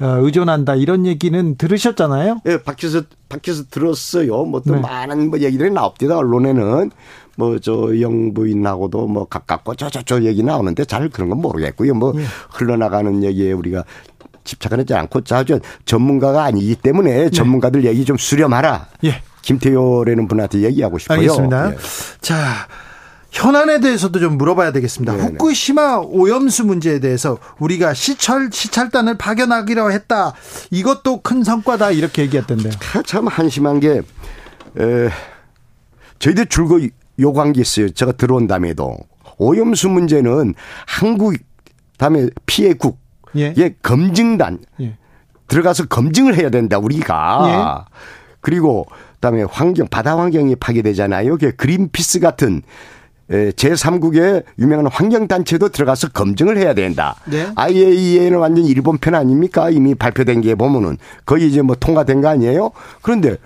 [0.00, 2.40] 의존한다 이런 얘기는 들으셨잖아요.
[2.46, 4.44] 예, 밖에서 밖에서 들었어요.
[4.44, 4.80] 뭐또 네.
[4.80, 6.16] 많은 뭐 얘기들이 나옵니다.
[6.16, 6.90] 언론에는
[7.36, 11.94] 뭐 저 영부인하고도 뭐 가깝고 저저저 얘기 나오는데 잘 그런 건 모르겠고요.
[11.94, 12.24] 뭐 예.
[12.50, 13.84] 흘러나가는 얘기에 우리가
[14.44, 17.30] 집착하지 않고 자주 전문가가 아니기 때문에 네.
[17.30, 18.88] 전문가들 얘기 좀 수렴하라.
[19.04, 19.22] 예.
[19.42, 21.18] 김태효라는 분한테 얘기하고 싶어요.
[21.18, 21.72] 알겠습니다.
[21.72, 21.76] 예.
[22.20, 22.68] 자.
[23.30, 25.12] 현안에 대해서도 좀 물어봐야 되겠습니다.
[25.12, 25.24] 네네.
[25.24, 30.34] 후쿠시마 오염수 문제에 대해서 우리가 시철 시찰단을 파견하기로 했다.
[30.70, 32.72] 이것도 큰 성과다 이렇게 얘기했던데요.
[33.06, 34.02] 참 한심한 게
[34.78, 35.10] 에,
[36.18, 36.80] 저희들 줄거
[37.18, 37.90] 요구한 게 있어요.
[37.90, 38.96] 제가 들어온 다음에도
[39.38, 40.54] 오염수 문제는
[40.86, 41.34] 한국
[41.98, 42.98] 다음에 피해국
[43.36, 43.54] 예.
[43.56, 44.96] 예 검증단 예.
[45.46, 47.94] 들어가서 검증을 해야 된다 우리가 예.
[48.40, 51.36] 그리고 그다음에 환경 바다 환경이 파괴되잖아요.
[51.38, 52.62] 그 그린피스 같은
[53.30, 57.16] 제3국의 유명한 환경단체도 들어가서 검증을 해야 된다.
[57.26, 57.48] 네.
[57.54, 59.70] IAEA는 완전 일본 편 아닙니까?
[59.70, 62.72] 이미 발표된 게 보면은 거의 이제 뭐 통과된 거 아니에요?
[63.02, 63.36] 그런데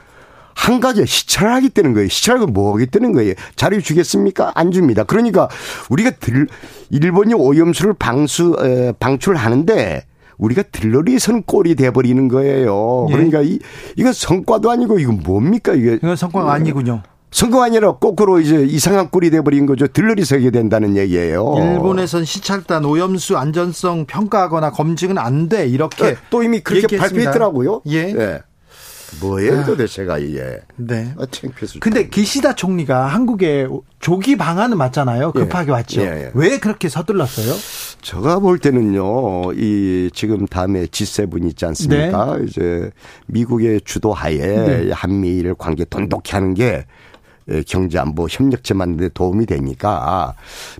[0.54, 2.08] 한 가지 시찰하겠다는 거예요.
[2.08, 3.34] 시찰하고 뭐 하겠다는 거예요.
[3.56, 4.52] 자료 주겠습니까?
[4.54, 5.04] 안 줍니다.
[5.04, 5.48] 그러니까
[5.90, 6.46] 우리가 들,
[6.90, 10.04] 일본이 오염수를 방수, 에, 방출하는데
[10.38, 13.06] 우리가 들러리 선 꼴이 돼버리는 거예요.
[13.10, 13.12] 예.
[13.12, 13.58] 그러니까 이,
[13.96, 15.94] 이거 성과도 아니고 이거 뭡니까 이게.
[15.94, 17.02] 이건 성과가 아니군요.
[17.34, 19.88] 선거 아니라 거꾸로 이제 이상한 꼴이 돼버린 거죠.
[19.88, 21.56] 들러리 서게 된다는 얘기예요.
[21.58, 25.66] 일본에선 시찰단 오염수 안전성 평가하거나 검증은 안 돼.
[25.66, 27.08] 이렇게 네, 또 이미 그렇게 얘기했습니다.
[27.08, 27.82] 발표했더라고요.
[27.86, 28.12] 예.
[28.12, 28.40] 네.
[29.20, 30.60] 뭐예요 아, 도대체가 이게.
[30.76, 31.12] 네.
[31.18, 31.26] 아,
[31.80, 33.66] 근데 기시다 총리가 한국에
[33.98, 35.32] 조기 방안은 맞잖아요.
[35.32, 35.72] 급하게 예.
[35.72, 36.00] 왔죠.
[36.02, 36.30] 예, 예.
[36.34, 37.52] 왜 그렇게 서둘렀어요?
[38.00, 42.36] 제가 볼 때는요, 이 지금 다음에 G7 있지 않습니까?
[42.38, 42.44] 네.
[42.46, 42.90] 이제
[43.26, 44.90] 미국의 주도하에 네.
[44.92, 46.84] 한미일 관계 돈독히 하는 게 예,
[47.66, 50.34] 경제 안보 협력체 만드는 데 도움이 되니까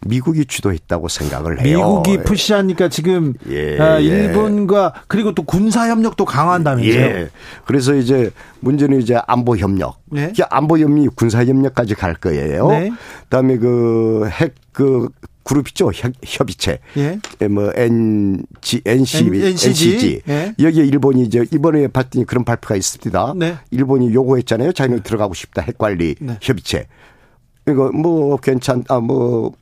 [0.06, 1.78] 미국이 주도했다고 생각을 해요.
[1.78, 4.04] 미국이 푸시하니까 지금 예, 아, 예.
[4.04, 6.94] 일본과 그리고 또 군사 협력도 강화한다면서요.
[6.94, 7.30] 예.
[7.66, 9.96] 그래서 이제 문제는 이제 안보 협력.
[10.06, 10.32] 네.
[10.50, 12.68] 안보 협력, 군사 협력까지 갈 거예요.
[12.68, 12.90] 네.
[13.24, 15.08] 그다음에 그 핵그 그
[15.44, 15.90] 그룹 있죠.
[15.92, 16.80] 협 의체.
[16.96, 17.20] 예.
[17.40, 17.48] 예.
[17.48, 19.68] 뭐 NG, NC, N, NCG.
[19.68, 20.22] NCG.
[20.28, 20.54] 예.
[20.58, 23.34] 여기에 일본이 이제 이번에 봤더니 그런 발표가 있습니다.
[23.36, 23.56] 네.
[23.70, 24.72] 일본이 요구했잖아요.
[24.72, 25.62] 자기는 들어가고 싶다.
[25.62, 26.38] 핵관리 네.
[26.40, 26.86] 협의체.
[27.68, 29.52] 이거 뭐 괜찮, 아, 뭐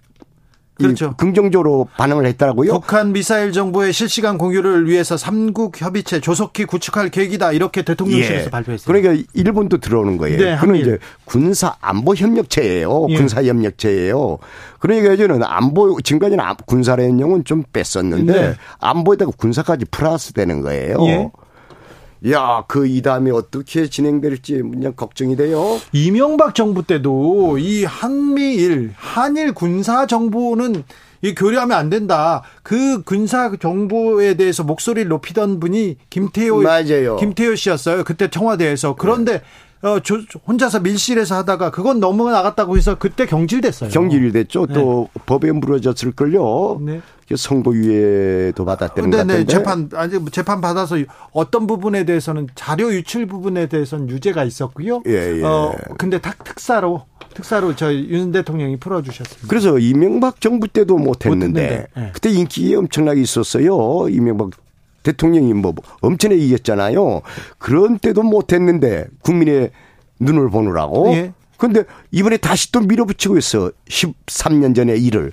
[0.75, 1.15] 그렇죠.
[1.17, 2.73] 긍정적으로 반응을 했더라고요.
[2.73, 8.51] 북한 미사일 정보의 실시간 공유를 위해서 삼국 협의체 조속히 구축할 계획이다 이렇게 대통령실에서 예.
[8.51, 8.87] 발표했어요.
[8.87, 10.39] 그러니까 일본도 들어오는 거예요.
[10.39, 13.07] 네, 그는 이제 군사 안보 협력체예요.
[13.11, 13.17] 예.
[13.17, 14.39] 군사 협력체예요.
[14.79, 18.55] 그러니까 이제는 안보 지금까지는 군사례용은 좀 뺐었는데 네.
[18.81, 20.97] 안보에다가 군사까지 플러스 되는 거예요.
[21.07, 21.31] 예.
[22.31, 25.81] 야, 그 이다음에 어떻게 진행될지 그냥 걱정이 돼요.
[25.93, 30.85] 이명박 정부 때도 이 한미일, 한일 군사 정보는
[31.23, 32.43] 이 교류하면 안 된다.
[32.63, 37.17] 그 군사 정보에 대해서 목소리를 높이던 분이 김태호 맞아요.
[37.17, 38.05] 김태호 씨였어요.
[38.05, 38.97] 그때 청와대에서.
[38.97, 39.43] 그런데 네.
[39.83, 43.91] 어, 조, 혼자서 밀실에서 하다가 그건 너무 나갔다고 해서 그때 경질됐어요.
[43.91, 44.67] 경질됐죠.
[44.67, 44.75] 네.
[44.75, 46.81] 또 법에 물어졌을 걸요.
[46.81, 47.01] 네.
[47.35, 49.45] 선고유예도 받았다는 것 같은데.
[49.47, 50.97] 재판 아니 재판 받아서
[51.33, 55.03] 어떤 부분에 대해서는 자료 유출 부분에 대해서는 유죄가 있었고요.
[55.07, 55.43] 예, 예.
[55.43, 59.49] 어 근데 탁 특사로 특사로 저희 윤 대통령이 풀어주셨습니다.
[59.49, 62.11] 그래서 이명박 정부 때도 못했는데 못 네.
[62.13, 64.09] 그때 인기 엄청나게 있었어요.
[64.11, 64.51] 이명박
[65.03, 67.23] 대통령이 뭐 엄청나게 이겼잖아요.
[67.59, 69.71] 그런 때도 못했는데 국민의
[70.21, 71.13] 눈을 보느라고.
[71.15, 71.33] 예.
[71.57, 73.71] 근데 이번에 다시 또 밀어붙이고 있어.
[73.89, 75.33] 13년 전에 일을.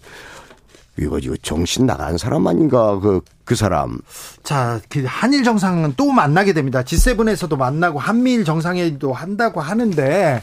[1.00, 4.00] 이거 이거 정신 나간 사람 아닌가 그그 그 사람.
[4.44, 6.82] 자, 그 한일 정상은 또 만나게 됩니다.
[6.84, 10.42] G7에서도 만나고 한미일 정상회의도 한다고 하는데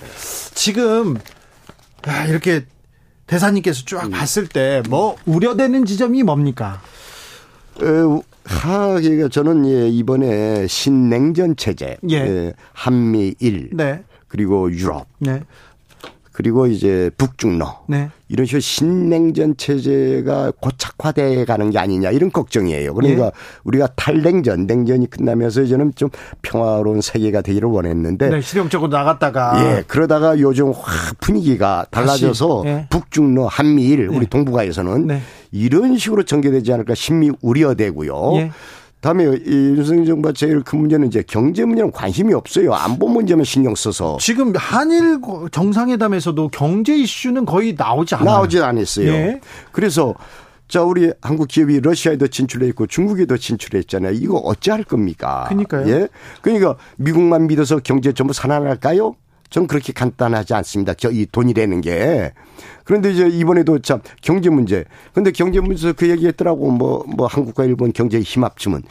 [0.55, 1.19] 지금
[2.07, 2.65] 아, 이렇게
[3.27, 4.11] 대사님께서 쭉 음.
[4.11, 6.81] 봤을 때 뭐 우려되는 지점이 뭡니까?
[8.49, 12.17] 에, 하, 그러니까 저는 예, 이번에 신냉전 체제, 예.
[12.17, 14.03] 예, 한미일, 네.
[14.29, 15.43] 그리고 유럽, 네.
[16.37, 18.11] 그리고 이제 북중러 네.
[18.29, 22.93] 이런 식으로 신냉전 체제가 고착화돼 가는 게 아니냐 이런 걱정이에요.
[22.93, 23.31] 그러니까 네.
[23.65, 26.11] 우리가 탈냉전, 냉전이 끝나면서 저는 좀
[26.43, 32.87] 평화로운 세계가 되기를 원했는데 네, 실용적으로 나갔다가 예 그러다가 요즘 확 분위기가 달라져서 네.
[32.91, 34.27] 북중러 한미일 우리 네.
[34.27, 35.23] 동북아에서는 네.
[35.53, 38.51] 이런 식으로 전개되지 않을까 심히 우려되고요.
[38.97, 39.01] 예.
[39.01, 42.75] 다음에 윤석열 정부가 제일 큰 문제는 이제 경제 문제는 관심이 없어요.
[42.75, 44.17] 안보 문제만 신경 써서.
[44.21, 45.21] 지금 한일
[45.53, 48.31] 정상회담에서도 경제 이슈는 거의 나오지 않아요.
[48.31, 49.07] 나오지 않았어요.
[49.07, 49.41] 예.
[49.73, 50.15] 그래서
[50.69, 54.13] 자, 우리 한국 기업이 러시아에도 진출해 있고 중국에도 진출해 있잖아요.
[54.13, 55.45] 이거 어찌할 겁니까?
[55.49, 55.89] 그러니까요.
[55.89, 56.09] 예.
[56.43, 59.15] 그러니까 미국만 믿어서 경제 전부 살아날까요?
[59.51, 60.95] 전 그렇게 간단하지 않습니다.
[60.95, 62.33] 저 이 돈이라는 게.
[62.85, 64.85] 그런데 이제 이번에도 참 경제 문제.
[65.15, 66.71] 근데 경제 문제에서 그 얘기 했더라고.
[66.71, 68.83] 뭐, 뭐 한국과 일본 경제 힘 합치면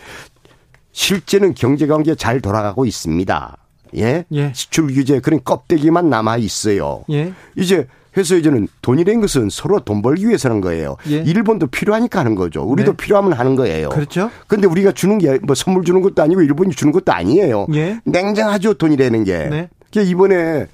[0.91, 3.57] 실제는 경제 관계 잘 돌아가고 있습니다.
[3.98, 4.26] 예?
[4.32, 4.52] 예.
[4.56, 7.03] 수출 규제 그런 껍데기만 남아 있어요.
[7.11, 7.34] 예.
[7.56, 7.88] 이제
[8.18, 10.95] 해서 이제는 돈이라는 것은 서로 돈 벌기 위해서 하는 거예요.
[11.10, 11.18] 예.
[11.18, 12.64] 일본도 필요하니까 하는 거죠.
[12.64, 12.98] 우리도 네.
[12.98, 13.90] 필요하면 하는 거예요.
[13.90, 14.32] 그렇죠.
[14.48, 17.68] 근데 우리가 주는 게 뭐 선물 주는 것도 아니고 일본이 주는 것도 아니에요.
[17.73, 17.99] 예.
[18.06, 19.38] 냉정하죠 돈이라는 게.
[19.49, 19.69] 네.
[20.01, 20.67] 이번에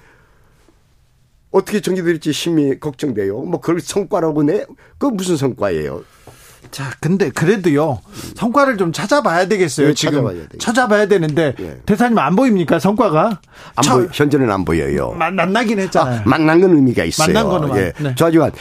[1.52, 3.42] 어떻게 전개될지 심히 걱정돼요.
[3.42, 4.66] 뭐 그걸 성과라고 내?
[4.98, 6.04] 그 무슨 성과예요?
[6.70, 8.02] 자, 근데 그래도요
[8.36, 9.88] 성과를 좀 찾아봐야 되겠어요.
[9.88, 11.78] 네, 지금 찾아봐야, 찾아봐야 되는데 네.
[11.86, 13.40] 대사님 안 보입니까 성과가?
[13.76, 14.08] 안 저, 보여.
[14.12, 15.12] 현재는 안 보여요.
[15.12, 16.20] 만, 만나긴 했잖아요.
[16.20, 17.28] 아, 만난 건 의미가 있어요.
[17.34, 17.94] 만난 거는 예.
[17.98, 18.16] 네.
[18.16, 18.52] 저하지만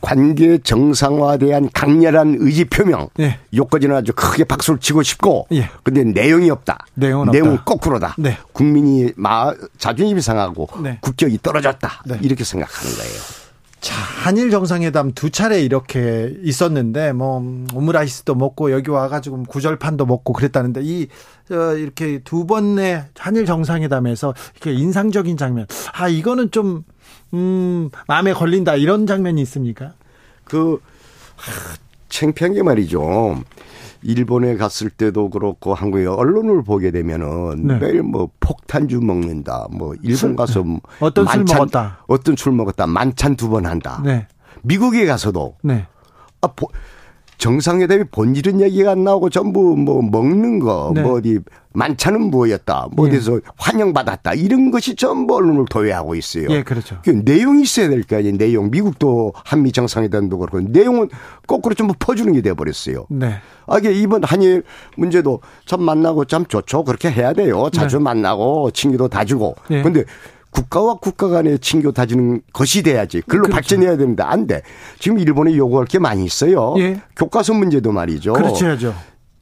[0.00, 3.08] 관계 정상화에 대한 강렬한 의지 표명.
[3.16, 3.38] 네.
[3.54, 5.46] 요까지는 아주 크게 박수를 치고 싶고.
[5.52, 5.68] 예.
[5.82, 6.86] 근데 내용이 없다.
[6.94, 7.64] 내용은, 내용은 없다.
[7.64, 8.14] 거꾸로다.
[8.18, 8.38] 네.
[8.52, 10.98] 국민이 마, 자존심이 상하고 네.
[11.00, 12.02] 국격이 떨어졌다.
[12.06, 12.18] 네.
[12.22, 13.39] 이렇게 생각하는 거예요.
[13.80, 17.42] 자, 한일 정상회담 두 차례 이렇게 있었는데 뭐
[17.74, 21.08] 오므라이스도 먹고 여기 와 가지고 구절판도 먹고 그랬다는데 이
[21.50, 26.84] 어, 이렇게 두 번의 한일 정상회담에서 이렇게 인상적인 장면, 아 이거는 좀
[27.32, 29.94] 음, 마음에 걸린다 이런 장면이 있습니까?
[30.44, 30.80] 그
[31.36, 31.76] 하,
[32.10, 33.42] 창피한 게 말이죠.
[34.02, 37.78] 일본에 갔을 때도 그렇고 한국의 언론을 보게 되면은 네.
[37.78, 39.66] 매일 뭐 폭탄주 먹는다.
[39.70, 40.80] 뭐 일본 가서 네.
[41.00, 41.98] 어떤 만찬, 술 먹었다.
[42.06, 42.86] 어떤 술 먹었다.
[42.86, 44.00] 만찬 두 번 한다.
[44.04, 44.26] 네.
[44.62, 45.86] 미국에 가서도 네.
[46.42, 46.68] 아, 보,
[47.40, 51.02] 정상회담이 본질은 얘기가 안 나오고 전부 뭐 먹는 거, 네.
[51.02, 51.38] 뭐 어디
[51.72, 53.10] 만찬은 뭐였다, 뭐 예.
[53.10, 56.46] 어디서 환영받았다 이런 것이 전부 언론을 도외하고 있어요.
[56.50, 56.98] 예, 그렇죠.
[57.02, 58.36] 그 내용이 있어야 될 거 아니에요.
[58.36, 58.70] 내용.
[58.70, 61.08] 미국도 한미 정상회담도 그렇고 내용은
[61.46, 63.06] 거꾸로 전부 퍼주는 게 돼버렸어요.
[63.08, 63.34] 네.
[63.66, 64.62] 아, 이게 이번 한일
[64.96, 66.84] 문제도 참 만나고 참 좋죠.
[66.84, 67.70] 그렇게 해야 돼요.
[67.72, 68.02] 자주 네.
[68.04, 69.56] 만나고 친구도 다 주고.
[69.68, 69.82] 네.
[69.82, 70.04] 근데
[70.50, 73.22] 국가와 국가 간의 친교 다지는 것이 돼야지.
[73.22, 73.54] 글로 그렇죠.
[73.54, 74.30] 발전해야 됩니다.
[74.30, 74.62] 안 돼.
[74.98, 76.74] 지금 일본에 요구할 게 많이 있어요.
[76.78, 77.00] 예.
[77.16, 78.32] 교과서 문제도 말이죠.
[78.32, 78.66] 그렇죠.
[78.66, 78.94] 야죠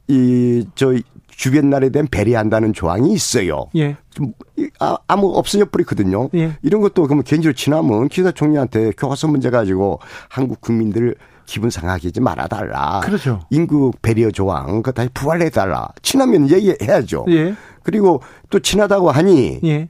[0.07, 0.93] 이, 저,
[1.27, 3.67] 주변 나라에 대한 배려한다는 조항이 있어요.
[3.75, 3.95] 예.
[4.09, 4.33] 좀
[4.79, 6.29] 아, 아무 없어져 버리거든요.
[6.35, 6.57] 예.
[6.61, 11.15] 이런 것도 그러면 개인적으로 지나면 기사 총리한테 교과서 문제 가지고 한국 국민들
[11.45, 12.99] 기분 상하게 하지 말아달라.
[12.99, 13.39] 그렇죠.
[13.49, 15.87] 인구 배려 조항, 그 다시 부활해달라.
[16.01, 17.25] 친하면 얘기해야죠.
[17.29, 17.55] 예.
[17.83, 19.89] 그리고 또 친하다고 하니 예.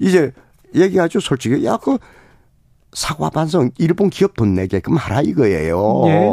[0.00, 0.30] 이제
[0.74, 1.20] 얘기하죠.
[1.20, 1.64] 솔직히.
[1.64, 1.98] 야, 그
[2.94, 6.02] 사과 반성 일본 기업 돈 내게끔 하라 이거예요.
[6.06, 6.30] 예.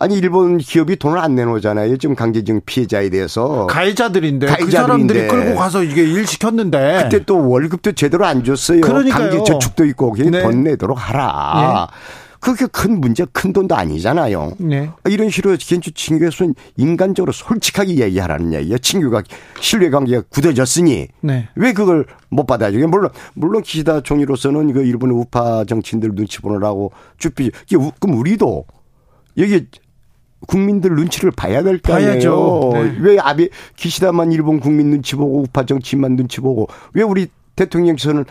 [0.00, 1.96] 아니 일본 기업이 돈을 안 내놓잖아요.
[1.98, 7.48] 지금 강제징 피해자에 대해서 가해자들인데, 가해자들인데 그 사람들이 끌고 가서 이게 일 시켰는데 그때 또
[7.48, 8.80] 월급도 제대로 안 줬어요.
[8.80, 9.30] 그러니까요.
[9.30, 10.42] 강제 저축도 있고 네.
[10.42, 11.88] 돈 내도록 하라.
[11.90, 12.23] 예.
[12.44, 14.52] 그게 큰 문제, 큰 돈도 아니잖아요.
[14.58, 14.90] 네.
[15.08, 18.76] 이런 식으로 친교에서는 인간적으로 솔직하게 얘기하라는 얘기예요.
[18.76, 19.22] 친교가
[19.60, 21.48] 신뢰 관계가 굳어졌으니 네.
[21.54, 22.84] 왜 그걸 못 받아주게?
[22.84, 27.50] 물론 물론 기시다 총리로서는 그 일본의 우파 정치인들 눈치 보느라고 쭈삐.
[27.98, 28.66] 그럼 우리도
[29.38, 29.66] 여기
[30.46, 32.70] 국민들 눈치를 봐야 될 거 아니에요.
[32.74, 32.96] 네.
[33.00, 38.26] 왜 아베 기시다만 일본 국민 눈치 보고 우파 정치인만 눈치 보고 왜 우리 대통령께서는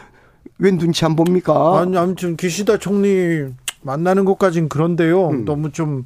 [0.59, 1.79] 왜 눈치 안 봅니까?
[1.79, 3.45] 아니 아무튼 기시다 총리
[3.83, 5.29] 만나는 것까진 그런데요.
[5.29, 5.45] 음.
[5.45, 6.03] 너무 좀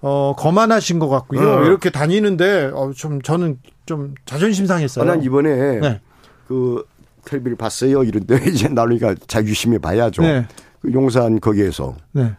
[0.00, 1.40] 어, 거만하신 것 같고요.
[1.40, 1.64] 어.
[1.64, 5.04] 이렇게 다니는데 어, 좀 저는 좀 자존심 상했어요.
[5.04, 6.00] 아, 난 이번에 네.
[6.46, 6.84] 그
[7.24, 8.04] 텔레비를 봤어요.
[8.04, 10.22] 이런데 이제 나누니까 자 유심히 봐야죠.
[10.22, 10.46] 네.
[10.80, 12.32] 그 용산 거기에서 네.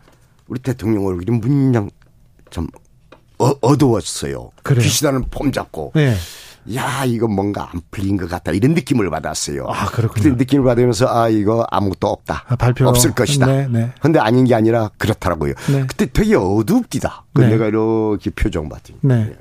[0.48, 1.90] 우리 대통령 얼굴이 문양
[2.50, 2.68] 좀
[3.40, 4.52] 어, 어두웠어요.
[4.64, 4.82] 그래요.
[4.82, 5.92] 귀시다는 폼 잡고.
[6.68, 6.76] 네.
[6.76, 9.66] 야 이거 뭔가 안 풀린 것 같다 이런 느낌을 받았어요.
[9.68, 10.36] 아 그렇군요.
[10.36, 12.44] 느낌을 받으면서 아 이거 아무것도 없다.
[12.48, 13.46] 아, 발표 없을 것이다.
[13.46, 13.92] 네, 네.
[14.02, 15.54] 근데 아닌 게 아니라 그렇더라고요.
[15.72, 15.86] 네.
[15.88, 17.26] 그때 되게 어둡디다.
[17.34, 17.50] 그 네.
[17.50, 19.00] 내가 이렇게 표정 봤더니.
[19.02, 19.36] 네.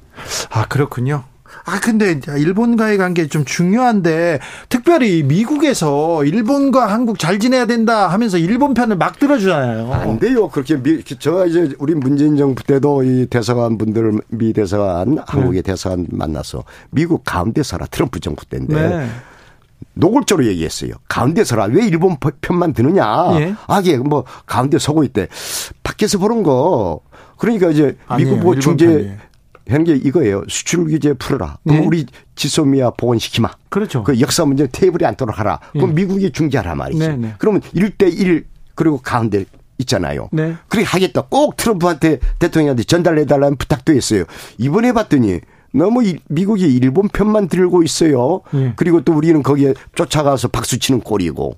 [0.50, 1.24] 아 그렇군요.
[1.66, 4.38] 아, 근데 일본과의 관계 좀 중요한데
[4.68, 9.92] 특별히 미국에서 일본과 한국 잘 지내야 된다 하면서 일본 편을 막 들어주잖아요.
[9.92, 10.48] 안 돼요.
[10.48, 15.72] 그렇게 미, 저 이제 우리 문재인 정부 때도 이 대사관 분들 미 대사관 한국의 네.
[15.72, 19.06] 대사관 만나서 미국 가운데 서라 트럼프 정부 때인데 네.
[19.94, 20.92] 노골적으로 얘기했어요.
[21.08, 21.64] 가운데 서라.
[21.64, 23.04] 왜 일본 편만 드느냐.
[23.40, 23.54] 예.
[23.66, 25.26] 아, 이게 뭐 가운데 서고 있대.
[25.82, 27.00] 밖에서 보는 거.
[27.38, 29.16] 그러니까 이제 미국 뭐 중재
[29.68, 30.44] 하는 게 이거예요.
[30.48, 31.58] 수출 규제 풀어라.
[31.64, 31.86] 그럼 네.
[31.86, 33.50] 우리 지소미아 복원시키마.
[33.68, 34.04] 그렇죠.
[34.04, 35.60] 그 역사 문제 테이블에 앉도록 하라.
[35.72, 36.02] 그럼 네.
[36.02, 37.06] 미국이 중재하라 말이죠.
[37.06, 37.34] 네, 네.
[37.38, 38.44] 그러면 1대1
[38.74, 39.44] 그리고 가운데
[39.78, 40.28] 있잖아요.
[40.32, 40.54] 네.
[40.68, 41.22] 그렇게 하겠다.
[41.22, 44.24] 꼭 트럼프한테 대통령한테 전달해달라는 부탁도 했어요.
[44.58, 45.40] 이번에 봤더니
[45.74, 48.40] 너무 미국이 일본 편만 들고 있어요.
[48.52, 48.72] 네.
[48.76, 51.56] 그리고 또 우리는 거기에 쫓아가서 박수 치는 꼴이고.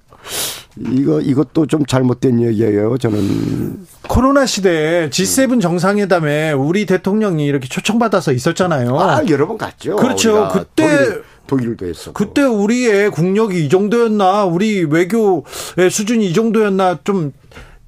[0.76, 2.98] 이거 이것도 좀 잘못된 얘기예요.
[2.98, 8.98] 저는 코로나 시대에 G7 정상회담에 우리 대통령이 이렇게 초청받아서 있었잖아요.
[8.98, 9.96] 아 여러 번 갔죠.
[9.96, 10.48] 그렇죠.
[10.52, 12.12] 그때 독일, 도 했어.
[12.12, 17.32] 그때 우리의 국력이 이 정도였나, 우리 외교의 수준이 이 정도였나 좀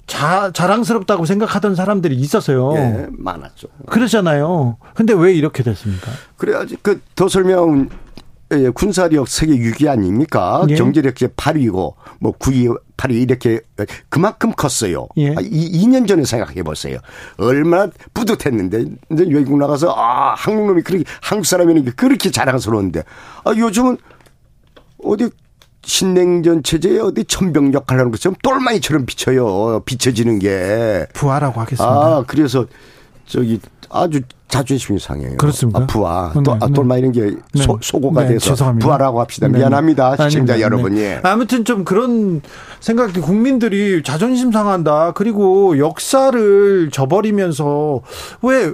[0.07, 2.73] 자, 자랑스럽다고 생각하던 사람들이 있었어요.
[2.75, 3.69] 예, 많았죠.
[3.87, 4.75] 그러잖아요.
[4.93, 6.11] 근데 왜 이렇게 됐습니까?
[6.35, 7.95] 그래야지 그 더 설명 예,
[8.73, 10.65] 군사력 세계 6위 아닙니까?
[10.69, 10.75] 예.
[10.75, 13.61] 경제력 제 8위고 뭐 9위, 8위 이렇게
[14.09, 15.07] 그만큼 컸어요.
[15.17, 15.33] 예.
[15.41, 16.99] 이 2년 전에 생각해 보세요.
[17.37, 23.03] 얼마나 뿌듯했는데 이제 외국 나가서 아 한국 놈이 그렇게 한국 사람이는 그렇게 자랑스러운데
[23.45, 23.97] 아 요즘은
[25.03, 25.29] 어디
[25.83, 29.81] 신냉전 체제에 어디 천병역 하려는 것처럼 똘마니처럼 비쳐요.
[29.85, 31.07] 비춰지는 게.
[31.13, 31.91] 부하라고 하겠습니다.
[31.91, 32.67] 아, 그래서
[33.25, 33.59] 저기
[33.91, 35.37] 아주 자존심이 상해요.
[35.37, 35.83] 그렇습니까?
[35.83, 36.31] 아, 부하.
[36.35, 37.63] 네, 또, 아, 똘마 이런 게 네.
[37.63, 38.85] 소, 소고가 네, 돼서 죄송합니다.
[38.85, 39.47] 부하라고 합시다.
[39.47, 39.59] 네, 네.
[39.59, 40.17] 미안합니다.
[40.29, 40.97] 시청자 여러분.
[40.97, 41.19] 예.
[41.23, 42.41] 아무튼 좀 그런
[42.81, 45.13] 생각이 국민들이 자존심 상한다.
[45.13, 48.01] 그리고 역사를 저버리면서
[48.41, 48.73] 왜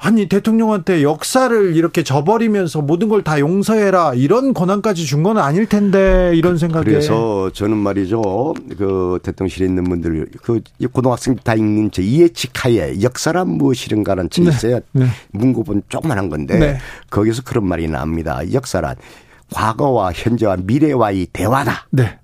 [0.00, 6.32] 아니 대통령한테 역사를 이렇게 저버리면서 모든 걸 다 용서해라 이런 권한까지 준 건 아닐 텐데
[6.36, 10.60] 이런 생각에 그래서 저는 말이죠 그 대통령실에 있는 분들 그
[10.92, 14.54] 고등학생 다 읽는 제 이해치카에 역사란 무엇이른가라는 책이 네.
[14.54, 15.06] 있어요 네.
[15.32, 16.78] 문고본 조그만한 건데 네.
[17.10, 18.94] 거기서 그런 말이 나옵니다 역사란
[19.52, 21.88] 과거와 현재와 미래와의 대화다.
[21.90, 22.18] 네.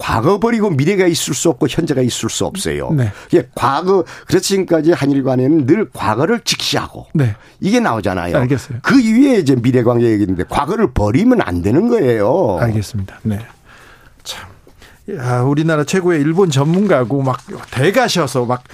[0.00, 2.90] 과거 버리고 미래가 있을 수 없고 현재가 있을 수 없어요.
[2.90, 3.12] 네.
[3.34, 7.36] 예, 과거 그래서 지금까지 한일 간에는 늘 과거를 직시하고 네.
[7.60, 8.34] 이게 나오잖아요.
[8.34, 8.78] 알겠어요.
[8.82, 12.56] 그 위에 이제 미래 관계 얘기인데 과거를 버리면 안 되는 거예요.
[12.60, 13.20] 알겠습니다.
[13.22, 13.40] 네.
[14.24, 14.48] 참.
[15.14, 17.40] 야, 우리나라 최고의 일본 전문가고 막
[17.70, 18.64] 대가셔서 막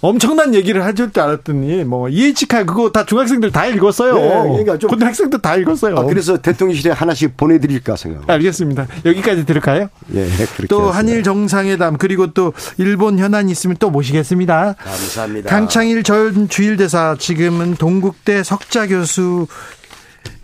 [0.00, 4.14] 엄청난 얘기를 해줄 줄 알았더니 뭐 이해치카 그거 다 중학생들 다 읽었어요.
[4.14, 5.96] 네, 그러니까 좀 고등학생도 다 읽었어요.
[5.96, 8.28] 아, 그래서 대통령실에 하나씩 보내드릴까 생각.
[8.28, 8.86] 알겠습니다.
[9.04, 9.88] 여기까지 들을까요?
[10.14, 10.98] 예, 그렇게 또 하겠습니다.
[10.98, 14.74] 한일 정상회담 그리고 또 일본 현안이 있으면 또 모시겠습니다.
[14.78, 15.50] 감사합니다.
[15.50, 19.46] 강창일 전 주일대사 지금은 동국대 석자 교수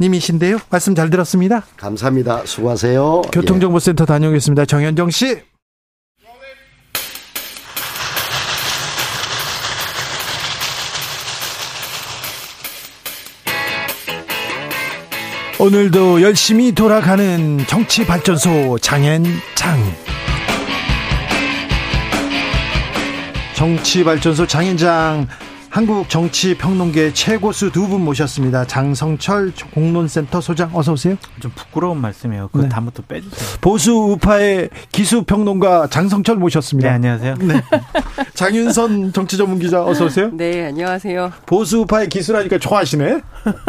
[0.00, 0.58] 님이신데요.
[0.70, 1.64] 말씀 잘 들었습니다.
[1.76, 2.42] 감사합니다.
[2.44, 3.22] 수고하세요.
[3.32, 4.64] 교통정보센터 다녀오겠습니다.
[4.64, 5.51] 정현정 씨.
[15.62, 19.30] 오늘도 열심히 돌아가는 정치발전소 장앤장.
[23.54, 25.28] 정치발전소 장앤장
[25.72, 28.66] 한국 정치 평론계 최고수 두 분 모셨습니다.
[28.66, 31.16] 장성철 공론센터 소장 어서 오세요.
[31.40, 32.48] 좀 부끄러운 말씀이에요.
[32.52, 32.68] 그 네.
[32.68, 33.58] 다음부터 빼주세요.
[33.62, 36.88] 보수 우파의 기수 평론가 장성철 모셨습니다.
[36.90, 37.34] 네 안녕하세요.
[37.36, 37.62] 네.
[38.34, 40.30] 장윤선 정치 전문 기자 어서 오세요.
[40.34, 41.32] 네 안녕하세요.
[41.46, 43.20] 보수 우파의 기수라니까 좋아하시네.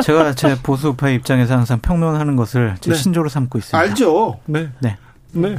[0.03, 2.97] 제가 제 보수 우파의 입장에서 항상 평론하는 것을 제 네.
[2.97, 3.77] 신조로 삼고 있습니다.
[3.77, 4.39] 알죠.
[4.45, 4.69] 네.
[4.81, 4.97] 네.
[5.31, 5.55] 네.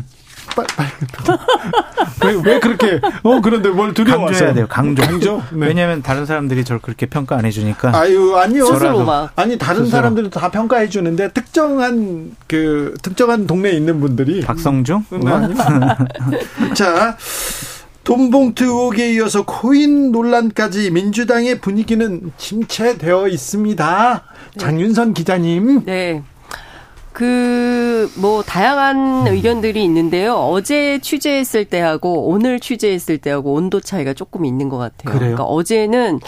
[0.55, 0.87] 빨, 빨.
[2.25, 4.29] 왜, 왜 그렇게, 어, 그런데 뭘 두려워하세요?
[4.31, 5.03] 강조해야 돼요, 강조.
[5.03, 5.43] 강조?
[5.53, 5.66] 네.
[5.66, 7.97] 왜냐면 다른 사람들이 저를 그렇게 평가 안 해주니까.
[7.97, 8.66] 아유, 아니요.
[8.66, 9.07] 스스로
[9.37, 9.91] 아니, 다른 스스로.
[9.91, 14.41] 사람들도 다 평가해 주는데, 특정한, 그, 특정한 동네에 있는 분들이.
[14.43, 15.05] 박성중?
[15.11, 17.16] 네, 자.
[18.05, 24.23] 돈봉투 의혹에 이어서 코인 논란까지 민주당의 분위기는 침체되어 있습니다.
[24.57, 24.61] 네.
[24.61, 25.85] 장윤선 기자님.
[25.87, 26.23] 네.
[27.15, 30.35] 그, 뭐, 다양한 의견들이 있는데요.
[30.35, 35.05] 어제 취재했을 때하고 오늘 취재했을 때하고 온도 차이가 조금 있는 것 같아요.
[35.05, 35.19] 그래요?
[35.20, 36.19] 그러니까 어제는,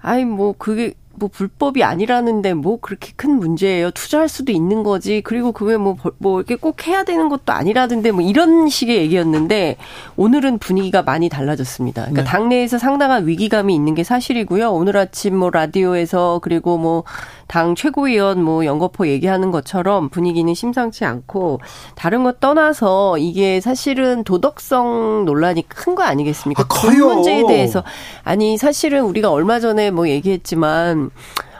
[0.00, 3.90] 아이, 뭐, 그게, 뭐 불법이 아니라는데 뭐 그렇게 큰 문제예요.
[3.90, 5.20] 투자할 수도 있는 거지.
[5.22, 9.76] 그리고 그게 뭐, 뭐 이렇게 꼭 해야 되는 것도 아니라던데 뭐 이런 식의 얘기였는데
[10.16, 12.02] 오늘은 분위기가 많이 달라졌습니다.
[12.02, 12.28] 그러니까 네.
[12.28, 14.70] 당내에서 상당한 위기감이 있는 게 사실이고요.
[14.72, 17.04] 오늘 아침 뭐 라디오에서 그리고 뭐
[17.48, 21.60] 당 최고위원 뭐 연거포 얘기하는 것처럼 분위기는 심상치 않고
[21.94, 26.62] 다른 것 떠나서 이게 사실은 도덕성 논란이 큰 거 아니겠습니까?
[26.62, 27.06] 아, 커요.
[27.14, 27.82] 문제에 대해서
[28.22, 31.05] 아니 사실은 우리가 얼마 전에 뭐 얘기했지만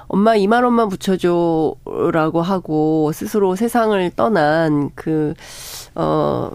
[0.09, 5.35] 엄마 2만 원만 붙여줘라고 하고 스스로 세상을 떠난 그,
[5.94, 6.51] 어,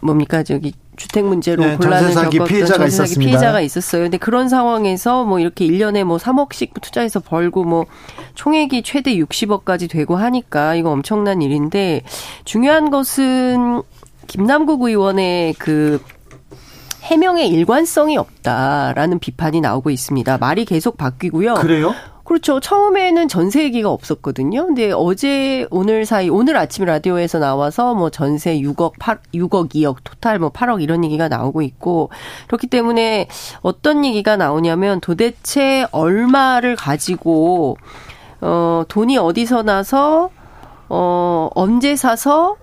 [0.00, 3.30] 뭡니까, 저기, 주택 문제로 네, 곤란을 겪었던 피해자가 있었습니다.
[3.30, 4.02] 피해자가 있었어요.
[4.02, 7.86] 근데 그런 상황에서 뭐 이렇게 1년에 뭐 3억씩 투자해서 벌고 뭐
[8.34, 12.02] 총액이 최대 60억까지 되고 하니까 이거 엄청난 일인데
[12.44, 13.82] 중요한 것은
[14.26, 16.02] 김남국 의원의 그
[17.08, 20.36] 해명의 일관성이 없다라는 비판이 나오고 있습니다.
[20.36, 21.54] 말이 계속 바뀌고요.
[21.54, 21.94] 그래요?
[22.24, 22.60] 그렇죠.
[22.60, 24.66] 처음에는 전세 얘기가 없었거든요.
[24.66, 30.38] 근데 어제 오늘 사이 오늘 아침 라디오에서 나와서 뭐 전세 6억 8 6억 2억 토탈
[30.38, 32.10] 뭐 8억 이런 얘기가 나오고 있고
[32.46, 33.28] 그렇기 때문에
[33.62, 37.78] 어떤 얘기가 나오냐면 도대체 얼마를 가지고
[38.42, 40.28] 어 돈이 어디서 나서
[40.90, 42.56] 어 언제 사서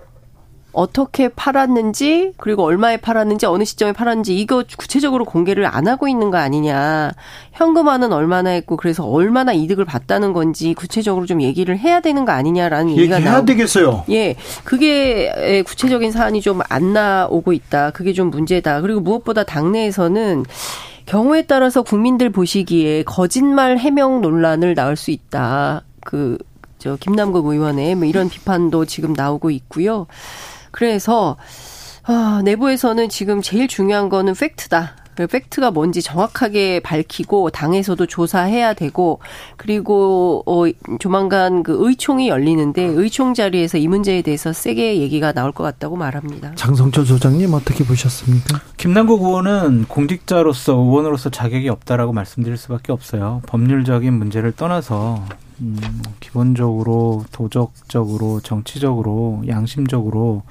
[0.76, 6.36] 어떻게 팔았는지 그리고 얼마에 팔았는지 어느 시점에 팔았는지 이거 구체적으로 공개를 안 하고 있는 거
[6.36, 7.12] 아니냐.
[7.52, 12.90] 현금화는 얼마나 했고 그래서 얼마나 이득을 봤다는 건지 구체적으로 좀 얘기를 해야 되는 거 아니냐라는
[12.90, 13.44] 얘기가 해야 나오...
[13.46, 14.04] 되겠어요.
[14.10, 14.36] 예.
[14.64, 17.90] 그게 구체적인 사안이 좀 안 나오고 있다.
[17.90, 18.80] 그게 좀 문제다.
[18.80, 20.44] 그리고 무엇보다 당내에서는
[21.06, 25.82] 경우에 따라서 국민들 보시기에 거짓말 해명 논란을 낳을 수 있다.
[26.04, 26.36] 그,
[26.78, 30.06] 저, 김남국 의원의 뭐 이런 비판도 지금 나오고 있고요.
[30.70, 31.36] 그래서
[32.04, 34.94] 아, 내부에서는 지금 제일 중요한 거는 팩트다.
[35.16, 39.18] 그 팩트가 뭔지 정확하게 밝히고 당에서도 조사해야 되고
[39.56, 40.64] 그리고 어
[41.00, 46.54] 조만간 그 의총이 열리는데 의총 자리에서 이 문제에 대해서 세게 얘기가 나올 것 같다고 말합니다.
[46.54, 48.60] 장성철 소장님 어떻게 보셨습니까?
[48.76, 53.40] 김남국 의원은 공직자로서 의원으로서 자격이 없다라고 말씀드릴 수밖에 없어요.
[53.46, 55.24] 법률적인 문제를 떠나서
[55.60, 55.78] 음,
[56.20, 60.42] 기본적으로 도덕적으로 정치적으로 양심적으로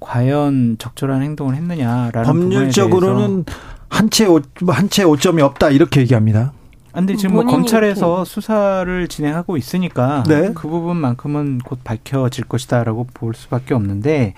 [0.00, 3.44] 과연 적절한 행동을 했느냐라는 법률적으로는
[3.90, 4.26] 한채
[4.66, 6.52] 한채 오점이 없다 이렇게 얘기합니다.
[6.92, 10.52] 근데 지금 뭐 검찰에서 수사를 진행하고 있으니까 네.
[10.54, 14.34] 그 부분만큼은 곧 밝혀질 것이다라고 볼 수밖에 없는데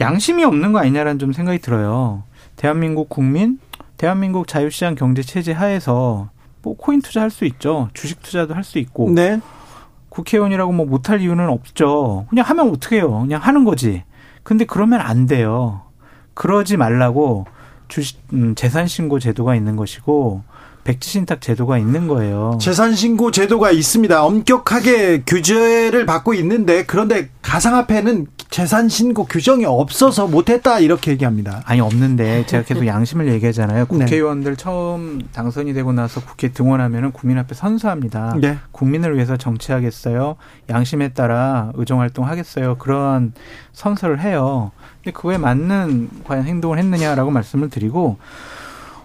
[0.00, 2.22] 양심이 없는 거 아니냐라는 좀 생각이 들어요.
[2.56, 3.58] 대한민국 국민,
[3.96, 6.30] 대한민국 자유시장 경제 체제 하에서
[6.64, 7.90] 뭐 코인 투자할 수 있죠.
[7.94, 9.10] 주식 투자도 할 수 있고.
[9.10, 9.40] 네.
[10.08, 12.26] 국회의원이라고 뭐 못할 이유는 없죠.
[12.30, 13.20] 그냥 하면 어떻게 해요?
[13.20, 14.04] 그냥 하는 거지.
[14.42, 15.82] 근데 그러면 안 돼요.
[16.34, 17.46] 그러지 말라고
[17.88, 20.42] 주식 음, 재산 신고 제도가 있는 것이고
[20.84, 22.58] 백지 신탁 제도가 있는 거예요.
[22.60, 24.22] 재산 신고 제도가 있습니다.
[24.22, 31.62] 엄격하게 규제를 받고 있는데 그런데 가상화폐는 재산 신고 규정이 없어서 못했다 이렇게 얘기합니다.
[31.64, 33.80] 아니 없는데 제가 계속 양심을 얘기하잖아요.
[33.80, 33.84] 네.
[33.84, 34.62] 국회의원들 네.
[34.62, 38.36] 처음 당선이 되고 나서 국회 등원하면은 국민 앞에 선수합니다.
[38.40, 38.58] 네.
[38.70, 40.36] 국민을 위해서 정치하겠어요.
[40.70, 42.76] 양심에 따라 의정 활동하겠어요.
[42.76, 43.32] 그런
[43.72, 44.70] 선서를 해요.
[45.02, 48.18] 근데 그거에 맞는 과연 행동을 했느냐라고 말씀을 드리고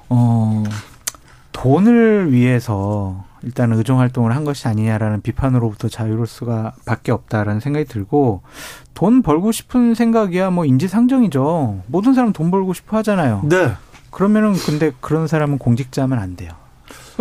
[0.09, 0.63] 어
[1.51, 8.41] 돈을 위해서 일단 의정 활동을 한 것이 아니냐라는 비판으로부터 자유로울 수가 밖에 없다라는 생각이 들고
[8.93, 11.83] 돈 벌고 싶은 생각이야 뭐 인지상정이죠.
[11.87, 13.41] 모든 사람 돈 벌고 싶어 하잖아요.
[13.45, 13.71] 네.
[14.11, 16.51] 그러면은 근데 그런 사람은 공직자면 안 돼요.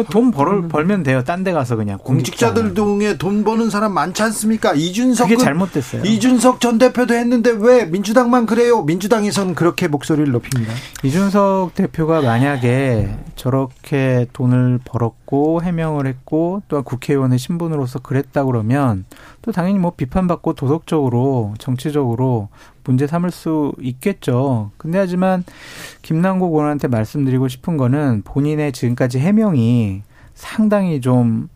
[0.05, 1.23] 돈 벌, 벌면 돼요.
[1.25, 1.99] 딴 데 가서 그냥.
[1.99, 4.75] 공직자들 중에 돈 버는 사람 많지 않습니까?
[4.75, 5.29] 이준석.
[5.29, 6.03] 그게 잘못됐어요.
[6.05, 8.83] 이준석 전 대표도 했는데 왜 민주당만 그래요?
[8.83, 10.73] 민주당에서는 그렇게 목소리를 높입니다.
[11.03, 19.05] 이준석 대표가 만약에 저렇게 돈을 벌었고 해명을 했고 또한 국회의원의 신분으로서 그랬다 그러면
[19.43, 22.49] 또 당연히 뭐 비판받고 도덕적으로 정치적으로
[22.89, 24.70] 문제 삼을 수 있겠죠.
[24.78, 25.44] 근데 하지만
[26.01, 30.02] 김남국 의원한테 말씀드리고 싶은 거는 본인의 지금까지 해명이
[30.32, 31.51] 상당히 좀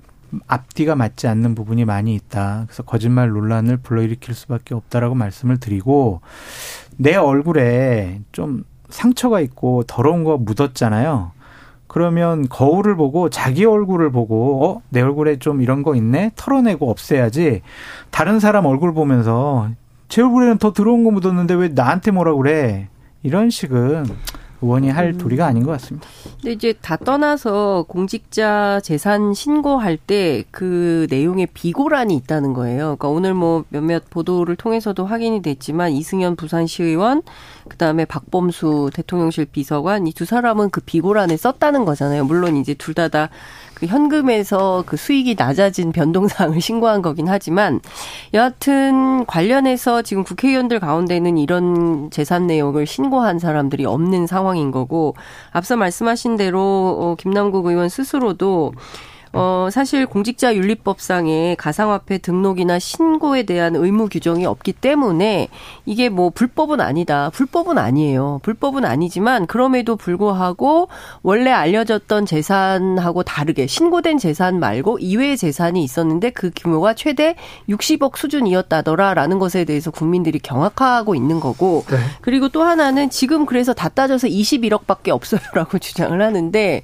[0.46, 2.64] 앞뒤가 맞지 않는 부분이 많이 있다.
[2.66, 6.20] 그래서 거짓말 논란을 불러일으킬 수밖에 없다라고 말씀을 드리고
[6.98, 11.32] 내 얼굴에 좀 상처가 있고 더러운 거 묻었잖아요.
[11.86, 16.32] 그러면 거울을 보고 자기 얼굴을 보고 어, 내 얼굴에 좀 이런 거 있네.
[16.36, 17.62] 털어내고 없애야지.
[18.10, 19.70] 다른 사람 얼굴 보면서
[20.12, 22.88] 제 얼굴에는 더 들어온 거 묻었는데 왜 나한테 뭐라 그래?
[23.22, 24.04] 이런 식은
[24.60, 25.18] 의원이 할 음.
[25.18, 26.06] 도리가 아닌 것 같습니다.
[26.36, 32.96] 근데 이제 다 떠나서 공직자 재산 신고할 때 그 내용에 비고란이 있다는 거예요.
[32.98, 37.22] 그러니까 오늘 뭐 몇몇 보도를 통해서도 확인이 됐지만 이승현 부산시의원,
[37.68, 42.24] 그 다음에 박범수 대통령실 비서관 이 두 사람은 그 비고란에 썼다는 거잖아요.
[42.26, 43.30] 물론 이제 둘 다다
[43.82, 47.80] 그 현금에서 그 수익이 낮아진 변동사항을 신고한 거긴 하지만
[48.32, 55.16] 여하튼 관련해서 지금 국회의원들 가운데는 이런 재산 내역을 신고한 사람들이 없는 상황인 거고
[55.50, 56.60] 앞서 말씀하신 대로
[57.00, 58.72] 어, 김남국 의원 스스로도
[59.34, 65.48] 어, 사실 공직자 윤리법상에 가상화폐 등록이나 신고에 대한 의무 규정이 없기 때문에
[65.86, 67.30] 이게 뭐 불법은 아니다.
[67.30, 68.40] 불법은 아니에요.
[68.42, 70.88] 불법은 아니지만 그럼에도 불구하고
[71.22, 77.36] 원래 알려졌던 재산하고 다르게 신고된 재산 말고 이외의 재산이 있었는데 그 규모가 최대
[77.70, 81.96] 60억 수준이었다더라라는 것에 대해서 국민들이 경악하고 있는 거고 네.
[82.20, 86.82] 그리고 또 하나는 지금 그래서 다 따져서 21억밖에 없어요라고 주장을 하는데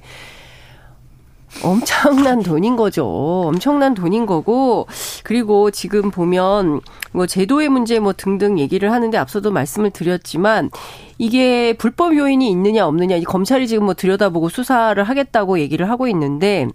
[1.63, 3.05] 엄청난 돈인 거죠.
[3.05, 4.87] 엄청난 돈인 거고
[5.23, 6.81] 그리고 지금 보면
[7.11, 10.69] 뭐 제도의 문제 뭐 등등 얘기를 하는데 앞서도 말씀을 드렸지만
[11.17, 16.67] 이게 불법 요인이 있느냐 없느냐 검찰이 지금 뭐 들여다보고 수사를 하겠다고 얘기를 하고 있는데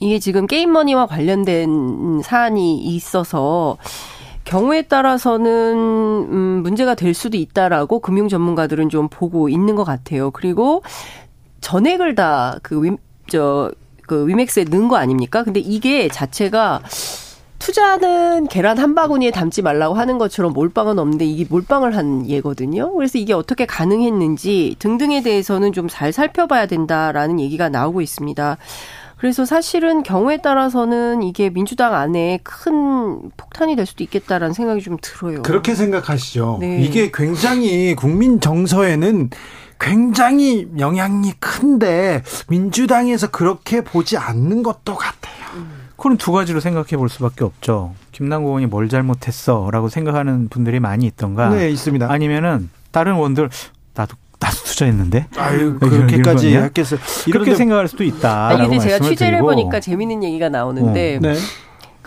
[0.00, 3.78] 이게 지금 게임머니와 관련된 사안이 있어서
[4.44, 5.76] 경우에 따라서는
[6.30, 10.30] 음 문제가 될 수도 있다라고 금융 전문가들은 좀 보고 있는 것 같아요.
[10.30, 10.82] 그리고
[11.60, 12.96] 전액을 다 그
[13.28, 13.70] 저
[14.08, 15.44] 그 위맥스에 넣은 거 아닙니까?
[15.44, 16.82] 근데 이게 자체가
[17.58, 22.92] 투자는 계란 한 바구니에 담지 말라고 하는 것처럼 몰빵은 없는데 이게 몰빵을 한 예거든요.
[22.94, 28.56] 그래서 이게 어떻게 가능했는지 등등에 대해서는 좀 잘 살펴봐야 된다라는 얘기가 나오고 있습니다.
[29.18, 35.42] 그래서 사실은 경우에 따라서는 이게 민주당 안에 큰 폭탄이 될 수도 있겠다라는 생각이 좀 들어요.
[35.42, 36.58] 그렇게 생각하시죠.
[36.60, 36.80] 네.
[36.82, 39.30] 이게 굉장히 국민 정서에는
[39.78, 45.38] 굉장히 영향이 큰데 민주당에서 그렇게 보지 않는 것도 같아요.
[45.96, 47.94] 그건 두 가지로 생각해 볼 수밖에 없죠.
[48.12, 51.48] 김남국 의원이 뭘 잘못했어라고 생각하는 분들이 많이 있던가.
[51.48, 52.10] 네, 있습니다.
[52.10, 53.50] 아니면은 다른 의원들
[53.94, 55.26] 나도 나도 투자했는데.
[55.36, 56.96] 아유 그렇게까지 했겠어.
[57.26, 58.48] 이렇게 생각할 수도 있다.
[58.48, 61.16] 아니 근데 제가 취재를 해보니까 재밌는 얘기가 나오는데.
[61.16, 61.20] 어.
[61.20, 61.34] 네.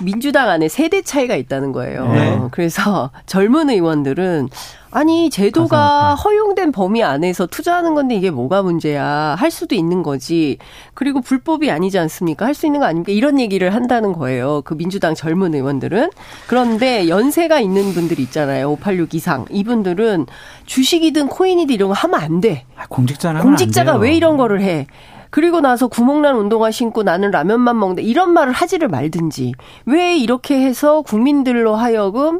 [0.04, 2.08] 민주당 안에 세대 차이가 있다는 거예요.
[2.12, 2.40] 네.
[2.52, 4.50] 그래서 젊은 의원들은
[4.94, 9.36] 아니 제도가 허용된 범위 안에서 투자하는 건데 이게 뭐가 문제야?
[9.40, 10.58] 할 수도 있는 거지.
[10.94, 12.46] 그리고 불법이 아니지 않습니까?
[12.46, 13.14] 할 수 있는 거 아닙니까?
[13.14, 14.62] 이런 얘기를 한다는 거예요.
[14.66, 16.10] 그 민주당 젊은 의원들은.
[16.48, 18.70] 그런데 연세가 있는 분들이 있잖아요.
[18.72, 19.46] 586 이상.
[19.50, 20.26] 이분들은
[20.66, 22.66] 주식이든 코인이든 이런 거 하면 안돼.
[22.76, 24.88] 아, 공직자는 공직자가 왜 이런 거를 해
[25.32, 29.54] 그리고 나서 구멍난 운동화 신고 나는 라면만 먹는데 이런 말을 하지를 말든지
[29.86, 32.40] 왜 이렇게 해서 국민들로 하여금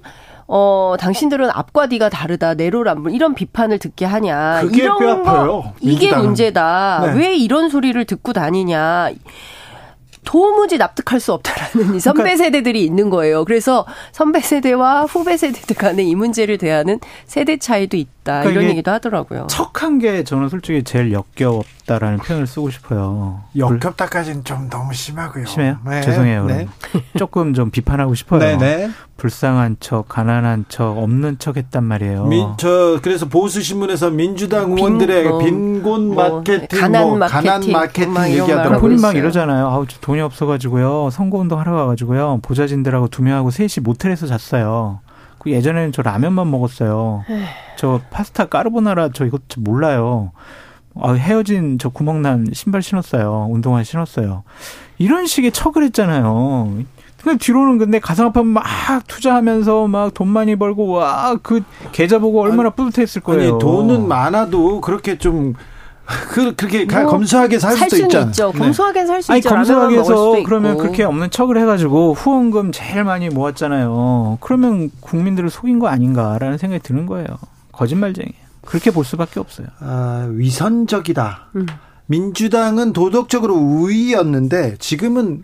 [0.54, 4.64] 어, 당신들은 앞과 뒤가 다르다, 내로란불, 이런 비판을 듣게 하냐.
[4.74, 7.04] 이런 거, 이게 문제다.
[7.06, 7.14] 네.
[7.18, 9.12] 왜 이런 소리를 듣고 다니냐.
[10.24, 13.44] 도무지 납득할 수 없다라는 이 선배 그러니까 세대들이 있는 거예요.
[13.46, 18.42] 그래서 선배 세대와 후배 세대들 간에 이 문제를 대하는 세대 차이도 있다.
[18.42, 19.48] 그러니까 이런 얘기도 하더라고요.
[19.50, 21.26] 척한 게 저는 솔직히 제일 역
[21.92, 23.42] 겹다라는 표현을 쓰고 싶어요.
[23.58, 25.46] 역겹다까지는 좀 너무 심하고요.
[25.46, 25.78] 심해요?
[25.86, 26.02] 네.
[26.02, 26.46] 죄송해요.
[26.46, 26.68] 네.
[27.18, 28.40] 조금 좀 비판하고 싶어요.
[28.40, 28.90] 네, 네.
[29.18, 32.26] 불쌍한 척, 가난한 척, 없는 척 했단 말이에요.
[32.26, 37.44] 민, 저 그래서 보수 신문에서 민주당 의원들의 빈, 뭐, 빈곤 뭐, 마케팅, 가난 뭐, 마케팅,
[37.44, 38.80] 가난 마케팅 얘기하더라고요.
[38.80, 39.68] 본인 막 이러잖아요.
[39.68, 41.10] 아우 돈이 없어가지고요.
[41.12, 42.40] 선거운동 하러 가가지고요.
[42.42, 45.02] 보좌진들하고 두 명하고 셋이 모텔에서 잤어요.
[45.38, 47.24] 그 예전에는 저 라면만 먹었어요.
[47.76, 50.32] 저 파스타 까르보나라 저 이거 몰라요.
[51.00, 53.48] 아, 헤어진 저 구멍난 신발 신었어요.
[53.50, 54.44] 운동화 신었어요.
[54.98, 56.84] 이런 식의 척을 했잖아요.
[57.24, 58.64] 근데 뒤로는 근데 가상화폐 막
[59.08, 61.62] 투자하면서 막 돈 많이 벌고 와 그
[61.92, 63.52] 계좌 보고 얼마나 뿌듯했을 거예요.
[63.54, 65.54] 아니 돈은 많아도 그렇게 좀
[66.32, 68.28] 그, 그렇게 뭐, 검소하게 살 수도 있잖아요.
[68.30, 68.52] 있죠.
[68.52, 68.60] 네.
[68.60, 69.50] 검소하게 살수 있죠.
[69.50, 74.40] 검소하게 해서 그러면 그렇게 없는 척을 해가지고 후원금 제일 많이 모았잖아요.
[74.42, 77.28] 그러면 국민들을 속인 거 아닌가라는 생각이 드는 거예요.
[77.72, 78.34] 거짓말쟁이.
[78.66, 79.68] 그렇게 볼 수밖에 없어요.
[79.80, 81.50] 아, 위선적이다.
[81.56, 81.66] 음.
[82.06, 85.44] 민주당은 도덕적으로 우위였는데 지금은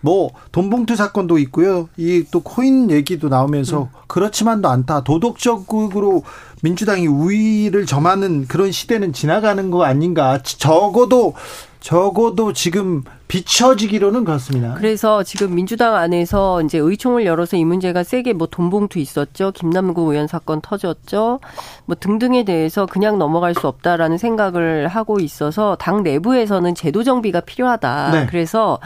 [0.00, 1.88] 뭐 돈봉투 사건도 있고요.
[1.96, 3.88] 이 또 코인 얘기도 나오면서 음.
[4.06, 5.02] 그렇지만도 않다.
[5.02, 6.22] 도덕적으로
[6.62, 10.40] 민주당이 우위를 점하는 그런 시대는 지나가는 거 아닌가.
[10.42, 11.34] 적어도
[11.80, 14.74] 적어도 지금 비춰지기로는 그렇습니다.
[14.74, 19.52] 그래서 지금 민주당 안에서 이제 의총을 열어서 이 문제가 세게 뭐 돈봉투 있었죠.
[19.52, 21.40] 김남국 의원 사건 터졌죠.
[21.84, 28.10] 뭐 등등에 대해서 그냥 넘어갈 수 없다라는 생각을 하고 있어서 당 내부에서는 제도 정비가 필요하다.
[28.12, 28.26] 네.
[28.26, 28.78] 그래서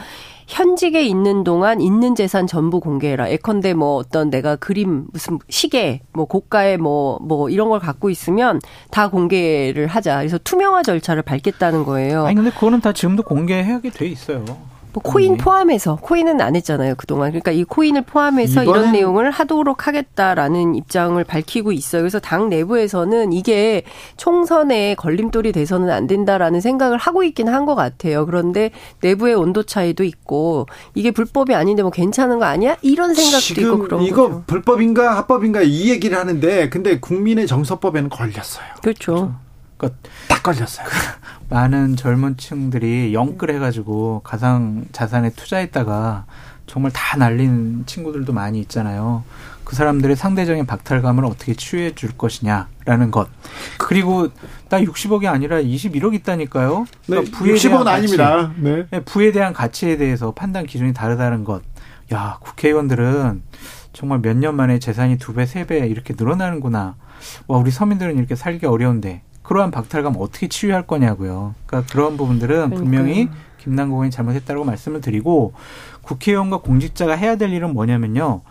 [0.47, 3.31] 현직에 있는 동안 있는 재산 전부 공개해라.
[3.31, 8.59] 예컨대 뭐 어떤 내가 그림 무슨 시계 뭐 고가의 뭐뭐 뭐 이런 걸 갖고 있으면
[8.91, 10.17] 다 공개를 하자.
[10.17, 12.25] 그래서 투명화 절차를 밟겠다는 거예요.
[12.25, 14.45] 아니 근데 그거는 다 지금도 공개하게 돼 있어요.
[14.93, 20.75] 뭐 코인 포함해서 코인은 안 했잖아요 그동안 그러니까 이 코인을 포함해서 이런 내용을 하도록 하겠다라는
[20.75, 22.01] 입장을 밝히고 있어요.
[22.03, 23.83] 그래서 당 내부에서는 이게
[24.17, 28.25] 총선에 걸림돌이 돼서는 안 된다라는 생각을 하고 있긴 한 것 같아요.
[28.25, 28.71] 그런데
[29.01, 30.65] 내부의 온도 차이도 있고
[30.95, 32.75] 이게 불법이 아닌데 뭐 괜찮은 거 아니야?
[32.81, 34.43] 이런 생각도 있고 그런 이거 거죠.
[34.47, 38.65] 불법인가 합법인가 이 얘기를 하는데 근데 국민의 정서법에는 걸렸어요.
[38.81, 39.33] 그렇죠.
[40.27, 40.87] 딱 걸렸어요.
[41.49, 46.25] 많은 젊은 층들이 영끌해가지고 가상 자산에 투자했다가
[46.67, 49.23] 정말 다 날린 친구들도 많이 있잖아요.
[49.63, 53.29] 그 사람들의 상대적인 박탈감을 어떻게 치유해 줄 것이냐라는 것.
[53.77, 54.29] 그리고
[54.69, 56.85] 나 60억이 아니라 21억 있다니까요.
[57.05, 58.51] 그러니까 네, 부에 60억은 아닙니다.
[58.57, 58.85] 네.
[58.91, 58.99] 네.
[59.01, 61.61] 부에 대한 가치에 대해서 판단 기준이 다르다는 것.
[62.13, 63.41] 야, 국회의원들은
[63.93, 66.95] 정말 몇 년 만에 재산이 두 배, 세 배 이렇게 늘어나는구나.
[67.47, 71.53] 와, 우리 서민들은 이렇게 살기가 어려운데 그러한 박탈감 어떻게 치유할 거냐고요.
[71.65, 72.79] 그러니까 그런 부분들은 그러니까요.
[72.79, 73.29] 분명히
[73.59, 75.53] 김남국 의원이 잘못했다고 말씀을 드리고
[76.01, 78.41] 국회의원과 공직자가 해야 될 일은 뭐냐면요.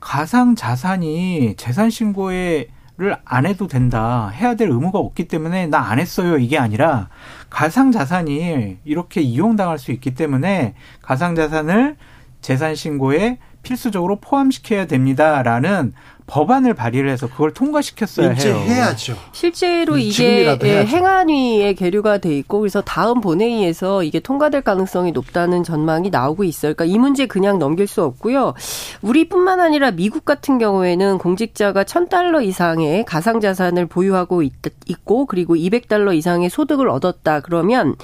[0.00, 2.68] 가상 자산이 재산 신고에
[2.98, 4.28] 를안 해도 된다.
[4.30, 6.38] 해야 될 의무가 없기 때문에 나 안 했어요.
[6.38, 7.10] 이게 아니라
[7.50, 11.96] 가상 자산이 이렇게 이용당할 수 있기 때문에 가상 자산을
[12.40, 15.92] 재산 신고에 필수적으로 포함시켜야 됩니다라는
[16.26, 18.56] 법안을 발의를 해서 그걸 통과시켰어야 이제 해요.
[18.58, 19.16] 해야죠.
[19.32, 26.10] 실제로 이게 예, 행안위에 계류가 돼 있고 그래서 다음 본회의에서 이게 통과될 가능성이 높다는 전망이
[26.10, 26.74] 나오고 있어요.
[26.74, 28.54] 그러니까 이 문제 그냥 넘길 수 없고요.
[29.02, 34.52] 우리뿐만 아니라 미국 같은 경우에는 공직자가 1000달러 이상의 가상 자산을 보유하고 있,
[35.04, 37.94] 고 그리고 200달러 이상의 소득을 얻었다 그러면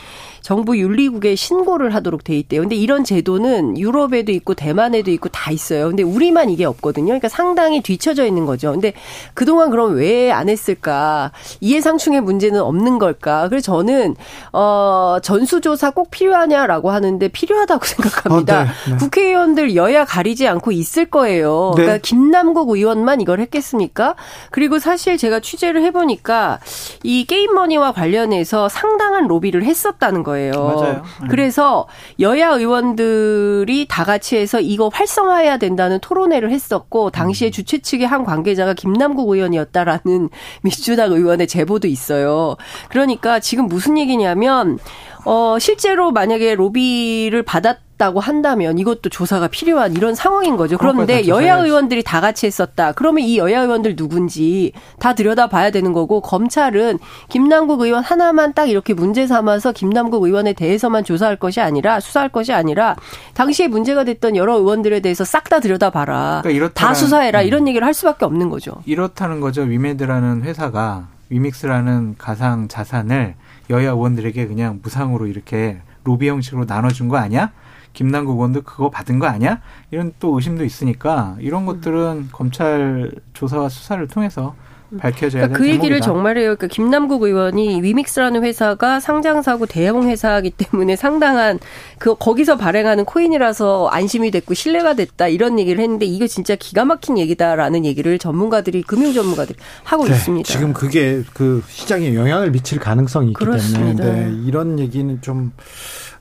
[0.42, 2.60] 정부 윤리국에 신고를 하도록 돼 있대요.
[2.60, 5.88] 근데 이런 제도는 유럽에도 있고 대만에도 있고 다 있어요.
[5.88, 7.06] 근데 우리만 이게 없거든요.
[7.06, 8.72] 그러니까 상당히 뒤처 져 있는 거죠.
[8.72, 8.92] 근데
[9.34, 11.32] 그동안 그럼 왜 안 했을까?
[11.60, 13.48] 이해상충의 문제는 없는 걸까?
[13.48, 14.16] 그래서 저는
[14.52, 18.60] 어 전수조사 꼭 필요하냐라고 하는데 필요하다고 생각합니다.
[18.62, 18.96] 어, 네, 네.
[18.98, 21.72] 국회의원들 여야 가리지 않고 있을 거예요.
[21.76, 21.82] 네.
[21.82, 24.14] 그러니까 김남국 의원만 이걸 했겠습니까?
[24.50, 26.58] 그리고 사실 제가 취재를 해보니까
[27.02, 30.52] 이 게임머니와 관련해서 상당한 로비를 했었다는 거예요.
[30.52, 31.02] 맞아요.
[31.22, 31.28] 네.
[31.30, 31.86] 그래서
[32.20, 37.52] 여야 의원들이 다 같이 해서 이거 활성화해야 된다는 토론회를 했었고 당시에 음.
[37.52, 40.28] 주최 측의 한 관계자가 김남국 의원이었다라는
[40.62, 42.56] 민주당 의원의 제보도 있어요.
[42.88, 44.78] 그러니까 지금 무슨 얘기냐면
[45.24, 50.76] 어 실제로 만약에 로비를 받았 했다고 한다면 이것도 조사가 필요한 이런 상황인 거죠.
[50.76, 52.92] 그런데 여야 의원들이 다 같이 했었다.
[52.92, 58.92] 그러면 이 여야 의원들 누군지 다 들여다봐야 되는 거고 검찰은 김남국 의원 하나만 딱 이렇게
[58.92, 62.96] 문제 삼아서 김남국 의원에 대해서만 조사할 것이 아니라 수사할 것이 아니라
[63.34, 66.40] 당시에 문제가 됐던 여러 의원들에 대해서 싹 다 들여다봐라.
[66.44, 67.42] 그러니까 다 수사해라.
[67.42, 67.46] 음.
[67.46, 68.76] 이런 얘기를 할 수밖에 없는 거죠.
[68.86, 69.62] 이렇다는 거죠.
[69.62, 73.34] 위메드라는 회사가 위믹스라는 가상 자산을
[73.70, 77.52] 여야 의원들에게 그냥 무상으로 이렇게 로비 형식으로 나눠준 거 아니야?
[77.92, 79.60] 김남국 의원도 그거 받은 거 아니야?
[79.90, 84.54] 이런 또 의심도 있으니까 이런 것들은 검찰 조사와 수사를 통해서
[84.98, 86.54] 밝혀져야 그러니까 그 얘기를 정말 해요.
[86.56, 91.58] 그러니까 김남국 의원이 위믹스라는 회사가 상장사고 대형 회사이기 때문에 상당한
[91.98, 97.18] 그 거기서 발행하는 코인이라서 안심이 됐고 신뢰가 됐다 이런 얘기를 했는데 이거 진짜 기가 막힌
[97.18, 100.52] 얘기다라는 얘기를 전문가들이 금융 전문가들이 하고 네, 있습니다.
[100.52, 104.04] 지금 그게 그 시장에 영향을 미칠 가능성이 있기 그렇습니다.
[104.04, 105.52] 때문에 네, 이런 얘기는 좀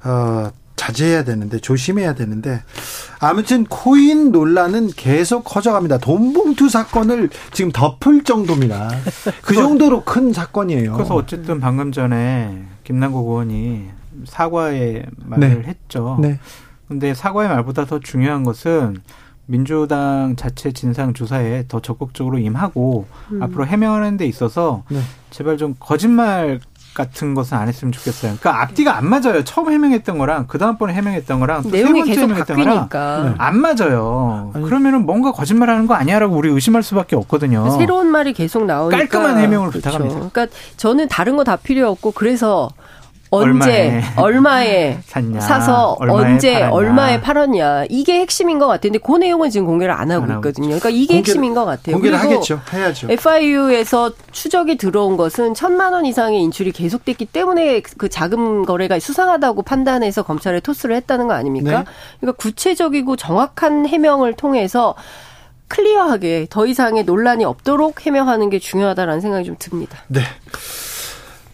[0.03, 0.49] 어,
[0.81, 2.63] 자제해야 되는데 조심해야 되는데
[3.19, 5.99] 아무튼 코인 논란은 계속 커져갑니다.
[5.99, 8.89] 돈봉투 사건을 지금 덮을 정도입니다.
[9.43, 10.93] 그 정도로 큰 사건이에요.
[10.93, 13.89] 그래서 어쨌든 방금 전에 김남국 의원이
[14.25, 15.67] 사과의 말을 네.
[15.67, 16.17] 했죠.
[16.19, 16.39] 네.
[16.87, 18.97] 근데 사과의 말보다 더 중요한 것은
[19.45, 23.43] 민주당 자체 진상 조사에 더 적극적으로 임하고 음.
[23.43, 24.99] 앞으로 해명하는 데 있어서 네.
[25.29, 26.59] 제발 좀 거짓말
[26.93, 28.35] 같은 것은 안 했으면 좋겠어요.
[28.39, 29.43] 그러니까 앞뒤가 안 맞아요.
[29.43, 33.33] 처음 해명했던 거랑 그 다음번에 해명했던 거랑 내용이 계속 바뀌니까 네.
[33.37, 34.51] 안 맞아요.
[34.53, 37.69] 아니, 그러면은 뭔가 거짓말하는 거 아니야라고 우리 의심할 수밖에 없거든요.
[37.77, 39.79] 새로운 말이 계속 나오니까 깔끔한 해명을 그렇죠.
[39.89, 40.15] 부탁합니다.
[40.29, 40.47] 그러니까
[40.77, 42.69] 저는 다른 거 다 필요 없고 그래서
[43.31, 46.71] 언제 얼마에, 샀냐, 사서 얼마에 언제 팔았냐.
[46.73, 50.67] 얼마에 팔았냐 이게 핵심인 것 같은데 그 내용은 지금 공개를 안 하고 안 있거든요.
[50.67, 51.95] 그러니까 이게 공개를, 핵심인 것 같아요.
[51.95, 52.59] 공개를 하겠죠.
[52.73, 53.07] 해야죠.
[53.09, 60.23] FIU에서 추적이 들어온 것은 천만 원 이상의 인출이 계속됐기 때문에 그 자금 거래가 수상하다고 판단해서
[60.23, 61.79] 검찰에 토스를 했다는 거 아닙니까?
[61.79, 61.85] 네.
[62.19, 64.93] 그러니까 구체적이고 정확한 해명을 통해서
[65.69, 69.99] 클리어하게 더 이상의 논란이 없도록 해명하는 게 중요하다라는 생각이 좀 듭니다.
[70.07, 70.19] 네.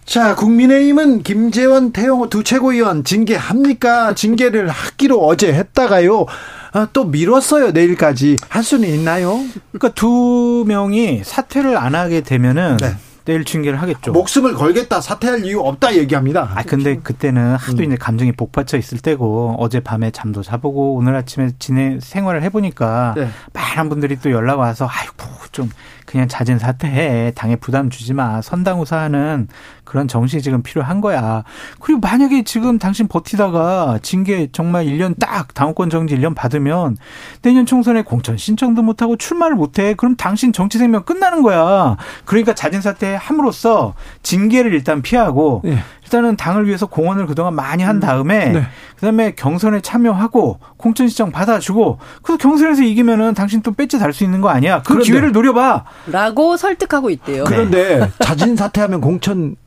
[0.08, 4.16] 자, 국민의힘은 김재원, 태영호 두 최고위원 징계합니까?
[4.16, 6.26] 징계를 하기로 어제 했다가요.
[6.72, 7.72] 아, 또 미뤘어요.
[7.72, 9.38] 내일까지 할 수는 있나요?
[9.74, 12.96] 그러니까 두 명이 사퇴를 안 하게 되면은 네.
[13.26, 14.14] 내일 징계를 하겠죠.
[14.14, 16.54] 목숨을 걸겠다 사퇴할 이유 없다 얘기합니다.
[16.56, 17.84] 아 근데 그때는 하도 음.
[17.84, 23.28] 이제 감정이 복받쳐 있을 때고 어제 밤에 잠도 자보고 오늘 아침에 지내 생활을 해보니까 네.
[23.52, 25.70] 많은 분들이 또 연락 와서 아이고 좀
[26.08, 27.34] 그냥 잦은 사퇴해.
[27.36, 28.42] 당에 부담 주지 마.
[28.42, 29.50] 선당우사하는
[29.84, 31.44] 그런 정신이 지금 필요한 거야.
[31.80, 36.98] 그리고 만약에 지금 당신 버티다가 징계 정말 1년 딱 당원권 정지 1년 받으면
[37.42, 39.94] 내년 총선에 공천 신청도 못 하고 출마를 못 해.
[39.94, 41.98] 그럼 당신 정치 생명 끝나는 거야.
[42.26, 43.94] 그러니까 잦은 사퇴 함으로써
[44.24, 45.78] 징계를 일단 피하고 네.
[46.08, 48.64] 일단은 당을 위해서 공헌을 그동안 많이 한 다음에 네.
[48.96, 54.40] 그다음에 경선에 참여하고 공천 신청 받아주고 그래서 경선에서 이기면은 당신 또 배지 달 수 있는
[54.42, 54.80] 거 아니야?
[54.84, 55.84] 그 그런데, 기회를 노려봐.
[56.08, 57.44] 라고 설득하고 있대요.
[57.44, 59.58] 그런데 자진 사퇴하면 공천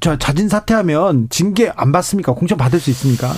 [0.00, 2.32] 자, 자진 사퇴하면 징계 안 받습니까?
[2.32, 3.30] 공천 받을 수 있습니까?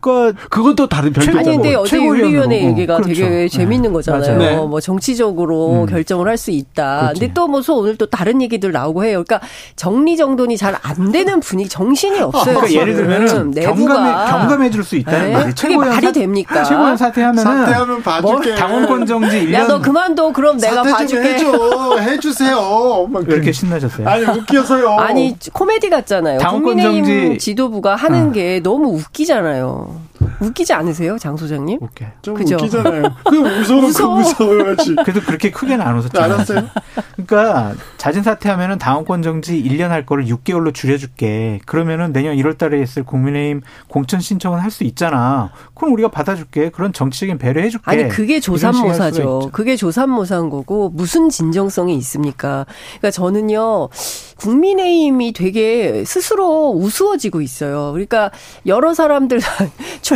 [0.00, 1.38] 그러니까 그건 또 다른 별개죠.
[1.38, 3.12] 아니 근데 어제 윤리위원회 얘기가 그렇죠.
[3.14, 3.48] 되게 네.
[3.48, 4.38] 재밌는 거잖아요.
[4.38, 4.56] 네.
[4.56, 5.86] 뭐 정치적으로 음.
[5.86, 7.00] 결정을 할 수 있다.
[7.00, 7.20] 그렇지.
[7.20, 9.22] 근데 또뭐 오늘 또 다른 얘기들 나오고 해요.
[9.26, 9.46] 그러니까
[9.76, 12.54] 정리정돈이 잘 안 되는 분위기, 정신이 없어요.
[12.60, 15.52] 그러니까 예를 들면 경감해, 경감해 줄 수 있다는 네?
[15.60, 16.62] 그게 말이 사, 됩니까?
[16.64, 18.54] 최고위원 사퇴하면은 사퇴하면 봐줄게.
[18.54, 19.52] 당원권 정지 1년.
[19.52, 20.32] 야너 그만둬.
[20.32, 21.34] 그럼 내가 봐줄게.
[21.34, 21.98] 해줘.
[21.98, 23.08] 해주세요.
[23.26, 24.08] 왜 이렇게 신나셨어요?
[24.08, 24.90] 아니 웃겨서요.
[24.98, 26.38] 아니 코메디 코미디 같잖아요.
[26.38, 27.38] 국민의힘 정지...
[27.38, 28.32] 지도부가 하는 어.
[28.32, 30.09] 게 너무 웃기잖아요.
[30.40, 31.78] 웃기지 않으세요, 장 소장님?
[31.80, 32.06] 웃겨.
[32.22, 32.56] 좀 그죠?
[32.56, 33.02] 웃기잖아요.
[33.24, 34.14] 그 무서워, 무서워.
[34.16, 34.96] 그 무서워야지.
[34.96, 36.20] 그래도 그렇게 크게는 안 웃었죠.
[36.20, 36.68] 알았어요.
[37.14, 41.60] 그러니까 자진 사퇴하면은 당원권 정지 1년 할 거를 6개월로 줄여줄게.
[41.66, 45.50] 그러면은 내년 1월달에 있을 국민의힘 공천 신청은 할 수 있잖아.
[45.74, 46.70] 그럼 우리가 받아줄게.
[46.70, 47.90] 그런 정치적인 배려해줄게.
[47.90, 49.50] 아니 그게 조삼모사죠.
[49.52, 52.66] 그게 조삼모사인 거고 무슨 진정성이 있습니까?
[52.98, 53.88] 그러니까 저는요
[54.36, 57.90] 국민의힘이 되게 스스로 우스워지고 있어요.
[57.92, 58.30] 그러니까
[58.66, 59.40] 여러 사람들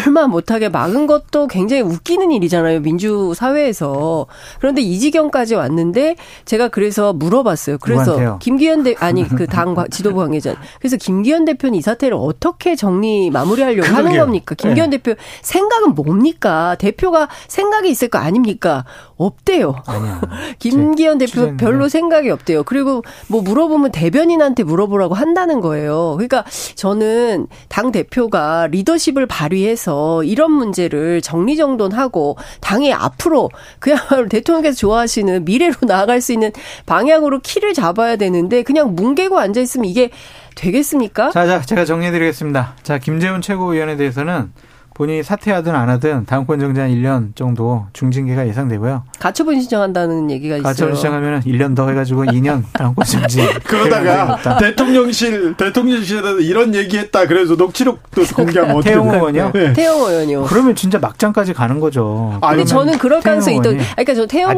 [0.00, 2.80] 출마 못하게 막은 것도 굉장히 웃기는 일이잖아요.
[2.80, 4.26] 민주 사회에서.
[4.58, 7.78] 그런데 이 지경까지 왔는데 제가 그래서 물어봤어요.
[7.80, 8.38] 그래서 누구한테요?
[8.40, 10.56] 김기현 대, 아니, 그 당 지도부 관계자.
[10.80, 13.96] 그래서 김기현 대표는 이 사태를 어떻게 정리, 마무리하려고 그러게요.
[13.96, 14.54] 하는 겁니까?
[14.56, 14.96] 김기현 네.
[14.96, 16.74] 대표 생각은 뭡니까?
[16.80, 18.84] 대표가 생각이 있을 거 아닙니까?
[19.16, 19.76] 없대요.
[20.58, 22.64] 김기현 대표 주제는, 별로 생각이 없대요.
[22.64, 26.14] 그리고 뭐 물어보면 대변인한테 물어보라고 한다는 거예요.
[26.16, 26.44] 그러니까
[26.74, 29.83] 저는 당 대표가 리더십을 발휘해서
[30.24, 36.50] 이런 문제를 정리정돈하고 당이 앞으로 그야말로 대통령께서 좋아하시는 미래로 나아갈 수 있는
[36.86, 40.10] 방향으로 키를 잡아야 되는데 그냥 뭉개고 앉아 있으면 이게
[40.54, 41.30] 되겠습니까?
[41.30, 42.76] 자, 자, 제가 정리해드리겠습니다.
[42.82, 44.52] 자, 김재훈 최고위원에 대해서는
[44.94, 49.02] 본인이 사퇴하든 안 하든 당권 정지한 1년 정도 중징계가 예상되고요.
[49.18, 50.62] 가처분 신청한다는 얘기가 있어요.
[50.62, 53.40] 가처분 신청하면 1년 더 해가지고 2년 당권 정지.
[53.66, 57.26] 그러다가 대통령실 대통령실에서 이런 얘기했다.
[57.26, 59.50] 그래서 녹취록도 공개하면 어떻게 태용 의원이요?
[59.52, 59.72] 네.
[59.72, 60.44] 태용 의원이요.
[60.44, 62.38] 그러면 진짜 막장까지 가는 거죠.
[62.40, 63.70] 아, 근데 저는 그럴 가능성이 있다.
[63.70, 64.56] 그러니까 저 태용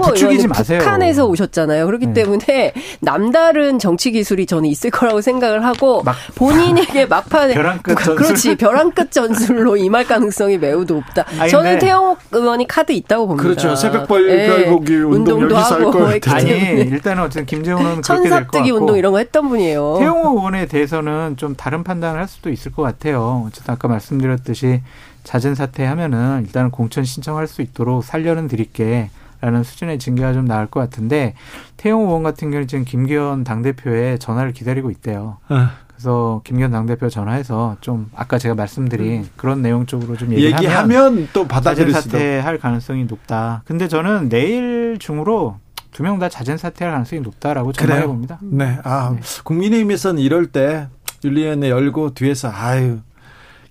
[0.48, 0.80] 마세요.
[0.80, 1.86] 북한에서 오셨잖아요.
[1.86, 2.12] 그렇기 네.
[2.12, 8.16] 때문에 남다른 정치 기술이 저는 있을 거라고 생각을 하고 막, 본인에게 막판에 벼랑 끝 전술.
[8.16, 11.24] 그렇지 벼랑 끝 전술로 임할 가능 가능성이 매우 높다.
[11.38, 13.42] 아니, 저는 태영호 의원이 카드 있다고 봅니다.
[13.42, 13.76] 그렇죠.
[13.76, 14.66] 새벽별 네.
[14.66, 19.96] 보기 운동 운동도 하고 뭐 아니 일단은 어쨌든 될것 같고 운동 이런 거 했던 분이에요.
[19.98, 23.44] 태영호 의원에 대해서는 좀 다른 판단을 할 수도 있을 것 같아요.
[23.46, 24.82] 어쨌든 아까 말씀드렸듯이
[25.24, 29.10] 잦은 사퇴하면은 일단은 공천 신청할 수 있도록 살려는 드릴게.
[29.42, 31.34] 라는 수준의 징계가 좀 나을 것 같은데
[31.76, 35.36] 태영 의원 같은 경우는 지금 김기현 당대표의 전화를 기다리고 있대요.
[35.50, 35.68] 어.
[35.96, 39.28] 그래서 김기현 당대표 전화해서 좀 아까 제가 말씀드린 음.
[39.36, 43.62] 그런 내용 쪽으로 좀 얘기하면, 얘기하면 또 받아들일 사퇴할 가능성이 높다.
[43.64, 45.56] 근데 저는 내일 중으로
[45.92, 48.38] 두 명 다 자진 사퇴할 가능성이 높다라고 전망해 봅니다.
[48.42, 48.78] 네.
[48.84, 49.20] 아, 네.
[49.44, 50.88] 국민의힘에서는 이럴 때
[51.24, 52.98] 윤리위원회 열고 뒤에서 아유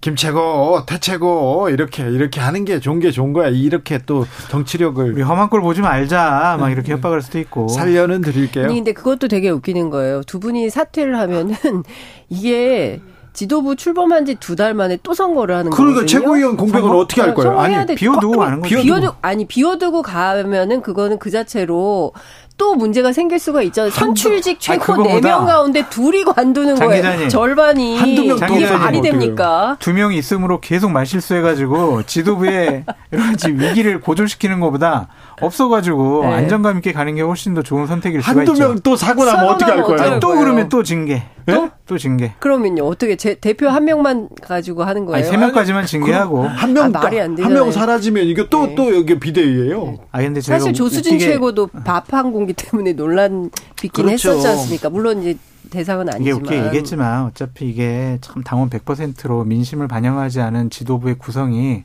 [0.01, 3.49] 김채고, 태채고 이렇게 이렇게 하는 게 좋은 게 좋은 거야.
[3.49, 6.57] 이렇게 또 정치력을 우리 험한 꼴 보지 말자.
[6.59, 7.67] 막 이렇게 협박할 수도 있고.
[7.69, 8.65] 살려는 드릴게요.
[8.65, 10.21] 아니 근데 그것도 되게 웃기는 거예요.
[10.23, 11.55] 두 분이 사퇴를 하면은
[12.29, 12.99] 이게
[13.35, 15.77] 지도부 출범한 지 두 달 만에 또 선거를 하는 거예요.
[15.77, 17.59] 그러니까 최고위원 공백은 어떻게 할 거예요?
[17.59, 18.81] 아니 비워두고 가는 거죠.
[18.81, 22.13] 비워두 아니 비워두고 가면은 그거는 그 자체로
[22.57, 23.91] 또 문제가 생길 수가 있잖아요.
[23.91, 26.95] 선출직 최고 아, 4명 가운데 둘이 관두는 거예요.
[26.95, 27.97] 기자님, 절반이.
[27.97, 29.75] 한두 명 이게 말이 됩니까?
[29.79, 35.09] 두명 있음으로 계속 말실수해가지고 지도부에 여러 가지 위기를 고조시키는 것보다
[35.41, 36.33] 없어가지고 네.
[36.33, 38.51] 안정감 있게 가는 게 훨씬 더 좋은 선택일 수가 있죠.
[38.53, 40.19] 한두 명 또 사고 나면 어떻게 할 거예요?
[40.19, 41.23] 또 그러면 또 징계.
[41.45, 41.51] 또?
[41.65, 41.69] 네?
[41.85, 42.33] 또 징계.
[42.39, 42.83] 그러면요.
[42.85, 45.17] 어떻게 제 대표 한 명만 가지고 하는 거예요?
[45.17, 47.37] 아니, 세 명까지만 징계하고 한명 아, 말이 안.
[47.37, 48.75] 한명 사라지면 이게 또또 네.
[48.75, 49.97] 또 여기 비대위예요.
[50.11, 54.29] 아 근데 사실 조수진 최고도 밥한 공기 때문에 논란 빚긴 그렇죠.
[54.31, 54.89] 했었지 않습니까?
[54.89, 55.37] 물론 이제
[55.69, 61.83] 대상은 아니지만 이게 웃게 얘기했지만 어차피 이게 참 당원 100%로 민심을 반영하지 않은 지도부의 구성이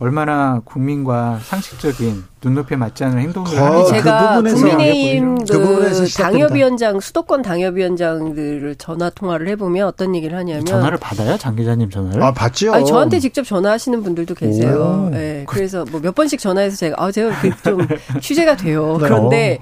[0.00, 7.42] 얼마나 국민과 상식적인 눈높이에 맞지 않는 행동을 하는 제가 그 국민의힘 그, 그 당협위원장 수도권
[7.42, 11.36] 당협위원장들을 전화 통화를 해보면 어떤 얘기를 하냐면 전화를 받아요?
[11.36, 12.22] 장 기자님 전화를?
[12.22, 12.72] 아 받죠.
[12.72, 15.10] 아니, 저한테 직접 전화하시는 분들도 계세요.
[15.12, 17.30] 네, 그래서 뭐 몇 번씩 전화해서 제가 아 제가
[17.62, 17.86] 좀
[18.22, 18.96] 취재가 돼요.
[18.98, 19.04] 네.
[19.06, 19.58] 그런데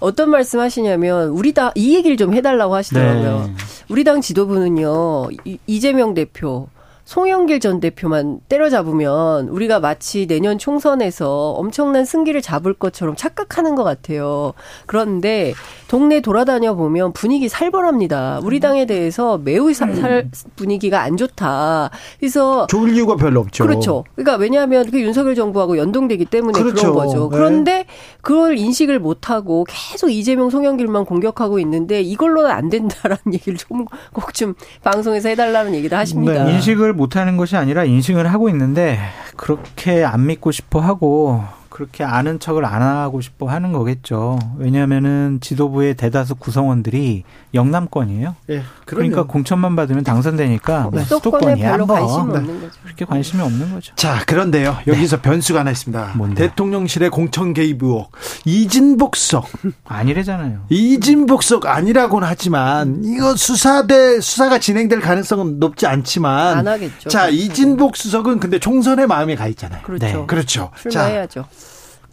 [0.00, 3.44] 어떤 말씀하시냐면 우리 당 이 얘기를 좀 해달라고 하시더라고요.
[3.46, 3.54] 네.
[3.90, 5.28] 우리 당 지도부는요
[5.66, 6.68] 이재명 대표
[7.04, 14.52] 송영길 전 대표만 때려잡으면 우리가 마치 내년 총선에서 엄청난 승기를 잡을 것처럼 착각하는 것 같아요.
[14.86, 15.52] 그런데
[15.92, 18.40] 동네 돌아다녀 보면 분위기 살벌합니다.
[18.42, 21.90] 우리 당에 대해서 매우 사, 살 분위기가 안 좋다.
[22.18, 23.66] 그래서 좋을 이유가 별로 없죠.
[23.66, 24.02] 그렇죠.
[24.14, 26.94] 그러니까 왜냐하면 그 윤석열 정부하고 연동되기 때문에 그렇죠.
[26.94, 27.28] 그런 거죠.
[27.28, 27.36] 네.
[27.36, 27.84] 그런데
[28.22, 34.32] 그걸 인식을 못 하고 계속 이재명 송영길만 공격하고 있는데 이걸로는 안 된다라는 얘기를 좀 꼭
[34.32, 36.44] 좀 방송에서 해달라는 얘기도 하십니다.
[36.44, 36.54] 네.
[36.54, 38.98] 인식을 못 하는 것이 아니라 인식을 하고 있는데
[39.36, 41.42] 그렇게 안 믿고 싶어 하고
[41.72, 44.38] 그렇게 아는 척을 안 하고 싶어 하는 거겠죠.
[44.58, 47.24] 왜냐하면은 지도부의 대다수 구성원들이
[47.54, 48.36] 영남권이에요.
[48.46, 51.04] 네, 그러니까 공천만 받으면 당선되니까 네.
[51.04, 52.38] 수도권에 별로 관심이 네.
[52.38, 52.72] 없는 거죠.
[52.82, 53.94] 그렇게 관심이 없는 거죠.
[53.96, 54.78] 자, 그런데요.
[54.86, 55.22] 여기서 네.
[55.22, 56.12] 변수가 하나 있습니다.
[56.16, 56.48] 뭔데?
[56.48, 58.12] 대통령실의 공천 개입 의혹.
[58.44, 59.46] 이진복석.
[59.84, 60.66] 아니래잖아요.
[60.68, 67.08] 이진복석 아니라고는 하지만 이거 수사대 수사가 진행될 가능성은 높지 않지만 안 하겠죠.
[67.08, 69.82] 자, 이진복 수석은 근데 총선에 마음이 가 있잖아요.
[69.82, 70.06] 그렇죠.
[70.06, 70.24] 네.
[70.26, 70.70] 그렇죠.
[70.80, 71.42] 출마해야죠.
[71.42, 71.48] 자,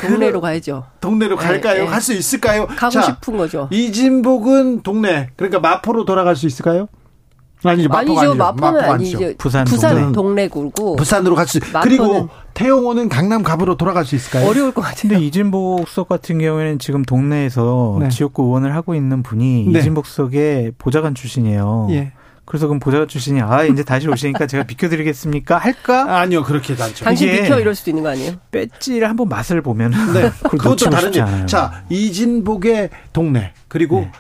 [0.07, 0.85] 동네로 가야죠.
[1.01, 1.83] 동네로 네, 갈까요?
[1.83, 1.89] 네.
[1.89, 2.67] 갈수 있을까요?
[2.67, 3.67] 가고 자, 싶은 거죠.
[3.71, 5.29] 이진복은 동네.
[5.35, 6.87] 그러니까 마포로 돌아갈 수 있을까요?
[7.63, 7.89] 아니죠.
[7.91, 8.35] 아니죠.
[8.35, 9.33] 마포는 아니죠.
[9.37, 10.47] 부산, 부산 동네.
[10.47, 11.59] 굴고 부산으로 갈 수.
[11.83, 14.47] 그리고 태용호는 강남 갑으로 돌아갈 수 있을까요?
[14.47, 18.09] 어려울 것 같은데 이진복 수석 같은 경우에는 지금 동네에서 네.
[18.09, 19.79] 지역구 의원을 하고 있는 분이 네.
[19.79, 21.87] 이진복 수석의 보좌관 출신이에요.
[21.91, 22.13] 예.
[22.49, 26.17] 그래서 그럼 보좌관 출신이 아 이제 다시 오시니까 제가 비켜드리겠습니까 할까?
[26.19, 27.05] 아니요 그렇게 단죠.
[27.05, 28.37] 당신 비켜 이럴 수도 있는 거 아니에요?
[28.49, 31.45] 배지를 한번 맛을 보면 네 그것도 다른 일.
[31.45, 34.11] 자 이진복의 동네 그리고 네.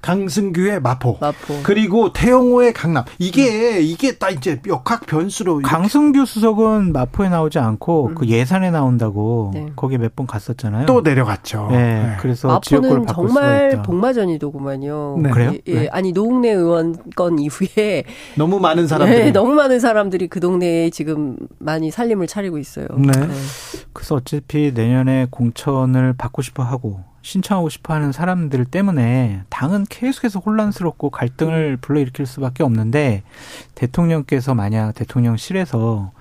[0.00, 1.60] 강승규의 마포, 마포.
[1.64, 3.04] 그리고 태영호의 강남.
[3.18, 3.82] 이게 음.
[3.82, 5.60] 이게 딱 이제 역학 변수로.
[5.62, 8.14] 강승규 수석은 마포에 나오지 않고 음.
[8.14, 9.66] 그 예산에 나온다고 네.
[9.76, 10.86] 거기 몇 번 갔었잖아요.
[10.86, 11.68] 또 내려갔죠.
[11.70, 11.76] 네.
[12.02, 12.16] 네.
[12.20, 15.18] 그래서 마포는 정말 복마전이더구만요.
[15.22, 15.30] 네.
[15.30, 15.52] 그래요?
[15.66, 15.88] 예, 네.
[15.92, 18.04] 아니 노웅래 의원 건 이후에
[18.36, 22.86] 너무 많은 사람들이 네, 너무 많은 사람들이 그 동네에 지금 많이 살림을 차리고 있어요.
[22.96, 23.10] 네.
[23.12, 23.34] 네.
[23.92, 31.10] 그래서 어차피 내년에 공천을 받고 싶어 하고 신청하고 싶어 하는 사람들 때문에 당은 계속해서 혼란스럽고
[31.10, 33.22] 갈등을 불러일으킬 수밖에 없는데
[33.74, 36.12] 대통령께서 만약 대통령실에서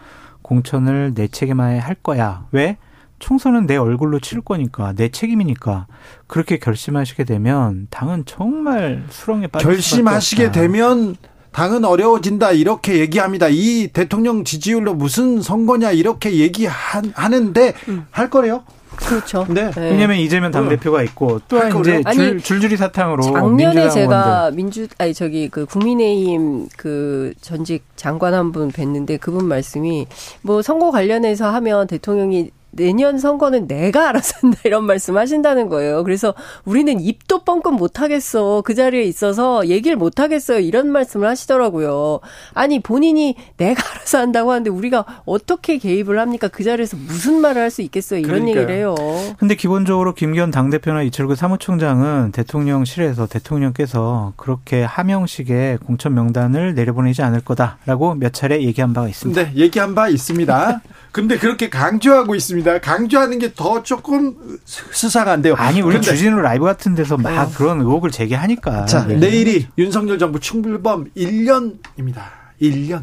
[0.42, 2.46] 공천을 내 책임하에 할 거야.
[2.52, 2.78] 왜?
[3.20, 5.88] 총선은 내 얼굴로 치를 거니까 내 책임이니까
[6.28, 11.16] 그렇게 결심하시게 되면 당은 정말 수렁에 빠질 결심하시게 되면
[11.52, 13.48] 당은 어려워진다 이렇게 얘기합니다.
[13.50, 18.06] 이 대통령 지지율로 무슨 선거냐 이렇게 얘기하는데 음.
[18.12, 18.64] 할 거래요?
[18.98, 19.46] 그렇죠.
[19.50, 19.72] 네.
[19.72, 19.92] 네.
[19.92, 25.48] 왜냐하면 이재명 당 대표가 있고 또한 이제 줄, 줄줄이 사탕으로 작년에 제가 민주 아니 저기
[25.50, 30.08] 그 국민의힘 그 전직 장관 한 분 뵀는데 그분 말씀이
[30.42, 36.04] 뭐 선거 관련해서 하면 대통령이 내년 선거는 내가 알아서 한다 이런 말씀 하신다는 거예요.
[36.04, 36.34] 그래서
[36.64, 38.62] 우리는 입도 뻥끗 못 하겠어.
[38.64, 40.60] 그 자리에 있어서 얘기를 못 하겠어요.
[40.60, 42.20] 이런 말씀을 하시더라고요.
[42.54, 46.48] 아니 본인이 내가 알아서 한다고 하는데 우리가 어떻게 개입을 합니까?
[46.48, 48.20] 그 자리에서 무슨 말을 할 수 있겠어요.
[48.20, 48.62] 이런 그러니까요.
[48.62, 48.96] 얘기를 해요.
[49.38, 58.16] 근데 기본적으로 김기현 당대표나 이철구 사무총장은 대통령실에서 대통령께서 그렇게 하명식의 공천 명단을 내려보내지 않을 거다라고
[58.16, 59.44] 몇 차례 얘기한 바가 있습니다.
[59.44, 60.82] 네, 얘기한 바 있습니다.
[61.12, 62.67] 근데 그렇게 강조하고 있습니다.
[62.82, 64.36] 강조하는 게 더 조금
[64.66, 65.56] 수상한데요.
[65.56, 67.52] 아니, 우리 주진우 라이브 같은 데서 막 어.
[67.56, 68.86] 그런 의혹을 제기하니까.
[68.86, 69.16] 자, 네.
[69.16, 72.22] 내일이 윤석열 정부 충불범 1년입니다.
[72.62, 73.02] 1년.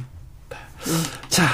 [1.29, 1.45] 자,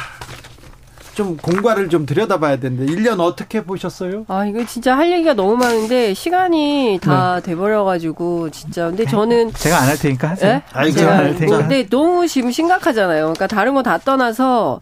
[1.15, 4.25] 좀 공과를 좀 들여다봐야 되는데 1년 어떻게 보셨어요?
[4.29, 7.43] 아 이거 진짜 할 얘기가 너무 많은데 시간이 다 네.
[7.43, 10.53] 돼버려가지고 진짜 근데 저는 제가 안 할 테니까 하세요.
[10.55, 10.63] 네?
[10.73, 11.59] 아, 제가 안할 테니까.
[11.59, 13.23] 근데 너무 지금 심각하잖아요.
[13.35, 14.81] 그러니까 다른 거 다 떠나서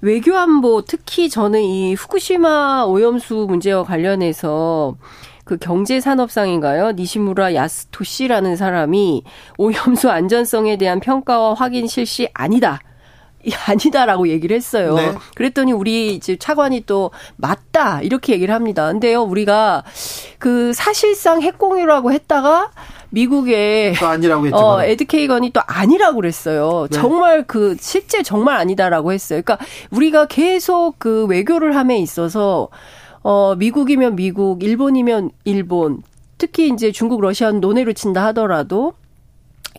[0.00, 4.96] 외교안보 특히 저는 이 후쿠시마 오염수 문제와 관련해서
[5.44, 6.92] 그 경제산업상인가요?
[6.92, 9.24] 니시무라 야스토시라는 사람이
[9.56, 12.80] 오염수 안전성에 대한 평가와 확인 실시 아니다.
[13.66, 14.94] 아니다라고 얘기를 했어요.
[14.94, 15.14] 네.
[15.34, 18.90] 그랬더니 우리 이제 차관이 또 맞다 이렇게 얘기를 합니다.
[18.92, 19.84] 근데요 우리가
[20.38, 22.70] 그 사실상 핵공유라고 했다가
[23.10, 24.56] 미국의 또 아니라고 했죠.
[24.56, 26.86] 어, 에드케이건이 또 아니라고 그랬어요.
[26.90, 26.98] 네.
[26.98, 29.40] 정말 그 실제 정말 아니다라고 했어요.
[29.44, 32.68] 그러니까 우리가 계속 그 외교를 함에 있어서
[33.22, 36.02] 어 미국이면 미국, 일본이면 일본,
[36.38, 38.94] 특히 이제 중국, 러시아는 논외로 친다 하더라도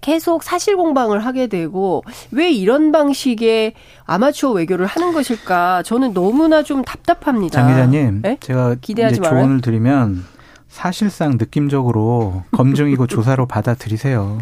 [0.01, 3.73] 계속 사실 공방을 하게 되고 왜 이런 방식의
[4.05, 5.83] 아마추어 외교를 하는 것일까?
[5.83, 7.61] 저는 너무나 좀 답답합니다.
[7.61, 8.37] 장 기자님, 네?
[8.39, 10.25] 제가 기대하지 이제 조언을 드리면
[10.69, 14.39] 사실상 느낌적으로 검증이고 조사로 받아들이세요.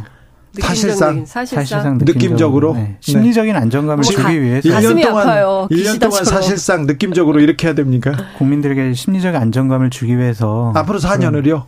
[0.60, 2.98] 사실상 사실상, 사실상 느낌적으로, 네.
[3.00, 5.68] 심리적인 안정감을 뭐 주기 위해서 1년 동안 아파요.
[5.70, 8.14] 1년 동안 사실상 느낌적으로 이렇게 해야 됩니까?
[8.38, 11.66] 국민들에게 심리적 안정감을 주기 위해서 앞으로 4년을요?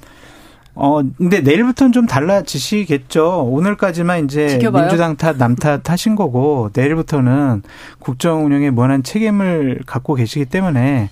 [0.81, 3.44] 어, 근데 내일부터는 좀 달라지시겠죠.
[3.44, 4.84] 오늘까지만 이제 지켜봐요.
[4.84, 7.64] 민주당 탓, 남탓 하신 거고, 내일부터는
[7.99, 11.10] 국정 운영에 무한한 책임을 갖고 계시기 때문에,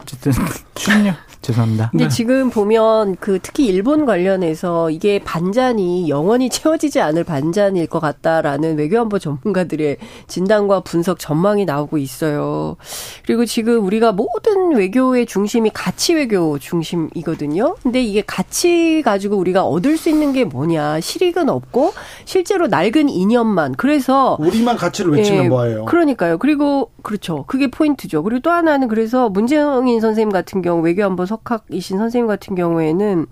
[0.00, 0.32] 어쨌든,
[0.74, 1.88] 출력, 죄송합니다.
[1.90, 2.10] 근데 네.
[2.10, 9.18] 지금 보면 그 특히 일본 관련해서 이게 반잔이 영원히 채워지지 않을 반잔일 것 같다라는 외교안보
[9.18, 9.96] 전문가들의
[10.26, 12.76] 진단과 분석 전망이 나오고 있어요.
[13.24, 17.76] 그리고 지금 우리가 모든 외교의 중심이 가치 외교 중심이거든요.
[17.82, 21.00] 근데 이게 가치 가지고 우리가 얻을 수 있는 게 뭐냐?
[21.00, 21.92] 실익은 없고
[22.26, 23.76] 실제로 낡은 이념만.
[23.76, 25.84] 그래서 우리만 가치를 외치면 예, 뭐예요?
[25.86, 26.36] 그러니까요.
[26.38, 27.44] 그리고 그렇죠.
[27.46, 28.22] 그게 포인트죠.
[28.22, 33.26] 그리고 또 하나는 그래서 문재인 선생님 같은 경우 외교안보 석학이신 선생님 같은 경우에는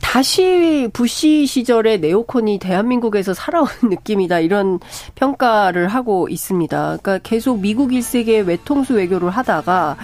[0.00, 4.80] 다시 부시 시절의 네오콘이 대한민국에서 살아온 느낌이다 이런
[5.14, 6.98] 평가를 하고 있습니다.
[7.02, 9.96] 그러니까 계속 미국 일색의 외통수 외교를 하다가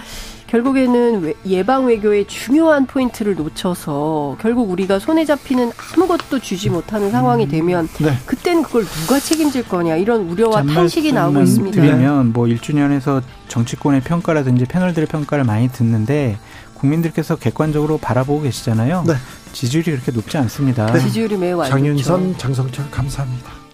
[0.47, 7.49] 결국에는 예방 외교의 중요한 포인트를 놓쳐서 결국 우리가 손에 잡히는 아무것도 주지 못하는 상황이 음,
[7.49, 8.13] 되면 네.
[8.25, 11.81] 그때는 그걸 누가 책임질 거냐 이런 우려와 탄식이 나오고 있습니다.
[11.81, 16.37] 드리면 뭐 1주년에서 정치권의 평가라든지 패널들의 평가를 많이 듣는데
[16.77, 19.03] 국민들께서 객관적으로 바라보고 계시잖아요.
[19.07, 19.13] 네.
[19.53, 20.91] 지지율이 그렇게 높지 않습니다.
[20.91, 20.99] 네.
[20.99, 22.37] 지지율이 매우 안 장윤선, 좋죠.
[22.37, 23.66] 장성철 감사합니다.